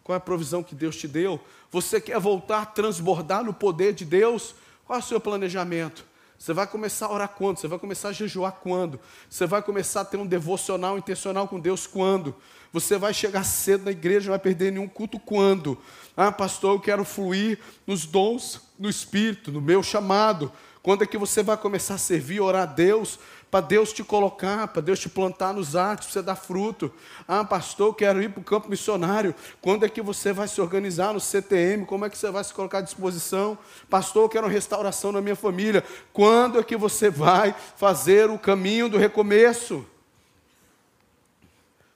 Qual 0.03 0.13
é 0.13 0.17
a 0.17 0.21
provisão 0.21 0.61
que 0.61 0.75
Deus 0.75 0.95
te 0.95 1.07
deu? 1.07 1.41
Você 1.71 1.99
quer 1.99 2.19
voltar 2.19 2.61
a 2.61 2.65
transbordar 2.65 3.43
no 3.43 3.53
poder 3.53 3.91
de 3.91 4.05
Deus? 4.05 4.53
Qual 4.85 4.99
é 4.99 5.01
o 5.01 5.05
seu 5.05 5.19
planejamento? 5.19 6.05
Você 6.37 6.53
vai 6.53 6.67
começar 6.67 7.07
a 7.07 7.13
orar 7.13 7.29
quando? 7.29 7.57
Você 7.57 7.67
vai 7.67 7.79
começar 7.79 8.09
a 8.09 8.11
jejuar 8.11 8.51
quando? 8.53 8.99
Você 9.29 9.45
vai 9.45 9.61
começar 9.61 10.01
a 10.01 10.05
ter 10.05 10.17
um 10.17 10.25
devocional 10.25 10.97
intencional 10.97 11.47
com 11.47 11.59
Deus 11.59 11.87
quando? 11.87 12.35
Você 12.73 12.97
vai 12.97 13.13
chegar 13.13 13.43
cedo 13.43 13.85
na 13.85 13.91
igreja, 13.91 14.25
não 14.25 14.31
vai 14.31 14.39
perder 14.39 14.71
nenhum 14.71 14.87
culto 14.87 15.17
quando? 15.17 15.77
Ah, 16.15 16.31
pastor, 16.31 16.75
eu 16.75 16.79
quero 16.79 17.05
fluir 17.05 17.59
nos 17.87 18.05
dons 18.05 18.61
no 18.77 18.89
Espírito, 18.89 19.51
no 19.51 19.61
meu 19.61 19.81
chamado. 19.81 20.51
Quando 20.83 21.03
é 21.03 21.07
que 21.07 21.17
você 21.17 21.41
vai 21.41 21.57
começar 21.57 21.95
a 21.95 21.97
servir, 21.97 22.41
orar 22.41 22.63
a 22.63 22.65
Deus? 22.65 23.17
Para 23.55 23.67
Deus 23.67 23.93
te 23.93 24.03
colocar, 24.03 24.67
para 24.67 24.81
Deus 24.81 24.99
te 24.99 25.07
plantar 25.07 25.53
nos 25.53 25.77
atos, 25.77 26.11
você 26.11 26.21
dar 26.21 26.35
fruto. 26.35 26.91
Ah, 27.25 27.41
pastor, 27.41 27.87
eu 27.87 27.93
quero 27.93 28.21
ir 28.21 28.29
para 28.29 28.41
o 28.41 28.43
campo 28.43 28.67
missionário. 28.69 29.33
Quando 29.61 29.85
é 29.85 29.89
que 29.89 30.01
você 30.01 30.33
vai 30.33 30.45
se 30.45 30.59
organizar 30.59 31.13
no 31.13 31.21
CTM? 31.21 31.85
Como 31.85 32.03
é 32.03 32.09
que 32.09 32.17
você 32.17 32.29
vai 32.29 32.43
se 32.43 32.53
colocar 32.53 32.79
à 32.79 32.81
disposição? 32.81 33.57
Pastor, 33.89 34.23
eu 34.23 34.27
quero 34.27 34.47
restauração 34.49 35.13
na 35.13 35.21
minha 35.21 35.37
família. 35.37 35.85
Quando 36.11 36.59
é 36.59 36.63
que 36.65 36.75
você 36.75 37.09
vai 37.09 37.55
fazer 37.77 38.29
o 38.29 38.37
caminho 38.37 38.89
do 38.89 38.97
recomeço? 38.97 39.85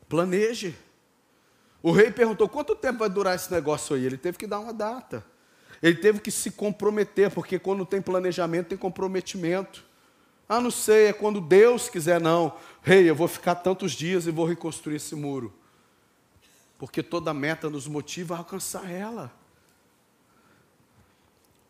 Planeje. 0.07 0.77
O 1.83 1.91
rei 1.91 2.09
perguntou: 2.09 2.47
quanto 2.47 2.73
tempo 2.73 2.99
vai 2.99 3.09
durar 3.09 3.35
esse 3.35 3.51
negócio 3.51 3.97
aí? 3.97 4.05
Ele 4.05 4.17
teve 4.17 4.37
que 4.37 4.47
dar 4.47 4.59
uma 4.59 4.71
data. 4.71 5.25
Ele 5.83 5.97
teve 5.97 6.21
que 6.21 6.31
se 6.31 6.51
comprometer, 6.51 7.29
porque 7.29 7.59
quando 7.59 7.85
tem 7.85 8.01
planejamento, 8.01 8.67
tem 8.67 8.77
comprometimento. 8.77 9.88
Ah, 10.49 10.59
não 10.59 10.71
sei, 10.71 11.05
é 11.05 11.13
quando 11.13 11.39
Deus 11.39 11.89
quiser, 11.89 12.19
não. 12.19 12.57
Rei, 12.81 13.01
hey, 13.01 13.09
eu 13.09 13.15
vou 13.15 13.27
ficar 13.27 13.53
tantos 13.53 13.91
dias 13.91 14.25
e 14.25 14.31
vou 14.31 14.47
reconstruir 14.47 14.95
esse 14.95 15.13
muro. 15.13 15.53
Porque 16.79 17.03
toda 17.03 17.31
meta 17.35 17.69
nos 17.69 17.87
motiva 17.87 18.33
a 18.33 18.39
alcançar 18.39 18.89
ela. 18.89 19.31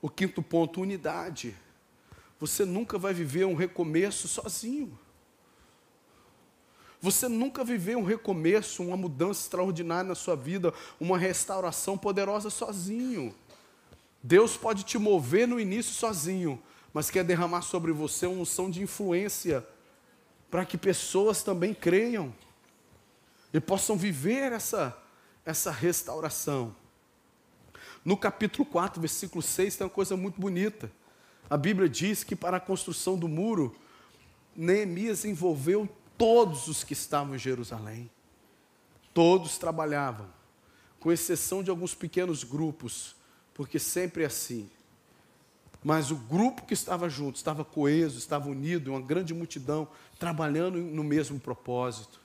O 0.01 0.09
quinto 0.09 0.41
ponto, 0.41 0.80
unidade. 0.80 1.57
Você 2.39 2.63
nunca 2.63 2.97
vai 2.97 3.13
viver 3.13 3.43
um 3.43 3.53
recomeço 3.53 4.30
sozinho. 4.30 4.97
Você 7.01 7.27
nunca 7.27 7.65
viveu 7.65 7.99
um 7.99 8.03
recomeço, 8.03 8.84
uma 8.84 8.95
mudança 8.95 9.41
extraordinária 9.41 10.07
na 10.07 10.15
sua 10.15 10.36
vida, 10.36 10.73
uma 10.99 11.17
restauração 11.17 11.97
poderosa 11.97 12.49
sozinho. 12.49 13.36
Deus 14.23 14.55
pode 14.55 14.84
te 14.84 14.97
mover 14.97 15.47
no 15.47 15.59
início 15.59 15.93
sozinho, 15.93 16.61
mas 16.94 17.10
quer 17.10 17.24
derramar 17.24 17.62
sobre 17.62 17.92
você 17.92 18.26
uma 18.26 18.42
unção 18.42 18.70
de 18.70 18.82
influência, 18.82 19.66
para 20.50 20.66
que 20.66 20.78
pessoas 20.78 21.44
também 21.44 21.74
creiam 21.74 22.34
e 23.54 23.60
possam 23.60 23.96
viver 23.96 24.52
essa, 24.52 24.98
essa 25.46 25.72
restauração. 25.72 26.76
No 28.04 28.18
capítulo 28.18 28.66
4, 28.66 29.00
versículo 29.00 29.42
6, 29.42 29.76
tem 29.76 29.86
uma 29.86 29.94
coisa 29.94 30.16
muito 30.16 30.40
bonita. 30.40 30.92
A 31.50 31.58
Bíblia 31.58 31.90
diz 31.90 32.24
que 32.24 32.36
para 32.36 32.58
a 32.58 32.60
construção 32.60 33.18
do 33.18 33.28
muro, 33.28 33.76
Neemias 34.56 35.26
envolveu 35.26 35.88
todos 36.18 36.68
os 36.68 36.84
que 36.84 36.94
estavam 36.94 37.36
em 37.36 37.40
Jerusalém. 37.40 38.10
Todos 39.14 39.58
trabalhavam, 39.58 40.28
com 41.00 41.12
exceção 41.12 41.64
de 41.64 41.70
alguns 41.70 41.96
pequenos 41.96 42.44
grupos, 42.44 43.16
porque 43.54 43.80
sempre 43.80 44.24
é 44.24 44.28
assim. 44.28 44.70
Mas 45.84 46.11
o 46.11 46.15
grupo 46.15 46.65
que 46.65 46.73
estava 46.73 47.09
junto, 47.09 47.38
estava 47.38 47.63
coeso, 47.63 48.17
estava 48.17 48.49
unido, 48.49 48.91
uma 48.91 49.01
grande 49.01 49.34
multidão, 49.34 49.88
trabalhando 50.17 50.77
no 50.77 51.03
mesmo 51.03 51.39
propósito. 51.39 52.19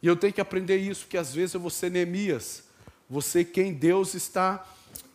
E 0.00 0.06
eu 0.06 0.16
tenho 0.16 0.32
que 0.32 0.40
aprender 0.40 0.76
isso, 0.76 1.02
porque 1.02 1.18
às 1.18 1.34
vezes 1.34 1.54
eu 1.54 1.60
vou 1.60 1.70
ser 1.70 1.90
Neemias, 1.90 2.64
você 3.10 3.44
quem 3.44 3.72
Deus 3.72 4.14
está 4.14 4.64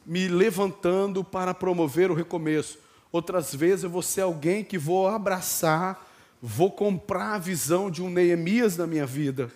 me 0.06 0.28
levantando 0.28 1.24
para 1.24 1.54
promover 1.54 2.12
o 2.12 2.14
recomeço. 2.14 2.80
Outras 3.12 3.54
vezes 3.54 3.84
eu 3.84 3.90
vou 3.90 4.02
ser 4.02 4.22
alguém 4.22 4.64
que 4.64 4.78
vou 4.78 5.08
abraçar, 5.08 6.06
vou 6.42 6.72
comprar 6.72 7.36
a 7.36 7.38
visão 7.38 7.90
de 7.90 8.02
um 8.02 8.10
Neemias 8.10 8.76
na 8.76 8.86
minha 8.86 9.06
vida. 9.06 9.50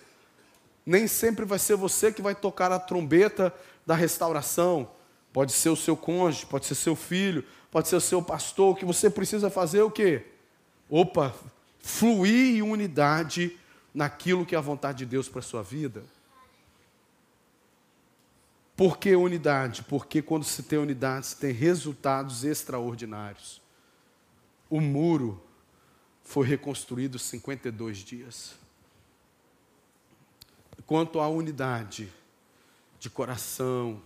Nem 0.86 1.06
sempre 1.06 1.44
vai 1.44 1.58
ser 1.58 1.76
você 1.76 2.10
que 2.10 2.22
vai 2.22 2.34
tocar 2.34 2.72
a 2.72 2.78
trombeta 2.78 3.52
da 3.86 3.94
restauração. 3.94 4.88
Pode 5.32 5.52
ser 5.52 5.68
o 5.68 5.76
seu 5.76 5.96
cônjuge, 5.96 6.46
pode 6.46 6.64
ser 6.64 6.74
seu 6.74 6.96
filho, 6.96 7.44
pode 7.70 7.88
ser 7.88 7.96
o 7.96 8.00
seu 8.00 8.22
pastor. 8.22 8.76
Que 8.76 8.84
você 8.84 9.08
precisa 9.08 9.50
fazer 9.50 9.82
o 9.82 9.90
quê? 9.90 10.24
Opa, 10.88 11.34
fluir 11.78 12.56
em 12.56 12.62
unidade 12.62 13.58
naquilo 13.92 14.46
que 14.46 14.54
é 14.54 14.58
a 14.58 14.62
vontade 14.62 14.98
de 14.98 15.06
Deus 15.06 15.28
para 15.28 15.40
a 15.40 15.42
sua 15.42 15.62
vida. 15.62 16.02
Por 18.76 18.96
que 18.96 19.16
unidade? 19.16 19.82
Porque 19.82 20.22
quando 20.22 20.44
se 20.44 20.62
tem 20.62 20.78
unidade, 20.78 21.26
se 21.26 21.36
tem 21.36 21.52
resultados 21.52 22.44
extraordinários. 22.44 23.60
O 24.70 24.80
muro 24.80 25.42
foi 26.22 26.46
reconstruído 26.46 27.16
em 27.16 27.20
52 27.20 27.98
dias. 27.98 28.54
Quanto 30.86 31.18
à 31.18 31.28
unidade 31.28 32.12
de 33.00 33.10
coração, 33.10 34.00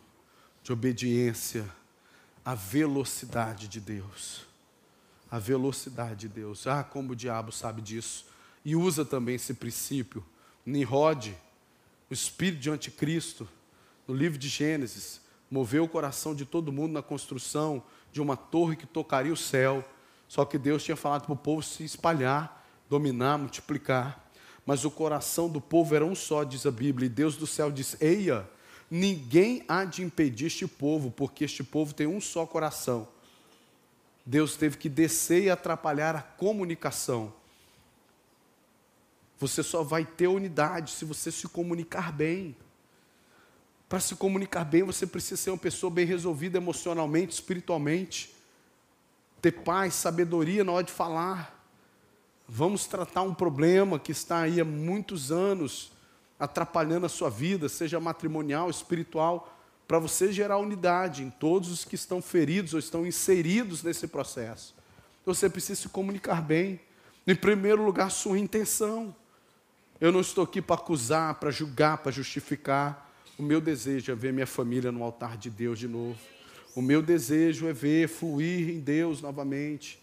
de 0.63 0.73
obediência, 0.73 1.69
a 2.45 2.55
velocidade 2.55 3.68
de 3.68 3.80
Deus. 3.80 4.47
A 5.30 5.38
velocidade 5.38 6.20
de 6.20 6.28
Deus. 6.28 6.66
Ah, 6.66 6.82
como 6.82 7.12
o 7.12 7.16
diabo 7.16 7.53
sabe 7.53 7.80
disso. 7.80 8.26
E 8.64 8.76
usa 8.76 9.05
também 9.05 9.36
esse 9.36 9.55
princípio. 9.55 10.24
Nimrod, 10.64 11.34
o 12.11 12.14
espírito 12.14 12.61
de 12.61 12.70
anticristo, 12.70 13.49
no 14.07 14.14
livro 14.14 14.38
de 14.38 14.49
Gênesis, 14.49 15.20
moveu 15.51 15.84
o 15.84 15.88
coração 15.88 16.34
de 16.34 16.45
todo 16.45 16.72
mundo 16.72 16.93
na 16.93 17.03
construção 17.03 17.82
de 18.12 18.20
uma 18.20 18.36
torre 18.36 18.76
que 18.76 18.86
tocaria 18.86 19.32
o 19.32 19.36
céu. 19.36 19.84
Só 20.28 20.45
que 20.45 20.59
Deus 20.59 20.84
tinha 20.84 20.97
falado 20.97 21.24
para 21.24 21.32
o 21.32 21.36
povo 21.36 21.62
se 21.62 21.84
espalhar, 21.84 22.66
dominar, 22.88 23.38
multiplicar. 23.38 24.30
Mas 24.64 24.84
o 24.84 24.90
coração 24.90 25.49
do 25.49 25.61
povo 25.61 25.95
era 25.95 26.05
um 26.05 26.14
só, 26.14 26.45
diz 26.45 26.64
a 26.66 26.70
Bíblia. 26.70 27.07
E 27.07 27.11
Deus 27.11 27.36
do 27.36 27.47
céu 27.47 27.70
diz: 27.70 28.01
Eia, 28.01 28.49
ninguém 28.95 29.64
há 29.66 29.86
de 29.86 30.03
impedir 30.03 30.49
este 30.49 30.66
povo, 30.66 31.11
porque 31.11 31.45
este 31.47 31.64
povo 31.64 31.95
tem 31.95 32.07
um 32.07 32.20
só 32.20 32.45
coração. 32.45 33.09
Deus 34.24 34.55
teve 34.55 34.76
que 34.76 34.86
descer 34.86 35.45
e 35.45 35.51
atrapalhar 35.51 36.14
a 36.14 36.20
comunicação. 36.20 37.32
Você 39.38 39.62
só 39.62 39.82
vai 39.82 40.05
ter 40.05 40.26
unidade 40.26 40.90
se 40.90 41.07
você 41.07 41.32
se 41.32 41.49
comunicar 41.49 42.12
bem. 42.12 42.55
Para 43.88 43.99
se 43.99 44.14
comunicar 44.14 44.66
bem, 44.66 44.82
você 44.82 45.07
precisa 45.07 45.40
ser 45.40 45.51
uma 45.51 45.59
pessoa 45.59 45.90
bem 45.90 46.05
resolvida 46.05 46.59
emocionalmente, 46.59 47.32
espiritualmente. 47.32 48.34
Ter 49.40 49.53
paz, 49.53 49.95
sabedoria 49.95 50.62
na 50.64 50.72
hora 50.72 50.84
de 50.84 50.93
falar. 50.93 51.66
Vamos 52.47 52.86
tratar 52.86 53.22
um 53.22 53.32
problema 53.32 53.99
que 53.99 54.12
está 54.12 54.43
aí 54.43 54.61
há 54.61 54.66
muitos 54.66 55.32
anos 55.32 55.91
atrapalhando 56.43 57.07
a 57.07 57.09
sua 57.09 57.30
vida, 57.30 57.68
seja 57.68 58.01
matrimonial, 58.01 58.68
espiritual, 58.68 59.57
para 59.86 60.01
você 60.01 60.32
gerar 60.32 60.59
unidade 60.59 61.22
em 61.22 61.30
todos 61.30 61.70
os 61.70 61.84
que 61.84 61.95
estão 61.95 62.20
feridos 62.20 62.72
ou 62.72 62.80
estão 62.80 63.07
inseridos 63.07 63.84
nesse 63.84 64.09
processo. 64.09 64.74
Você 65.24 65.49
precisa 65.49 65.82
se 65.82 65.88
comunicar 65.88 66.43
bem. 66.43 66.80
Em 67.24 67.36
primeiro 67.36 67.84
lugar, 67.84 68.11
sua 68.11 68.40
intenção. 68.40 69.14
Eu 70.01 70.11
não 70.11 70.20
estou 70.20 70.43
aqui 70.43 70.61
para 70.61 70.74
acusar, 70.74 71.36
para 71.36 71.53
julgar, 71.53 71.99
para 71.99 72.11
justificar. 72.11 73.09
O 73.38 73.43
meu 73.45 73.61
desejo 73.61 74.11
é 74.11 74.14
ver 74.16 74.32
minha 74.32 74.47
família 74.47 74.90
no 74.90 75.05
altar 75.05 75.36
de 75.36 75.49
Deus 75.49 75.78
de 75.78 75.86
novo. 75.86 76.18
O 76.74 76.82
meu 76.82 77.01
desejo 77.01 77.68
é 77.68 77.72
ver 77.72 78.09
fluir 78.09 78.68
em 78.68 78.80
Deus 78.80 79.22
novamente. 79.22 80.03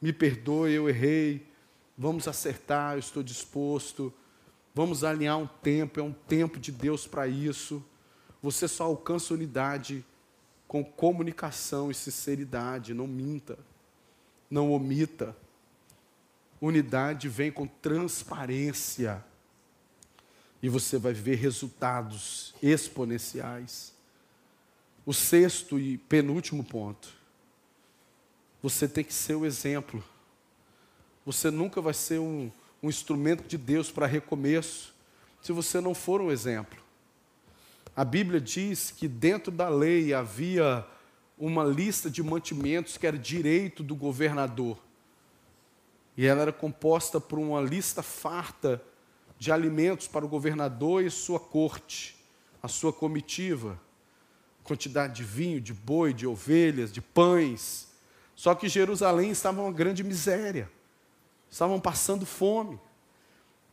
Me 0.00 0.14
perdoe, 0.14 0.72
eu 0.72 0.88
errei. 0.88 1.46
Vamos 1.98 2.26
acertar, 2.26 2.94
eu 2.94 3.00
estou 3.00 3.22
disposto. 3.22 4.10
Vamos 4.74 5.02
alinhar 5.02 5.38
um 5.38 5.46
tempo, 5.46 5.98
é 5.98 6.02
um 6.02 6.12
tempo 6.12 6.58
de 6.58 6.70
Deus 6.70 7.06
para 7.06 7.26
isso. 7.26 7.84
Você 8.42 8.68
só 8.68 8.84
alcança 8.84 9.34
unidade 9.34 10.04
com 10.68 10.84
comunicação 10.84 11.90
e 11.90 11.94
sinceridade. 11.94 12.94
Não 12.94 13.06
minta, 13.06 13.58
não 14.48 14.72
omita. 14.72 15.36
Unidade 16.60 17.28
vem 17.28 17.50
com 17.50 17.66
transparência 17.66 19.24
e 20.62 20.68
você 20.68 20.98
vai 20.98 21.12
ver 21.12 21.36
resultados 21.36 22.54
exponenciais. 22.62 23.92
O 25.06 25.12
sexto 25.14 25.78
e 25.78 25.96
penúltimo 25.96 26.62
ponto. 26.62 27.08
Você 28.62 28.86
tem 28.86 29.02
que 29.02 29.14
ser 29.14 29.34
o 29.34 29.46
exemplo. 29.46 30.04
Você 31.24 31.50
nunca 31.50 31.80
vai 31.80 31.94
ser 31.94 32.18
um, 32.18 32.52
um 32.82 32.88
instrumento 32.88 33.46
de 33.46 33.58
Deus 33.58 33.90
para 33.90 34.06
recomeço 34.06 34.94
se 35.42 35.52
você 35.52 35.80
não 35.80 35.94
for 35.94 36.20
um 36.20 36.30
exemplo. 36.30 36.78
A 37.96 38.04
Bíblia 38.04 38.40
diz 38.40 38.90
que 38.90 39.08
dentro 39.08 39.50
da 39.50 39.68
lei 39.68 40.14
havia 40.14 40.86
uma 41.38 41.64
lista 41.64 42.10
de 42.10 42.22
mantimentos 42.22 42.96
que 42.96 43.06
era 43.06 43.18
direito 43.18 43.82
do 43.82 43.94
governador. 43.94 44.78
E 46.16 46.26
ela 46.26 46.42
era 46.42 46.52
composta 46.52 47.20
por 47.20 47.38
uma 47.38 47.60
lista 47.60 48.02
farta 48.02 48.82
de 49.38 49.50
alimentos 49.50 50.06
para 50.06 50.24
o 50.24 50.28
governador 50.28 51.02
e 51.02 51.10
sua 51.10 51.40
corte, 51.40 52.16
a 52.62 52.68
sua 52.68 52.92
comitiva, 52.92 53.80
quantidade 54.62 55.14
de 55.14 55.24
vinho, 55.24 55.60
de 55.60 55.72
boi, 55.72 56.12
de 56.12 56.26
ovelhas, 56.26 56.92
de 56.92 57.00
pães. 57.00 57.88
Só 58.36 58.54
que 58.54 58.68
Jerusalém 58.68 59.30
estava 59.30 59.62
uma 59.62 59.72
grande 59.72 60.04
miséria, 60.04 60.70
estavam 61.50 61.80
passando 61.80 62.24
fome. 62.24 62.78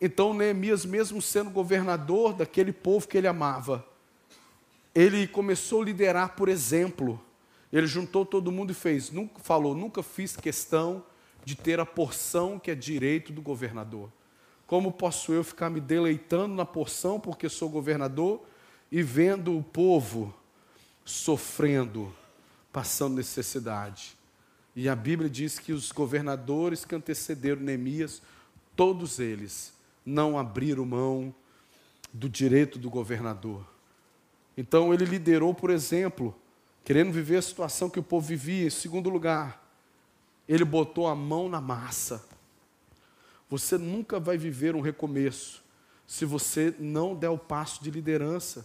Então 0.02 0.34
Neemias, 0.34 0.86
mesmo 0.86 1.22
sendo 1.22 1.50
governador 1.50 2.34
daquele 2.34 2.74
povo 2.74 3.08
que 3.08 3.18
ele 3.18 3.28
amava, 3.28 3.86
ele 4.94 5.28
começou 5.28 5.82
a 5.82 5.86
liderar 5.86 6.36
por 6.36 6.50
exemplo. 6.50 7.22
Ele 7.72 7.86
juntou 7.86 8.26
todo 8.26 8.52
mundo 8.52 8.72
e 8.72 8.76
fez, 8.76 9.12
nunca 9.12 9.40
falou, 9.40 9.76
nunca 9.76 10.02
fiz 10.02 10.36
questão 10.36 11.04
de 11.44 11.56
ter 11.56 11.80
a 11.80 11.86
porção 11.86 12.58
que 12.58 12.72
é 12.72 12.76
direito 12.76 13.32
do 13.32 13.42
governador. 13.42 14.12
Como 14.66 14.92
posso 14.92 15.32
eu 15.32 15.44
ficar 15.44 15.70
me 15.70 15.80
deleitando 15.80 16.54
na 16.54 16.66
porção 16.66 17.20
porque 17.20 17.48
sou 17.48 17.70
governador 17.70 18.42
e 18.92 19.02
vendo 19.02 19.58
o 19.58 19.64
povo 19.64 20.34
sofrendo, 21.06 22.14
passando 22.72 23.16
necessidade? 23.16 24.17
E 24.78 24.88
a 24.88 24.96
Bíblia 24.96 25.28
diz 25.28 25.58
que 25.58 25.74
os 25.74 25.92
governadores 25.92 26.86
que 26.86 26.94
antecederam 26.94 27.64
Neemias, 27.64 28.22
todos 28.76 29.18
eles 29.18 29.74
não 30.06 30.38
abriram 30.38 30.86
mão 30.86 31.34
do 32.14 32.30
direito 32.30 32.78
do 32.78 32.88
governador. 32.88 33.68
Então 34.56 34.94
ele 34.94 35.04
liderou, 35.04 35.52
por 35.52 35.72
exemplo, 35.72 36.36
querendo 36.86 37.12
viver 37.12 37.38
a 37.38 37.42
situação 37.42 37.90
que 37.90 37.98
o 37.98 38.04
povo 38.04 38.28
vivia. 38.28 38.68
Em 38.68 38.70
segundo 38.70 39.10
lugar, 39.10 39.68
ele 40.48 40.64
botou 40.64 41.08
a 41.08 41.16
mão 41.16 41.50
na 41.50 41.60
massa. 41.60 42.24
Você 43.50 43.80
nunca 43.80 44.20
vai 44.20 44.38
viver 44.38 44.76
um 44.76 44.82
recomeço 44.82 45.64
se 46.06 46.24
você 46.24 46.76
não 46.78 47.16
der 47.16 47.30
o 47.30 47.38
passo 47.40 47.84
de 47.84 47.90
liderança. 47.90 48.64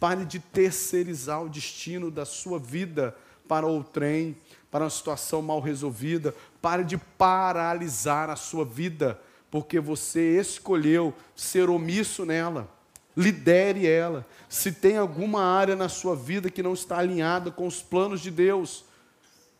Pare 0.00 0.24
de 0.24 0.40
terceirizar 0.40 1.44
o 1.44 1.48
destino 1.48 2.10
da 2.10 2.24
sua 2.24 2.58
vida 2.58 3.16
para 3.46 3.68
o 3.68 3.84
trem, 3.84 4.36
para 4.74 4.82
uma 4.82 4.90
situação 4.90 5.40
mal 5.40 5.60
resolvida. 5.60 6.34
Pare 6.60 6.82
de 6.82 6.98
paralisar 6.98 8.28
a 8.28 8.34
sua 8.34 8.64
vida, 8.64 9.20
porque 9.48 9.78
você 9.78 10.40
escolheu 10.40 11.14
ser 11.36 11.70
omisso 11.70 12.26
nela. 12.26 12.68
Lidere 13.16 13.86
ela. 13.86 14.26
Se 14.48 14.72
tem 14.72 14.96
alguma 14.96 15.44
área 15.44 15.76
na 15.76 15.88
sua 15.88 16.16
vida 16.16 16.50
que 16.50 16.60
não 16.60 16.72
está 16.72 16.98
alinhada 16.98 17.52
com 17.52 17.68
os 17.68 17.82
planos 17.82 18.20
de 18.20 18.32
Deus, 18.32 18.84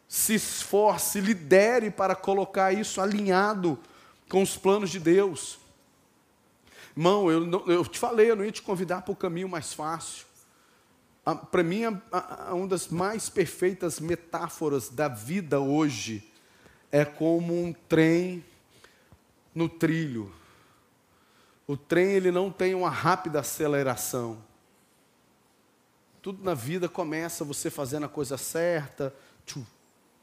se 0.08 0.34
esforce, 0.34 1.20
lidere 1.20 1.92
para 1.92 2.16
colocar 2.16 2.72
isso 2.72 3.00
alinhado 3.00 3.78
com 4.28 4.42
os 4.42 4.56
planos 4.56 4.90
de 4.90 4.98
Deus. 4.98 5.60
Irmão, 6.96 7.30
eu, 7.30 7.68
eu 7.68 7.84
te 7.84 8.00
falei, 8.00 8.32
eu 8.32 8.34
não 8.34 8.44
ia 8.44 8.50
te 8.50 8.62
convidar 8.62 9.02
para 9.02 9.12
o 9.12 9.16
caminho 9.16 9.48
mais 9.48 9.72
fácil. 9.72 10.26
Para 11.24 11.62
mim, 11.62 11.84
a, 11.84 12.50
a, 12.50 12.54
uma 12.54 12.68
das 12.68 12.88
mais 12.88 13.30
perfeitas 13.30 13.98
metáforas 13.98 14.90
da 14.90 15.08
vida 15.08 15.58
hoje 15.58 16.30
é 16.92 17.02
como 17.02 17.58
um 17.58 17.72
trem 17.72 18.44
no 19.54 19.68
trilho. 19.68 20.30
O 21.66 21.78
trem 21.78 22.12
ele 22.12 22.30
não 22.30 22.50
tem 22.50 22.74
uma 22.74 22.90
rápida 22.90 23.40
aceleração. 23.40 24.36
Tudo 26.20 26.44
na 26.44 26.52
vida 26.52 26.88
começa 26.88 27.42
você 27.42 27.70
fazendo 27.70 28.04
a 28.04 28.08
coisa 28.08 28.36
certa, 28.36 29.14
tchu, 29.46 29.66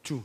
tchu, 0.03 0.23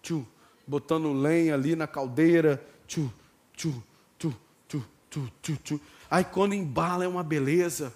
tchu, 0.00 0.26
botando 0.66 1.12
lenha 1.12 1.54
ali 1.54 1.74
na 1.74 1.88
caldeira, 1.88 2.64
tchu, 2.86 3.12
tchu, 3.56 3.82
tchu, 4.18 4.34
tchu, 4.68 4.84
tchu, 5.42 5.56
tchu. 5.64 5.80
Aí 6.08 6.24
quando 6.24 6.54
embala 6.54 7.04
é 7.04 7.08
uma 7.08 7.24
beleza. 7.24 7.92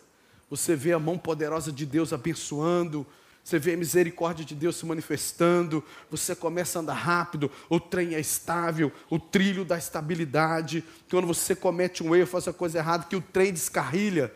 Você 0.49 0.77
vê 0.77 0.93
a 0.93 0.99
mão 0.99 1.19
poderosa 1.19 1.73
de 1.73 1.85
Deus 1.85 2.13
abençoando, 2.13 3.07
você 3.47 3.61
vê 3.61 3.75
a 3.75 3.77
misericórdia 3.77 4.45
de 4.45 4.57
Deus 4.57 4.75
se 4.75 4.85
manifestando, 4.85 5.85
você 6.11 6.35
começa 6.35 6.81
a 6.81 6.83
andar 6.83 6.95
rápido, 6.95 7.49
o 7.69 7.79
trem 7.79 8.17
é 8.17 8.19
estável, 8.19 8.91
o 9.09 9.21
trilho 9.21 9.65
da 9.65 9.79
estabilidade. 9.79 10.83
Quando 11.09 11.29
você 11.29 11.55
comete 11.55 12.03
um 12.03 12.13
erro, 12.13 12.27
faz 12.27 12.49
a 12.49 12.53
coisa 12.53 12.79
errada, 12.79 13.07
que 13.09 13.15
o 13.15 13.21
trem 13.21 13.53
descarrilha. 13.53 14.35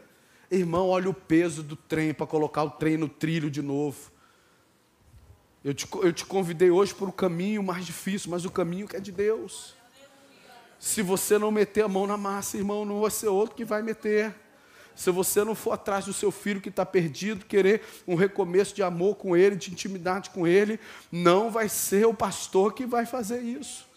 Irmão, 0.49 0.89
olha 0.89 1.11
o 1.11 1.15
peso 1.15 1.61
do 1.61 1.75
trem 1.75 2.15
para 2.15 2.25
colocar 2.25 2.63
o 2.63 2.71
trem 2.71 2.97
no 2.97 3.09
trilho 3.09 3.51
de 3.51 3.61
novo. 3.61 4.13
Eu 5.65 5.75
te, 5.75 5.89
eu 5.93 6.13
te 6.13 6.25
convidei 6.25 6.71
hoje 6.71 6.95
para 6.95 7.09
o 7.09 7.13
caminho 7.13 7.65
mais 7.65 7.85
difícil, 7.85 8.31
mas 8.31 8.45
o 8.45 8.51
caminho 8.51 8.87
que 8.87 8.95
é 8.95 9.01
de 9.01 9.11
Deus. 9.11 9.75
Se 10.79 11.03
você 11.03 11.37
não 11.37 11.51
meter 11.51 11.83
a 11.83 11.89
mão 11.89 12.07
na 12.07 12.17
massa, 12.17 12.57
irmão, 12.57 12.85
não 12.85 13.01
vai 13.01 13.11
ser 13.11 13.27
outro 13.27 13.57
que 13.57 13.65
vai 13.65 13.83
meter 13.83 14.35
se 15.01 15.11
você 15.11 15.43
não 15.43 15.55
for 15.55 15.73
atrás 15.73 16.05
do 16.05 16.13
seu 16.13 16.31
filho 16.31 16.61
que 16.61 16.69
está 16.69 16.85
perdido, 16.85 17.47
querer 17.47 17.81
um 18.07 18.15
recomeço 18.15 18.75
de 18.75 18.83
amor 18.83 19.17
com 19.17 19.35
ele, 19.35 19.57
de 19.57 19.73
intimidade 19.73 20.29
com 20.29 20.47
ele, 20.47 20.79
não 21.11 21.51
vai 21.51 21.71
ser 21.71 22.05
o 22.05 22.13
pastor 22.13 22.75
que 22.75 22.85
vai 22.85 23.07
fazer 23.07 23.41
isso. 23.41 23.89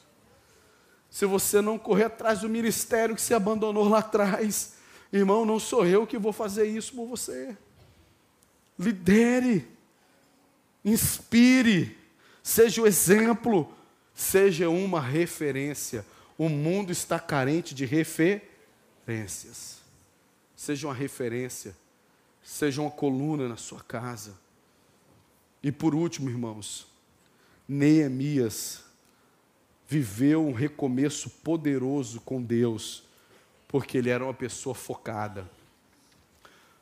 Se 1.10 1.26
você 1.26 1.60
não 1.60 1.78
correr 1.78 2.06
atrás 2.06 2.39
do 2.39 2.47
ministério 2.47 3.16
que 3.16 3.22
se 3.22 3.34
abandonou 3.34 3.89
lá 3.89 3.99
atrás, 3.99 4.76
irmão, 5.12 5.45
não 5.45 5.60
sou 5.60 5.86
eu 5.86 6.08
que 6.08 6.18
vou 6.18 6.32
fazer 6.32 6.68
isso 6.68 6.93
por 6.93 7.06
você. 7.06 7.58
Lidere, 8.80 9.68
inspire, 10.86 11.97
seja 12.41 12.82
o 12.82 12.88
exemplo, 12.88 13.70
seja 14.14 14.70
uma 14.70 15.01
referência. 15.01 16.06
O 16.38 16.47
mundo 16.47 16.93
está 16.93 17.20
carente 17.20 17.76
de 17.76 17.84
referências 17.84 19.82
seja 20.64 20.88
uma 20.88 20.93
referência, 20.93 21.76
seja 22.41 22.82
uma 22.82 22.89
coluna 22.89 23.49
na 23.49 23.57
sua 23.57 23.82
casa. 23.82 24.34
E 25.61 25.74
por 25.74 25.93
último, 25.93 26.30
irmãos, 26.30 26.88
Neemias 27.68 28.82
viveu 29.86 30.47
um 30.47 30.53
recomeço 30.53 31.30
poderoso 31.30 32.22
com 32.22 32.41
Deus, 32.41 33.03
porque 33.68 33.97
ele 33.97 34.09
era 34.09 34.24
uma 34.24 34.34
pessoa 34.34 34.74
focada. 34.74 35.49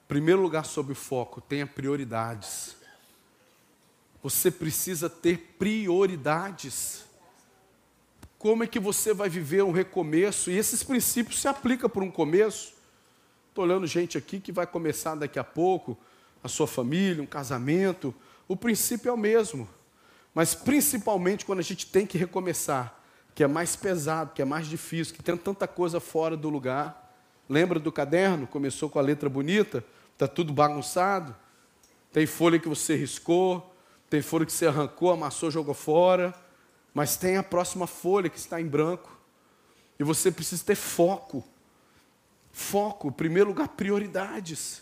Primeiro 0.08 0.44
lugar 0.44 0.66
sobre 0.66 0.92
o 0.92 0.96
foco, 0.96 1.42
tenha 1.42 1.66
prioridades. 1.66 2.76
Você 4.22 4.52
precisa 4.52 5.10
ter 5.10 5.56
prioridades. 5.58 7.04
Como 8.38 8.64
é 8.64 8.68
que 8.68 8.80
você 8.80 9.12
vai 9.12 9.28
viver 9.28 9.64
um 9.64 9.72
recomeço? 9.72 10.52
E 10.52 10.58
esses 10.58 10.84
princípios 10.84 11.42
se 11.42 11.48
aplicam 11.48 11.90
para 11.90 12.04
um 12.04 12.12
começo, 12.12 12.80
Estou 13.52 13.66
olhando 13.66 13.86
gente 13.86 14.18
aqui 14.18 14.40
que 14.40 14.50
vai 14.50 14.66
começar 14.66 15.14
daqui 15.14 15.38
a 15.38 15.44
pouco, 15.44 15.98
a 16.42 16.48
sua 16.48 16.66
família, 16.66 17.22
um 17.22 17.26
casamento. 17.26 18.16
O 18.48 18.56
princípio 18.56 19.10
é 19.10 19.12
o 19.12 19.18
mesmo. 19.18 19.68
Mas 20.34 20.56
principalmente 20.56 21.46
quando 21.46 21.60
a 21.60 21.62
gente 21.62 21.86
tem 21.86 22.08
que 22.08 22.18
recomeçar, 22.18 22.98
que 23.36 23.44
é 23.44 23.48
mais 23.48 23.76
pesado, 23.76 24.32
que 24.34 24.42
é 24.42 24.46
mais 24.46 24.68
difícil, 24.68 25.14
que 25.14 25.22
tem 25.22 25.36
tanta 25.36 25.68
coisa 25.68 26.00
fora 26.00 26.38
do 26.38 26.50
lugar. 26.50 27.14
Lembra 27.50 27.78
do 27.78 27.92
caderno? 27.92 28.48
Começou 28.48 28.90
com 28.90 29.00
a 29.00 29.02
letra 29.02 29.28
bonita, 29.28 29.84
está 30.14 30.30
tudo 30.30 30.54
bagunçado. 30.54 31.36
Tem 32.14 32.26
folha 32.26 32.58
que 32.58 32.70
você 32.70 32.96
riscou, 32.96 33.76
tem 34.10 34.22
folha 34.22 34.46
que 34.46 34.54
você 34.54 34.68
arrancou, 34.68 35.12
amassou, 35.12 35.52
jogou 35.52 35.74
fora. 35.74 36.34
Mas 36.94 37.18
tem 37.18 37.36
a 37.36 37.44
próxima 37.44 37.86
folha 37.86 38.30
que 38.30 38.38
está 38.38 38.62
em 38.62 38.66
branco. 38.66 39.12
E 40.00 40.06
você 40.06 40.32
precisa 40.32 40.64
ter 40.64 40.76
foco. 40.76 41.44
Foco, 42.52 43.12
primeiro 43.12 43.50
lugar, 43.50 43.70
prioridades. 43.70 44.82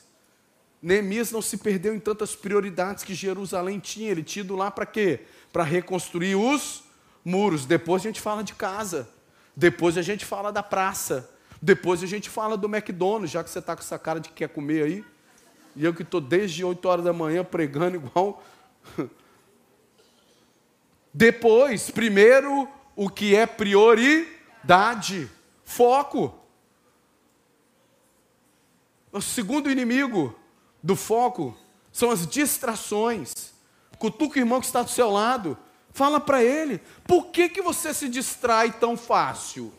Neemias 0.82 1.32
não 1.32 1.42
se 1.42 1.58
perdeu 1.58 1.94
em 1.94 2.00
tantas 2.00 2.36
prioridades 2.36 3.04
que 3.04 3.14
Jerusalém 3.14 3.80
tinha. 3.80 4.12
Ele 4.12 4.24
tinha 4.24 4.44
ido 4.44 4.56
lá 4.56 4.72
para 4.72 4.86
quê? 4.86 5.22
Para 5.52 5.64
reconstruir 5.64 6.36
os 6.36 6.84
muros. 7.24 7.66
Depois 7.66 8.02
a 8.02 8.08
gente 8.08 8.22
fala 8.22 8.44
de 8.44 8.54
casa. 8.54 9.10
Depois 9.56 9.98
a 9.98 10.02
gente 10.02 10.26
fala 10.26 10.52
da 10.52 10.64
praça. 10.64 11.30
Depois 11.62 12.02
a 12.02 12.08
gente 12.08 12.30
fala 12.30 12.56
do 12.56 12.74
McDonald's, 12.74 13.32
já 13.32 13.44
que 13.44 13.50
você 13.50 13.60
está 13.60 13.76
com 13.76 13.82
essa 13.82 14.00
cara 14.00 14.20
de 14.20 14.30
que 14.30 14.36
quer 14.36 14.50
comer 14.50 14.84
aí. 14.84 15.06
E 15.76 15.84
eu 15.84 15.94
que 15.94 16.02
estou 16.02 16.22
desde 16.22 16.64
8 16.64 16.88
horas 16.88 17.06
da 17.06 17.12
manhã 17.12 17.44
pregando 17.44 17.98
igual. 17.98 18.44
Depois, 21.14 21.92
primeiro, 21.92 22.68
o 22.96 23.10
que 23.10 23.36
é 23.36 23.46
prioridade. 23.46 25.30
Foco. 25.66 26.39
O 29.12 29.22
segundo 29.22 29.72
inimigo 29.72 30.38
do 30.84 30.96
foco 30.96 31.58
são 31.92 32.12
as 32.12 32.28
distrações. 32.28 33.54
Cutuca 33.98 34.38
o 34.38 34.42
irmão 34.42 34.60
que 34.60 34.68
está 34.68 34.82
do 34.82 34.90
seu 34.90 35.10
lado. 35.10 35.58
Fala 35.92 36.20
para 36.20 36.44
ele, 36.44 36.80
por 37.06 37.28
que, 37.28 37.50
que 37.50 37.62
você 37.62 37.94
se 37.94 38.08
distrai 38.08 38.72
tão 38.72 38.96
fácil? 38.96 39.74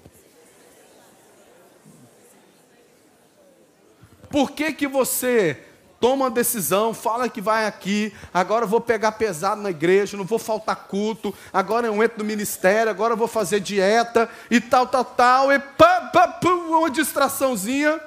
Por 4.28 4.51
que, 4.51 4.72
que 4.72 4.87
você 4.87 5.64
toma 6.01 6.24
uma 6.24 6.31
decisão, 6.31 6.95
fala 6.95 7.28
que 7.28 7.43
vai 7.43 7.66
aqui, 7.66 8.12
agora 8.33 8.64
eu 8.64 8.68
vou 8.68 8.81
pegar 8.81 9.12
pesado 9.12 9.61
na 9.61 9.68
igreja, 9.68 10.16
não 10.16 10.24
vou 10.24 10.39
faltar 10.39 10.87
culto, 10.87 11.35
agora 11.53 11.87
eu 11.87 12.03
entro 12.03 12.18
no 12.18 12.24
ministério, 12.24 12.91
agora 12.91 13.12
eu 13.12 13.18
vou 13.18 13.28
fazer 13.28 13.61
dieta 13.61 14.28
e 14.51 14.61
tal, 14.61 14.87
tal, 14.87 15.05
tal, 15.05 15.53
e 15.53 15.59
pá, 15.59 16.11
pá, 16.12 16.28
pá, 16.28 16.49
uma 16.49 16.91
distraçãozinha. 16.91 18.01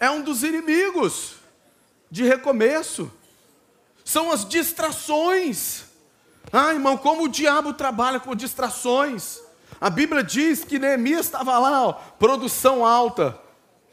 É 0.00 0.10
um 0.10 0.22
dos 0.22 0.42
inimigos 0.42 1.34
de 2.10 2.24
recomeço. 2.24 3.12
São 4.02 4.32
as 4.32 4.48
distrações. 4.48 5.84
Ah, 6.50 6.72
irmão, 6.72 6.96
como 6.96 7.24
o 7.24 7.28
diabo 7.28 7.74
trabalha 7.74 8.18
com 8.18 8.34
distrações. 8.34 9.38
A 9.78 9.90
Bíblia 9.90 10.24
diz 10.24 10.64
que 10.64 10.78
Neemias 10.78 11.26
estava 11.26 11.58
lá, 11.58 11.86
ó, 11.86 11.92
produção 11.92 12.84
alta. 12.84 13.38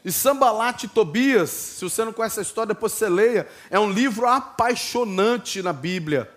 E 0.04 0.10
Sambalat 0.10 0.84
e 0.84 0.88
Tobias, 0.88 1.50
se 1.50 1.84
você 1.84 2.04
não 2.04 2.12
conhece 2.12 2.38
a 2.38 2.42
história, 2.42 2.74
depois 2.74 2.94
você 2.94 3.08
leia. 3.08 3.46
É 3.68 3.78
um 3.78 3.90
livro 3.90 4.26
apaixonante 4.26 5.60
na 5.62 5.72
Bíblia. 5.72 6.30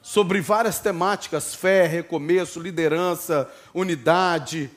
Sobre 0.00 0.40
várias 0.40 0.78
temáticas: 0.78 1.52
fé, 1.52 1.86
recomeço, 1.86 2.60
liderança, 2.60 3.50
unidade. 3.74 4.70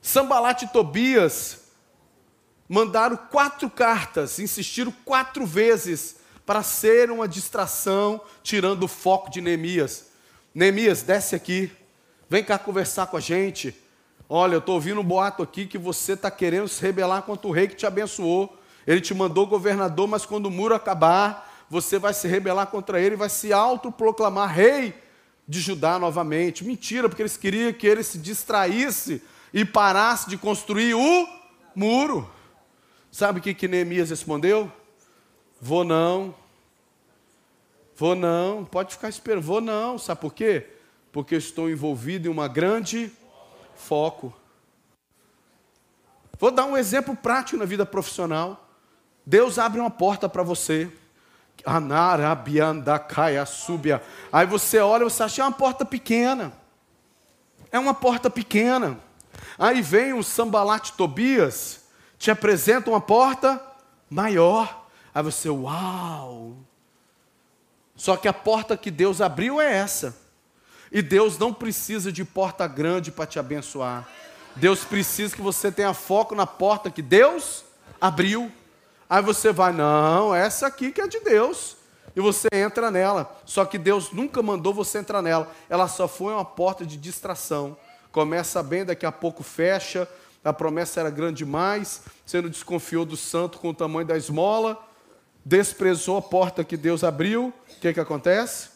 Sambalat 0.00 0.62
e 0.62 0.68
Tobias 0.68 1.61
mandaram 2.72 3.18
quatro 3.18 3.68
cartas, 3.68 4.38
insistiram 4.38 4.90
quatro 5.04 5.44
vezes 5.44 6.16
para 6.46 6.62
ser 6.62 7.10
uma 7.10 7.28
distração, 7.28 8.18
tirando 8.42 8.84
o 8.84 8.88
foco 8.88 9.30
de 9.30 9.42
Neemias. 9.42 10.06
Neemias, 10.54 11.02
desce 11.02 11.34
aqui, 11.34 11.70
vem 12.30 12.42
cá 12.42 12.58
conversar 12.58 13.08
com 13.08 13.18
a 13.18 13.20
gente. 13.20 13.76
Olha, 14.26 14.54
eu 14.54 14.58
estou 14.58 14.76
ouvindo 14.76 15.02
um 15.02 15.04
boato 15.04 15.42
aqui 15.42 15.66
que 15.66 15.76
você 15.76 16.14
está 16.14 16.30
querendo 16.30 16.66
se 16.66 16.80
rebelar 16.80 17.20
contra 17.24 17.46
o 17.46 17.52
rei 17.52 17.68
que 17.68 17.76
te 17.76 17.84
abençoou. 17.84 18.58
Ele 18.86 19.02
te 19.02 19.12
mandou 19.12 19.46
governador, 19.46 20.08
mas 20.08 20.24
quando 20.24 20.46
o 20.46 20.50
muro 20.50 20.74
acabar, 20.74 21.66
você 21.68 21.98
vai 21.98 22.14
se 22.14 22.26
rebelar 22.26 22.68
contra 22.68 22.98
ele 22.98 23.16
e 23.16 23.18
vai 23.18 23.28
se 23.28 23.52
autoproclamar 23.52 24.50
rei 24.50 24.94
de 25.46 25.60
Judá 25.60 25.98
novamente. 25.98 26.64
Mentira, 26.64 27.06
porque 27.06 27.20
eles 27.20 27.36
queriam 27.36 27.70
que 27.74 27.86
ele 27.86 28.02
se 28.02 28.16
distraísse 28.16 29.22
e 29.52 29.62
parasse 29.62 30.30
de 30.30 30.38
construir 30.38 30.94
o 30.94 31.28
muro. 31.76 32.30
Sabe 33.12 33.40
o 33.40 33.42
que, 33.42 33.52
que 33.52 33.68
Neemias 33.68 34.08
respondeu? 34.08 34.72
Vou 35.60 35.84
não. 35.84 36.34
Vou 37.94 38.16
não. 38.16 38.64
Pode 38.64 38.94
ficar 38.94 39.10
esperando. 39.10 39.42
Vou 39.42 39.60
não. 39.60 39.98
Sabe 39.98 40.22
por 40.22 40.32
quê? 40.32 40.66
Porque 41.12 41.34
estou 41.34 41.68
envolvido 41.68 42.26
em 42.26 42.30
uma 42.30 42.48
grande 42.48 43.12
foco. 43.76 44.34
Vou 46.40 46.50
dar 46.50 46.64
um 46.64 46.74
exemplo 46.74 47.14
prático 47.14 47.58
na 47.58 47.66
vida 47.66 47.84
profissional. 47.84 48.66
Deus 49.26 49.58
abre 49.58 49.78
uma 49.78 49.90
porta 49.90 50.26
para 50.26 50.42
você. 50.42 50.90
Aí 54.32 54.46
você 54.46 54.78
olha 54.78 55.02
e 55.02 55.04
você 55.04 55.22
acha 55.22 55.42
é 55.42 55.44
uma 55.44 55.52
porta 55.52 55.84
pequena. 55.84 56.50
É 57.70 57.78
uma 57.78 57.92
porta 57.92 58.30
pequena. 58.30 58.98
Aí 59.58 59.82
vem 59.82 60.14
o 60.14 60.22
Sambalat 60.22 60.92
Tobias 60.92 61.81
te 62.22 62.30
apresenta 62.30 62.88
uma 62.88 63.00
porta 63.00 63.60
maior. 64.08 64.86
Aí 65.12 65.24
você, 65.24 65.50
uau! 65.50 66.54
Só 67.96 68.16
que 68.16 68.28
a 68.28 68.32
porta 68.32 68.76
que 68.76 68.92
Deus 68.92 69.20
abriu 69.20 69.60
é 69.60 69.74
essa. 69.74 70.16
E 70.92 71.02
Deus 71.02 71.36
não 71.36 71.52
precisa 71.52 72.12
de 72.12 72.24
porta 72.24 72.64
grande 72.68 73.10
para 73.10 73.26
te 73.26 73.40
abençoar. 73.40 74.08
Deus 74.54 74.84
precisa 74.84 75.34
que 75.34 75.42
você 75.42 75.72
tenha 75.72 75.92
foco 75.92 76.32
na 76.32 76.46
porta 76.46 76.92
que 76.92 77.02
Deus 77.02 77.64
abriu. 78.00 78.52
Aí 79.10 79.20
você 79.20 79.50
vai, 79.50 79.72
não, 79.72 80.32
essa 80.32 80.68
aqui 80.68 80.92
que 80.92 81.00
é 81.00 81.08
de 81.08 81.18
Deus. 81.18 81.76
E 82.14 82.20
você 82.20 82.46
entra 82.52 82.88
nela. 82.88 83.36
Só 83.44 83.64
que 83.64 83.76
Deus 83.76 84.12
nunca 84.12 84.40
mandou 84.40 84.72
você 84.72 84.98
entrar 84.98 85.22
nela. 85.22 85.50
Ela 85.68 85.88
só 85.88 86.06
foi 86.06 86.32
uma 86.32 86.44
porta 86.44 86.86
de 86.86 86.96
distração. 86.96 87.76
Começa 88.12 88.62
bem, 88.62 88.84
daqui 88.84 89.04
a 89.04 89.10
pouco 89.10 89.42
fecha. 89.42 90.08
A 90.44 90.52
promessa 90.52 91.00
era 91.00 91.10
grande 91.10 91.38
demais. 91.38 92.02
Você 92.26 92.40
não 92.40 92.48
desconfiou 92.48 93.04
do 93.04 93.16
santo 93.16 93.58
com 93.58 93.70
o 93.70 93.74
tamanho 93.74 94.06
da 94.06 94.16
esmola. 94.16 94.82
Desprezou 95.44 96.16
a 96.16 96.22
porta 96.22 96.64
que 96.64 96.76
Deus 96.76 97.04
abriu. 97.04 97.48
O 97.48 97.80
que, 97.80 97.92
que 97.92 98.00
acontece? 98.00 98.70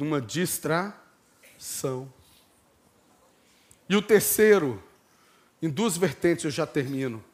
Uma 0.00 0.20
distração. 0.20 2.12
E 3.88 3.94
o 3.94 4.02
terceiro, 4.02 4.82
em 5.62 5.70
duas 5.70 5.96
vertentes 5.96 6.44
eu 6.44 6.50
já 6.50 6.66
termino. 6.66 7.24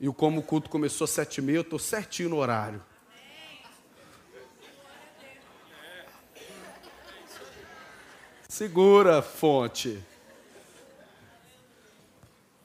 E 0.00 0.08
como 0.08 0.40
o 0.40 0.42
culto 0.42 0.70
começou 0.70 1.04
às 1.04 1.10
sete 1.10 1.38
e 1.38 1.42
meia, 1.42 1.58
eu 1.58 1.62
estou 1.62 1.78
certinho 1.78 2.30
no 2.30 2.36
horário. 2.36 2.82
Segura, 8.48 9.22
fonte. 9.22 10.02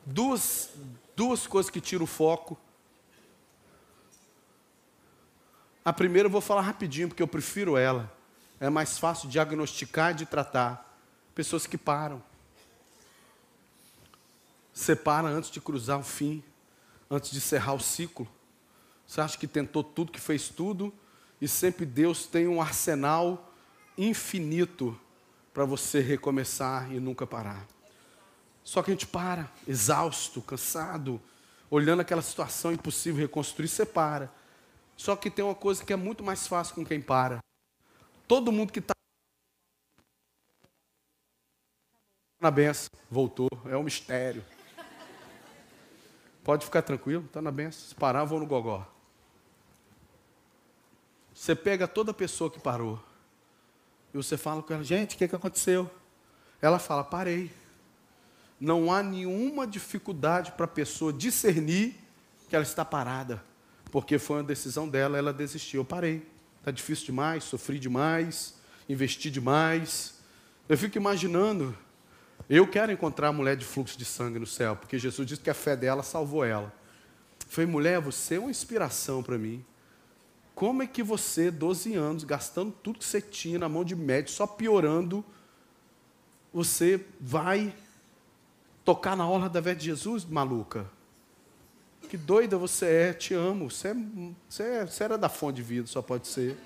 Duas, 0.10 0.70
duas 1.16 1.46
coisas 1.46 1.70
que 1.70 1.82
tiram 1.82 2.06
o 2.06 2.08
foco. 2.08 2.58
A 5.84 5.92
primeira 5.92 6.28
eu 6.28 6.32
vou 6.32 6.42
falar 6.42 6.62
rapidinho, 6.62 7.10
porque 7.10 7.22
eu 7.22 7.28
prefiro 7.28 7.78
ela. 7.78 8.12
É 8.60 8.70
mais 8.70 8.98
fácil 8.98 9.30
diagnosticar 9.30 10.12
e 10.12 10.16
de 10.16 10.26
tratar. 10.26 10.98
Pessoas 11.36 11.68
que 11.68 11.78
param. 11.78 12.24
Separa 14.74 15.28
antes 15.28 15.52
de 15.52 15.60
cruzar 15.60 16.00
o 16.00 16.04
fim 16.04 16.44
antes 17.10 17.32
de 17.32 17.38
encerrar 17.38 17.74
o 17.74 17.80
ciclo? 17.80 18.28
Você 19.06 19.22
acha 19.22 19.38
que 19.38 19.48
tentou 19.48 19.84
tudo, 19.84 20.12
que 20.12 20.20
fez 20.20 20.50
tudo, 20.50 20.94
e 21.40 21.48
sempre 21.48 21.86
Deus 21.86 22.26
tem 22.26 22.48
um 22.48 22.62
arsenal 22.62 23.54
infinito 23.98 25.00
para 25.54 25.66
você 25.66 26.00
recomeçar 26.00 26.92
e 26.92 27.00
nunca 27.00 27.26
parar. 27.26 27.66
Só 28.68 28.84
que 28.84 28.92
a 28.92 28.94
gente 28.94 29.08
para, 29.08 29.50
exausto, 29.66 30.42
cansado, 30.42 31.22
olhando 31.72 32.02
aquela 32.02 32.22
situação 32.22 32.74
impossível 32.74 33.22
reconstruir, 33.22 33.70
você 33.70 33.86
para. 33.86 34.30
Só 34.98 35.16
que 35.16 35.32
tem 35.32 35.46
uma 35.46 35.56
coisa 35.56 35.86
que 35.86 35.94
é 35.94 35.96
muito 35.96 36.22
mais 36.22 36.46
fácil 36.46 36.76
com 36.76 36.86
quem 36.86 37.02
para. 37.02 37.40
Todo 38.28 38.52
mundo 38.52 38.74
que 38.74 38.80
está 38.80 38.94
na 42.42 42.52
benção 42.52 42.90
voltou, 43.10 43.48
é 43.68 43.78
um 43.78 43.84
mistério. 43.84 44.44
Pode 46.44 46.66
ficar 46.66 46.82
tranquilo, 46.82 47.24
está 47.24 47.42
na 47.42 47.52
benção. 47.52 47.88
Se 47.88 47.96
parar, 47.96 48.26
vou 48.26 48.38
no 48.38 48.46
gogó. 48.46 48.86
Você 51.34 51.56
pega 51.56 51.88
toda 51.88 52.14
pessoa 52.14 52.52
que 52.52 52.60
parou 52.60 53.02
e 54.14 54.18
você 54.18 54.36
fala 54.36 54.62
com 54.62 54.74
ela, 54.74 54.84
gente, 54.84 55.16
o 55.16 55.18
que, 55.18 55.26
que 55.26 55.36
aconteceu? 55.38 55.90
Ela 56.62 56.80
fala, 56.80 57.06
parei. 57.06 57.50
Não 58.60 58.92
há 58.92 59.04
nenhuma 59.04 59.68
dificuldade 59.68 60.52
para 60.54 60.66
a 60.66 60.70
pessoa 60.70 61.14
discernir 61.14 61.96
que 62.50 62.56
ela 62.56 62.64
está 62.64 62.84
parada, 62.84 63.44
porque 63.92 64.18
foi 64.18 64.38
uma 64.38 64.44
decisão 64.44 64.88
dela, 64.88 65.18
ela 65.18 65.34
desistiu. 65.34 65.82
Eu 65.82 65.86
parei. 65.86 66.28
Está 66.60 66.72
difícil 66.72 67.06
demais, 67.06 67.44
sofri 67.44 67.80
demais, 67.80 68.56
investi 68.90 69.30
demais. 69.30 70.16
Eu 70.68 70.78
fico 70.78 70.98
imaginando 70.98 71.78
eu 72.50 72.66
quero 72.66 72.92
encontrar 72.92 73.28
a 73.28 73.34
mulher 73.34 73.58
de 73.58 73.66
fluxo 73.66 73.98
de 73.98 74.06
sangue 74.06 74.40
no 74.40 74.46
céu, 74.46 74.76
porque 74.76 74.98
Jesus 74.98 75.28
disse 75.28 75.42
que 75.42 75.50
a 75.50 75.54
fé 75.54 75.76
dela 75.76 76.02
salvou 76.02 76.46
ela. 76.46 76.74
Falei, 77.50 77.70
mulher, 77.70 78.00
você 78.00 78.36
é 78.36 78.40
uma 78.40 78.50
inspiração 78.50 79.22
para 79.22 79.38
mim. 79.38 79.66
Como 80.56 80.82
é 80.82 80.88
que 80.88 81.04
você, 81.04 81.52
12 81.52 81.94
anos, 81.96 82.24
gastando 82.24 82.72
tudo 82.72 83.00
que 83.00 83.06
você 83.06 83.22
tinha 83.22 83.60
na 83.60 83.68
mão 83.68 83.84
de 83.84 83.96
médico, 83.96 84.32
só 84.32 84.48
piorando, 84.48 85.26
você 86.54 87.06
vai 87.20 87.76
tocar 88.88 89.18
na 89.18 89.28
orla 89.28 89.50
da 89.50 89.60
velha 89.60 89.76
de 89.76 89.84
Jesus, 89.84 90.24
maluca? 90.24 90.90
Que 92.10 92.16
doida 92.16 92.58
você 92.58 92.86
é, 92.86 93.14
te 93.14 93.34
amo. 93.34 93.70
Você, 93.70 93.90
é, 93.90 93.96
você, 94.48 94.64
é, 94.64 94.86
você 94.86 95.04
era 95.04 95.18
da 95.18 95.28
fonte 95.28 95.58
de 95.58 95.62
vida, 95.62 95.88
só 95.88 96.02
pode 96.02 96.26
ser. 96.26 96.58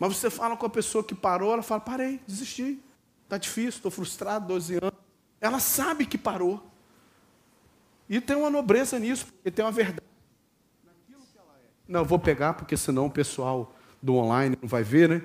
Mas 0.00 0.16
você 0.16 0.28
fala 0.28 0.56
com 0.56 0.66
a 0.66 0.70
pessoa 0.70 1.04
que 1.04 1.14
parou, 1.14 1.52
ela 1.52 1.62
fala: 1.62 1.80
parei, 1.80 2.20
desisti. 2.26 2.82
Está 3.22 3.38
difícil, 3.38 3.68
estou 3.68 3.90
frustrado, 3.92 4.48
12 4.48 4.78
anos. 4.82 4.98
Ela 5.40 5.60
sabe 5.60 6.04
que 6.04 6.18
parou. 6.18 6.60
E 8.08 8.20
tem 8.20 8.34
uma 8.34 8.50
nobreza 8.50 8.98
nisso, 8.98 9.26
porque 9.26 9.52
tem 9.52 9.64
uma 9.64 9.70
verdade. 9.70 10.02
Não, 11.86 12.04
vou 12.04 12.18
pegar, 12.18 12.54
porque 12.54 12.76
senão 12.76 13.06
o 13.06 13.10
pessoal 13.10 13.72
do 14.02 14.16
online 14.16 14.58
não 14.60 14.68
vai 14.68 14.82
ver, 14.82 15.08
né? 15.08 15.22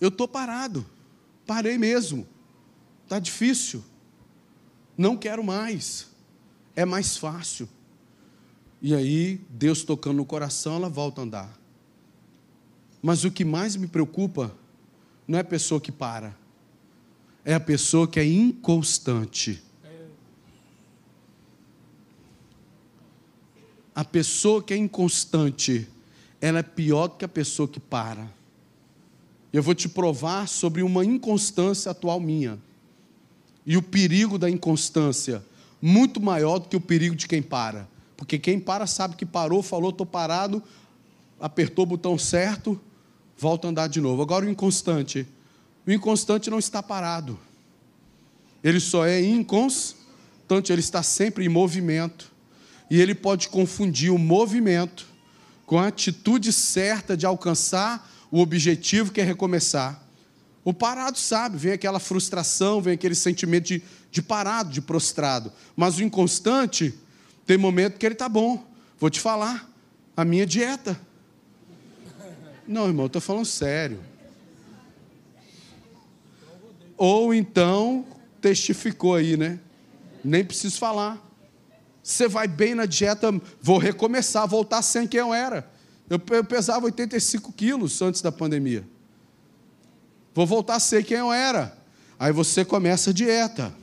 Eu 0.00 0.08
estou 0.08 0.28
parado. 0.28 0.86
Parei 1.46 1.78
mesmo. 1.78 2.26
Está 3.04 3.18
difícil. 3.18 3.84
Não 4.96 5.16
quero 5.16 5.42
mais. 5.42 6.08
É 6.76 6.84
mais 6.84 7.16
fácil. 7.16 7.68
E 8.80 8.94
aí, 8.94 9.40
Deus 9.50 9.82
tocando 9.82 10.18
no 10.18 10.24
coração, 10.24 10.76
ela 10.76 10.88
volta 10.88 11.20
a 11.20 11.24
andar. 11.24 11.58
Mas 13.02 13.24
o 13.24 13.30
que 13.30 13.44
mais 13.44 13.76
me 13.76 13.86
preocupa 13.86 14.54
não 15.26 15.38
é 15.38 15.40
a 15.40 15.44
pessoa 15.44 15.80
que 15.80 15.92
para, 15.92 16.34
é 17.44 17.54
a 17.54 17.60
pessoa 17.60 18.06
que 18.06 18.18
é 18.18 18.24
inconstante. 18.24 19.62
A 23.94 24.04
pessoa 24.04 24.62
que 24.62 24.72
é 24.72 24.76
inconstante, 24.76 25.88
ela 26.40 26.60
é 26.60 26.62
pior 26.62 27.08
do 27.08 27.16
que 27.16 27.24
a 27.24 27.28
pessoa 27.28 27.66
que 27.66 27.80
para. 27.80 28.32
Eu 29.52 29.62
vou 29.62 29.74
te 29.74 29.88
provar 29.88 30.46
sobre 30.46 30.82
uma 30.82 31.04
inconstância 31.04 31.90
atual 31.90 32.20
minha. 32.20 32.58
E 33.64 33.76
o 33.76 33.82
perigo 33.82 34.38
da 34.38 34.48
inconstância, 34.48 35.44
muito 35.80 36.20
maior 36.20 36.58
do 36.58 36.68
que 36.68 36.76
o 36.76 36.80
perigo 36.80 37.14
de 37.14 37.26
quem 37.26 37.42
para. 37.42 37.88
Porque 38.16 38.38
quem 38.38 38.58
para 38.58 38.86
sabe 38.86 39.16
que 39.16 39.24
parou, 39.24 39.62
falou, 39.62 39.90
estou 39.90 40.06
parado, 40.06 40.62
apertou 41.40 41.84
o 41.84 41.86
botão 41.86 42.18
certo, 42.18 42.80
volta 43.36 43.68
a 43.68 43.70
andar 43.70 43.86
de 43.86 44.00
novo. 44.00 44.20
Agora 44.22 44.44
o 44.44 44.50
inconstante. 44.50 45.26
O 45.86 45.92
inconstante 45.92 46.50
não 46.50 46.58
está 46.58 46.82
parado. 46.82 47.38
Ele 48.62 48.80
só 48.80 49.06
é 49.06 49.22
inconstante, 49.22 50.72
ele 50.72 50.80
está 50.80 51.02
sempre 51.02 51.44
em 51.44 51.48
movimento. 51.48 52.32
E 52.90 53.00
ele 53.00 53.14
pode 53.14 53.48
confundir 53.48 54.10
o 54.10 54.18
movimento 54.18 55.06
com 55.64 55.78
a 55.78 55.88
atitude 55.88 56.52
certa 56.52 57.16
de 57.16 57.26
alcançar 57.26 58.10
o 58.30 58.40
objetivo 58.40 59.12
que 59.12 59.20
é 59.20 59.24
recomeçar. 59.24 60.02
O 60.64 60.74
parado 60.74 61.18
sabe, 61.18 61.56
vem 61.56 61.72
aquela 61.72 61.98
frustração, 61.98 62.80
vem 62.80 62.94
aquele 62.94 63.14
sentimento 63.14 63.68
de, 63.68 63.82
de 64.10 64.20
parado, 64.20 64.70
de 64.70 64.82
prostrado. 64.82 65.52
Mas 65.74 65.98
o 65.98 66.02
inconstante 66.02 66.94
tem 67.46 67.56
momento 67.56 67.98
que 67.98 68.04
ele 68.04 68.14
está 68.14 68.28
bom. 68.28 68.66
Vou 68.98 69.08
te 69.08 69.20
falar, 69.20 69.70
a 70.16 70.24
minha 70.24 70.44
dieta. 70.44 71.00
Não, 72.66 72.86
irmão, 72.86 73.06
estou 73.06 73.22
falando 73.22 73.46
sério. 73.46 74.00
Ou 76.96 77.32
então 77.32 78.04
testificou 78.40 79.14
aí, 79.14 79.36
né? 79.36 79.58
Nem 80.22 80.44
preciso 80.44 80.78
falar. 80.78 81.24
Você 82.02 82.28
vai 82.28 82.48
bem 82.48 82.74
na 82.74 82.84
dieta, 82.84 83.28
vou 83.60 83.78
recomeçar, 83.78 84.46
voltar 84.46 84.82
sem 84.82 85.06
quem 85.06 85.20
eu 85.20 85.32
era. 85.32 85.70
Eu 86.08 86.18
pesava 86.18 86.86
85 86.86 87.52
quilos 87.52 88.00
antes 88.00 88.22
da 88.22 88.32
pandemia. 88.32 88.84
Vou 90.34 90.46
voltar 90.46 90.76
a 90.76 90.80
ser 90.80 91.04
quem 91.04 91.18
eu 91.18 91.32
era. 91.32 91.76
Aí 92.18 92.32
você 92.32 92.64
começa 92.64 93.10
a 93.10 93.12
dieta, 93.12 93.74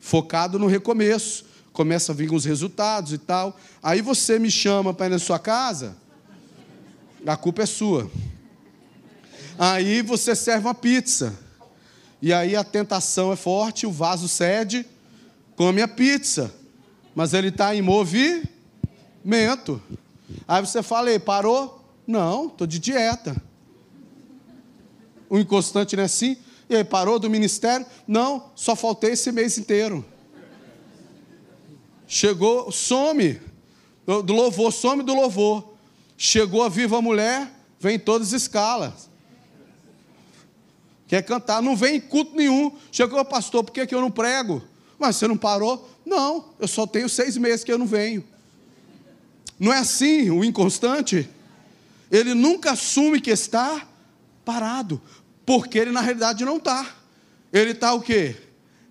focado 0.00 0.58
no 0.58 0.66
recomeço 0.66 1.50
começa 1.72 2.12
a 2.12 2.14
vir 2.14 2.32
os 2.32 2.44
resultados 2.44 3.12
e 3.12 3.18
tal. 3.18 3.58
Aí 3.82 4.02
você 4.02 4.38
me 4.38 4.50
chama 4.50 4.92
para 4.92 5.06
ir 5.06 5.10
na 5.10 5.18
sua 5.18 5.38
casa, 5.38 5.96
a 7.26 7.36
culpa 7.36 7.62
é 7.62 7.66
sua. 7.66 8.10
Aí 9.58 10.02
você 10.02 10.34
serve 10.34 10.66
uma 10.66 10.74
pizza. 10.74 11.38
E 12.22 12.32
aí 12.32 12.54
a 12.54 12.62
tentação 12.62 13.32
é 13.32 13.36
forte, 13.36 13.86
o 13.86 13.92
vaso 13.92 14.28
cede, 14.28 14.84
come 15.56 15.80
a 15.80 15.88
pizza. 15.88 16.52
Mas 17.14 17.32
ele 17.32 17.48
está 17.48 17.74
em 17.74 17.82
movimento. 17.82 19.80
Aí 20.50 20.60
você 20.60 20.82
fala, 20.82 21.16
parou? 21.20 21.80
Não, 22.04 22.48
estou 22.48 22.66
de 22.66 22.80
dieta. 22.80 23.40
O 25.28 25.38
inconstante 25.38 25.94
não 25.94 26.02
é 26.02 26.06
assim? 26.06 26.36
E 26.68 26.74
aí, 26.74 26.82
parou 26.82 27.20
do 27.20 27.30
ministério? 27.30 27.86
Não, 28.04 28.50
só 28.56 28.74
faltei 28.74 29.12
esse 29.12 29.30
mês 29.30 29.56
inteiro. 29.58 30.04
Chegou, 32.04 32.72
some 32.72 33.40
do 34.04 34.32
louvor, 34.32 34.72
some 34.72 35.04
do 35.04 35.14
louvor. 35.14 35.72
Chegou 36.18 36.64
a 36.64 36.68
viva 36.68 37.00
mulher, 37.00 37.48
vem 37.78 37.94
em 37.94 38.00
todas 38.00 38.34
as 38.34 38.42
escalas. 38.42 39.08
Quer 41.06 41.22
cantar, 41.22 41.62
não 41.62 41.76
vem 41.76 41.98
em 41.98 42.00
culto 42.00 42.34
nenhum. 42.34 42.76
Chegou, 42.90 43.24
pastor, 43.24 43.62
por 43.62 43.70
que, 43.70 43.86
que 43.86 43.94
eu 43.94 44.00
não 44.00 44.10
prego? 44.10 44.60
Mas 44.98 45.14
você 45.14 45.28
não 45.28 45.36
parou? 45.36 45.88
Não, 46.04 46.46
eu 46.58 46.66
só 46.66 46.88
tenho 46.88 47.08
seis 47.08 47.36
meses 47.36 47.62
que 47.62 47.70
eu 47.70 47.78
não 47.78 47.86
venho. 47.86 48.24
Não 49.60 49.70
é 49.70 49.78
assim 49.78 50.30
o 50.30 50.42
inconstante? 50.42 51.28
Ele 52.10 52.32
nunca 52.32 52.72
assume 52.72 53.20
que 53.20 53.30
está 53.30 53.86
parado, 54.42 55.00
porque 55.44 55.78
ele 55.78 55.92
na 55.92 56.00
realidade 56.00 56.46
não 56.46 56.56
está. 56.56 56.96
Ele 57.52 57.72
está 57.72 57.92
o 57.92 58.00
quê? 58.00 58.36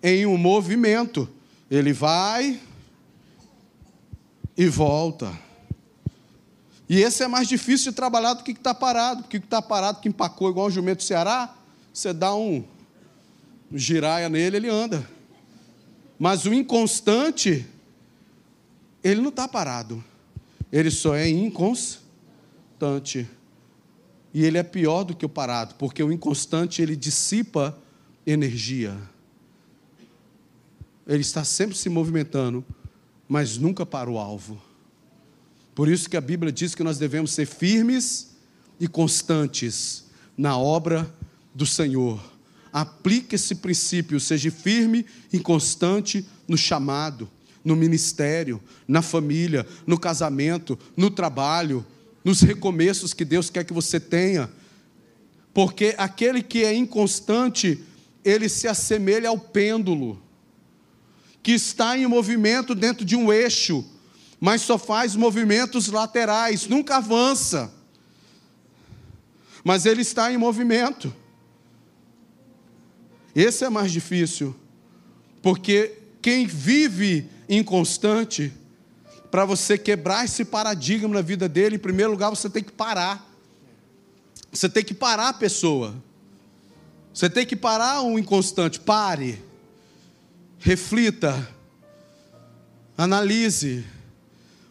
Em 0.00 0.24
um 0.24 0.38
movimento. 0.38 1.28
Ele 1.68 1.92
vai 1.92 2.60
e 4.56 4.68
volta. 4.68 5.36
E 6.88 7.00
esse 7.02 7.22
é 7.24 7.28
mais 7.28 7.48
difícil 7.48 7.90
de 7.90 7.96
trabalhar 7.96 8.34
do 8.34 8.44
que 8.44 8.52
está 8.52 8.72
parado, 8.72 9.22
porque 9.22 9.38
o 9.38 9.40
que 9.40 9.46
está 9.46 9.60
parado, 9.60 10.00
que 10.00 10.08
empacou 10.08 10.50
igual 10.50 10.68
o 10.68 10.70
jumento 10.70 10.98
do 10.98 11.04
Ceará, 11.04 11.52
você 11.92 12.12
dá 12.12 12.34
um, 12.34 12.64
um 13.72 13.78
giraia 13.78 14.28
nele, 14.28 14.56
ele 14.56 14.68
anda. 14.68 15.08
Mas 16.18 16.46
o 16.46 16.54
inconstante, 16.54 17.66
ele 19.02 19.20
não 19.20 19.30
está 19.30 19.48
parado, 19.48 20.04
ele 20.72 20.90
só 20.90 21.14
é 21.14 21.28
inconstante. 21.28 23.28
E 24.32 24.44
ele 24.44 24.58
é 24.58 24.62
pior 24.62 25.04
do 25.04 25.14
que 25.14 25.26
o 25.26 25.28
parado, 25.28 25.74
porque 25.74 26.02
o 26.02 26.12
inconstante 26.12 26.80
ele 26.80 26.94
dissipa 26.94 27.76
energia. 28.26 28.96
Ele 31.06 31.22
está 31.22 31.42
sempre 31.42 31.76
se 31.76 31.88
movimentando, 31.88 32.64
mas 33.28 33.58
nunca 33.58 33.84
para 33.84 34.08
o 34.08 34.18
alvo. 34.18 34.60
Por 35.74 35.88
isso 35.88 36.08
que 36.08 36.16
a 36.16 36.20
Bíblia 36.20 36.52
diz 36.52 36.74
que 36.74 36.84
nós 36.84 36.98
devemos 36.98 37.32
ser 37.32 37.46
firmes 37.46 38.36
e 38.78 38.86
constantes 38.86 40.04
na 40.36 40.56
obra 40.56 41.12
do 41.54 41.66
Senhor. 41.66 42.20
Aplique 42.72 43.34
esse 43.34 43.56
princípio, 43.56 44.20
seja 44.20 44.50
firme 44.50 45.04
e 45.32 45.40
constante 45.40 46.24
no 46.46 46.56
chamado, 46.56 47.28
no 47.64 47.76
ministério, 47.76 48.60
na 48.86 49.02
família, 49.02 49.66
no 49.86 49.98
casamento, 49.98 50.78
no 50.96 51.10
trabalho, 51.10 51.84
nos 52.24 52.40
recomeços 52.40 53.12
que 53.12 53.24
Deus 53.24 53.50
quer 53.50 53.64
que 53.64 53.72
você 53.72 53.98
tenha. 53.98 54.50
Porque 55.52 55.94
aquele 55.98 56.42
que 56.42 56.64
é 56.64 56.74
inconstante, 56.74 57.82
ele 58.24 58.48
se 58.48 58.68
assemelha 58.68 59.28
ao 59.28 59.38
pêndulo, 59.38 60.22
que 61.42 61.52
está 61.52 61.96
em 61.96 62.06
movimento 62.06 62.74
dentro 62.74 63.04
de 63.04 63.16
um 63.16 63.32
eixo 63.32 63.84
mas 64.40 64.62
só 64.62 64.78
faz 64.78 65.14
movimentos 65.14 65.88
laterais, 65.88 66.66
nunca 66.66 66.96
avança. 66.96 67.70
Mas 69.62 69.84
ele 69.84 70.00
está 70.00 70.32
em 70.32 70.38
movimento. 70.38 71.14
Esse 73.36 73.64
é 73.64 73.68
mais 73.68 73.92
difícil, 73.92 74.56
porque 75.42 75.98
quem 76.20 76.46
vive 76.46 77.28
inconstante, 77.48 78.52
para 79.30 79.44
você 79.44 79.78
quebrar 79.78 80.24
esse 80.24 80.44
paradigma 80.44 81.14
na 81.14 81.22
vida 81.22 81.48
dele, 81.48 81.76
em 81.76 81.78
primeiro 81.80 82.10
lugar 82.12 82.30
você 82.30 82.50
tem 82.50 82.62
que 82.62 82.72
parar. 82.72 83.28
Você 84.52 84.68
tem 84.68 84.84
que 84.84 84.94
parar 84.94 85.28
a 85.28 85.32
pessoa. 85.32 85.94
Você 87.14 87.30
tem 87.30 87.46
que 87.46 87.54
parar 87.54 88.02
o 88.02 88.18
inconstante. 88.18 88.80
Pare. 88.80 89.42
Reflita. 90.58 91.48
Analise 92.98 93.84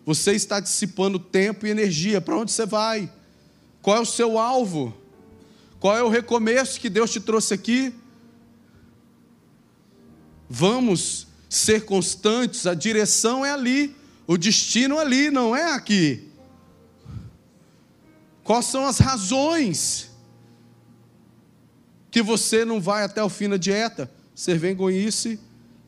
você 0.09 0.31
está 0.31 0.59
dissipando 0.59 1.19
tempo 1.19 1.67
e 1.67 1.69
energia. 1.69 2.19
Para 2.19 2.35
onde 2.35 2.51
você 2.51 2.65
vai? 2.65 3.13
Qual 3.79 3.95
é 3.95 3.99
o 3.99 4.05
seu 4.05 4.39
alvo? 4.39 4.91
Qual 5.79 5.95
é 5.95 6.01
o 6.01 6.09
recomeço 6.09 6.79
que 6.79 6.89
Deus 6.89 7.11
te 7.11 7.19
trouxe 7.19 7.53
aqui? 7.53 7.93
Vamos 10.49 11.27
ser 11.49 11.85
constantes, 11.85 12.65
a 12.65 12.73
direção 12.73 13.43
é 13.43 13.51
ali, 13.51 13.95
o 14.25 14.37
destino 14.37 14.95
é 14.95 15.01
ali, 15.01 15.31
não 15.31 15.55
é 15.55 15.73
aqui. 15.73 16.29
Quais 18.43 18.65
são 18.65 18.85
as 18.85 18.99
razões 18.99 20.09
que 22.09 22.21
você 22.21 22.63
não 22.63 22.79
vai 22.79 23.03
até 23.03 23.23
o 23.23 23.29
fim 23.29 23.49
da 23.49 23.57
dieta? 23.57 24.09
Ser 24.33 24.57
vergonhice 24.57 25.39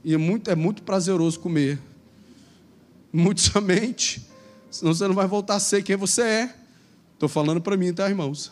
e 0.03 0.13
é 0.13 0.17
muito, 0.17 0.49
é 0.49 0.55
muito 0.55 0.83
prazeroso 0.83 1.39
comer 1.39 1.79
muito 3.11 3.41
somente, 3.41 4.25
senão 4.69 4.93
você 4.93 5.07
não 5.07 5.15
vai 5.15 5.27
voltar 5.27 5.55
a 5.55 5.59
ser 5.59 5.83
quem 5.83 5.95
você 5.95 6.21
é. 6.21 6.55
Estou 7.13 7.27
falando 7.27 7.61
para 7.61 7.75
mim, 7.75 7.93
tá, 7.93 8.07
irmãos? 8.09 8.51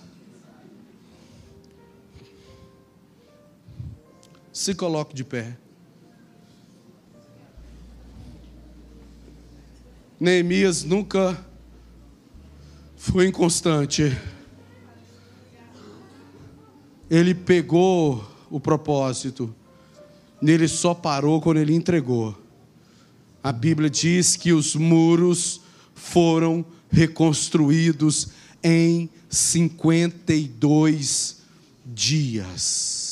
Se 4.51 4.75
coloque 4.75 5.15
de 5.15 5.23
pé. 5.23 5.57
Neemias 10.19 10.83
nunca 10.83 11.39
foi 12.97 13.27
inconstante. 13.27 14.17
Ele 17.09 17.33
pegou 17.33 18.29
o 18.51 18.59
propósito, 18.59 19.55
nele 20.41 20.67
só 20.67 20.93
parou 20.93 21.39
quando 21.39 21.57
ele 21.57 21.73
entregou. 21.73 22.37
A 23.41 23.53
Bíblia 23.53 23.89
diz 23.89 24.35
que 24.35 24.51
os 24.51 24.75
muros 24.75 25.61
foram 25.95 26.65
reconstruídos 26.91 28.27
em 28.61 29.09
52 29.29 31.37
dias. 31.85 33.08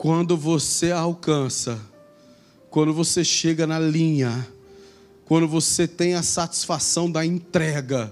Quando 0.00 0.34
você 0.34 0.92
alcança, 0.92 1.78
quando 2.70 2.94
você 2.94 3.22
chega 3.22 3.66
na 3.66 3.78
linha, 3.78 4.48
quando 5.26 5.46
você 5.46 5.86
tem 5.86 6.14
a 6.14 6.22
satisfação 6.22 7.12
da 7.12 7.22
entrega, 7.22 8.10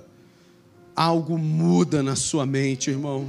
algo 0.95 1.39
muda 1.39 2.03
na 2.03 2.14
sua 2.14 2.45
mente, 2.45 2.91
irmão 2.91 3.26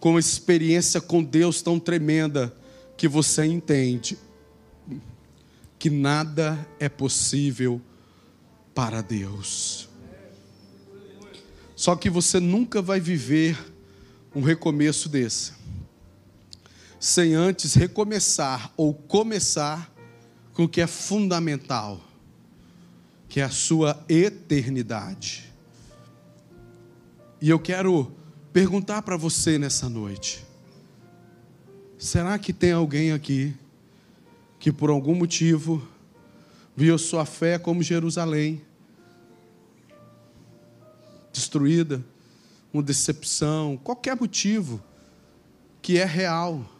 com 0.00 0.12
uma 0.12 0.18
experiência 0.18 0.98
com 0.98 1.22
Deus 1.22 1.60
tão 1.60 1.78
tremenda 1.78 2.56
que 2.96 3.06
você 3.06 3.44
entende 3.44 4.16
que 5.78 5.90
nada 5.90 6.66
é 6.80 6.88
possível 6.88 7.82
para 8.74 9.02
Deus. 9.02 9.90
Só 11.76 11.94
que 11.96 12.08
você 12.08 12.40
nunca 12.40 12.80
vai 12.80 12.98
viver 12.98 13.62
um 14.34 14.40
recomeço 14.40 15.06
desse 15.06 15.61
sem 17.02 17.34
antes 17.34 17.74
recomeçar 17.74 18.72
ou 18.76 18.94
começar 18.94 19.92
com 20.54 20.62
o 20.62 20.68
que 20.68 20.80
é 20.80 20.86
fundamental, 20.86 22.00
que 23.28 23.40
é 23.40 23.42
a 23.42 23.50
sua 23.50 24.00
eternidade. 24.08 25.52
E 27.40 27.50
eu 27.50 27.58
quero 27.58 28.12
perguntar 28.52 29.02
para 29.02 29.16
você 29.16 29.58
nessa 29.58 29.88
noite: 29.88 30.46
será 31.98 32.38
que 32.38 32.52
tem 32.52 32.70
alguém 32.70 33.10
aqui 33.10 33.52
que 34.60 34.70
por 34.70 34.88
algum 34.88 35.16
motivo 35.16 35.84
viu 36.76 36.96
sua 36.98 37.26
fé 37.26 37.58
como 37.58 37.82
Jerusalém 37.82 38.62
destruída, 41.32 42.00
uma 42.72 42.80
decepção, 42.80 43.76
qualquer 43.82 44.14
motivo 44.14 44.80
que 45.82 45.98
é 45.98 46.04
real? 46.04 46.71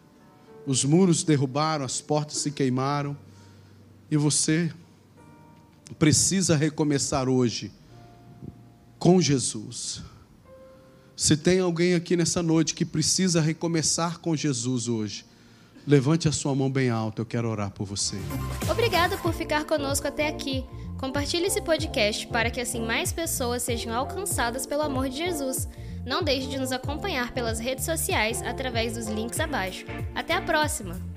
Os 0.67 0.85
muros 0.85 1.25
derrubaram, 1.25 1.85
as 1.85 2.01
portas 2.01 2.39
se 2.39 2.51
queimaram 2.51 3.17
e 4.11 4.17
você 4.17 4.73
precisa 5.99 6.57
recomeçar 6.57 7.29
hoje 7.29 7.73
com 8.99 9.21
Jesus. 9.21 10.03
Se 11.17 11.37
tem 11.37 11.61
alguém 11.61 11.95
aqui 11.95 12.17
nessa 12.17 12.43
noite 12.43 12.75
que 12.75 12.85
precisa 12.85 13.41
recomeçar 13.41 14.19
com 14.19 14.35
Jesus 14.37 14.89
hoje, 14.89 15.25
levante 15.87 16.29
a 16.29 16.33
sua 16.33 16.55
mão 16.55 16.71
bem 16.71 16.91
alta, 16.91 17.23
eu 17.23 17.27
quero 17.27 17.49
orar 17.49 17.71
por 17.71 17.85
você. 17.85 18.17
Obrigada 18.71 19.17
por 19.19 19.33
ficar 19.33 19.65
conosco 19.65 20.07
até 20.07 20.29
aqui. 20.29 20.65
Compartilhe 20.99 21.47
esse 21.47 21.61
podcast 21.61 22.27
para 22.29 22.51
que 22.51 22.61
assim 22.61 22.85
mais 22.85 23.13
pessoas 23.13 23.63
sejam 23.63 23.93
alcançadas 23.93 24.67
pelo 24.67 24.83
amor 24.83 25.09
de 25.09 25.17
Jesus. 25.17 25.69
Não 26.05 26.23
deixe 26.23 26.49
de 26.49 26.59
nos 26.59 26.73
acompanhar 26.73 27.33
pelas 27.33 27.61
redes 27.61 27.85
sociais 27.85 28.43
através 28.43 28.95
dos 28.95 29.07
links 29.07 29.39
abaixo. 29.39 29.85
Até 30.15 30.35
a 30.35 30.43
próxima! 30.43 31.12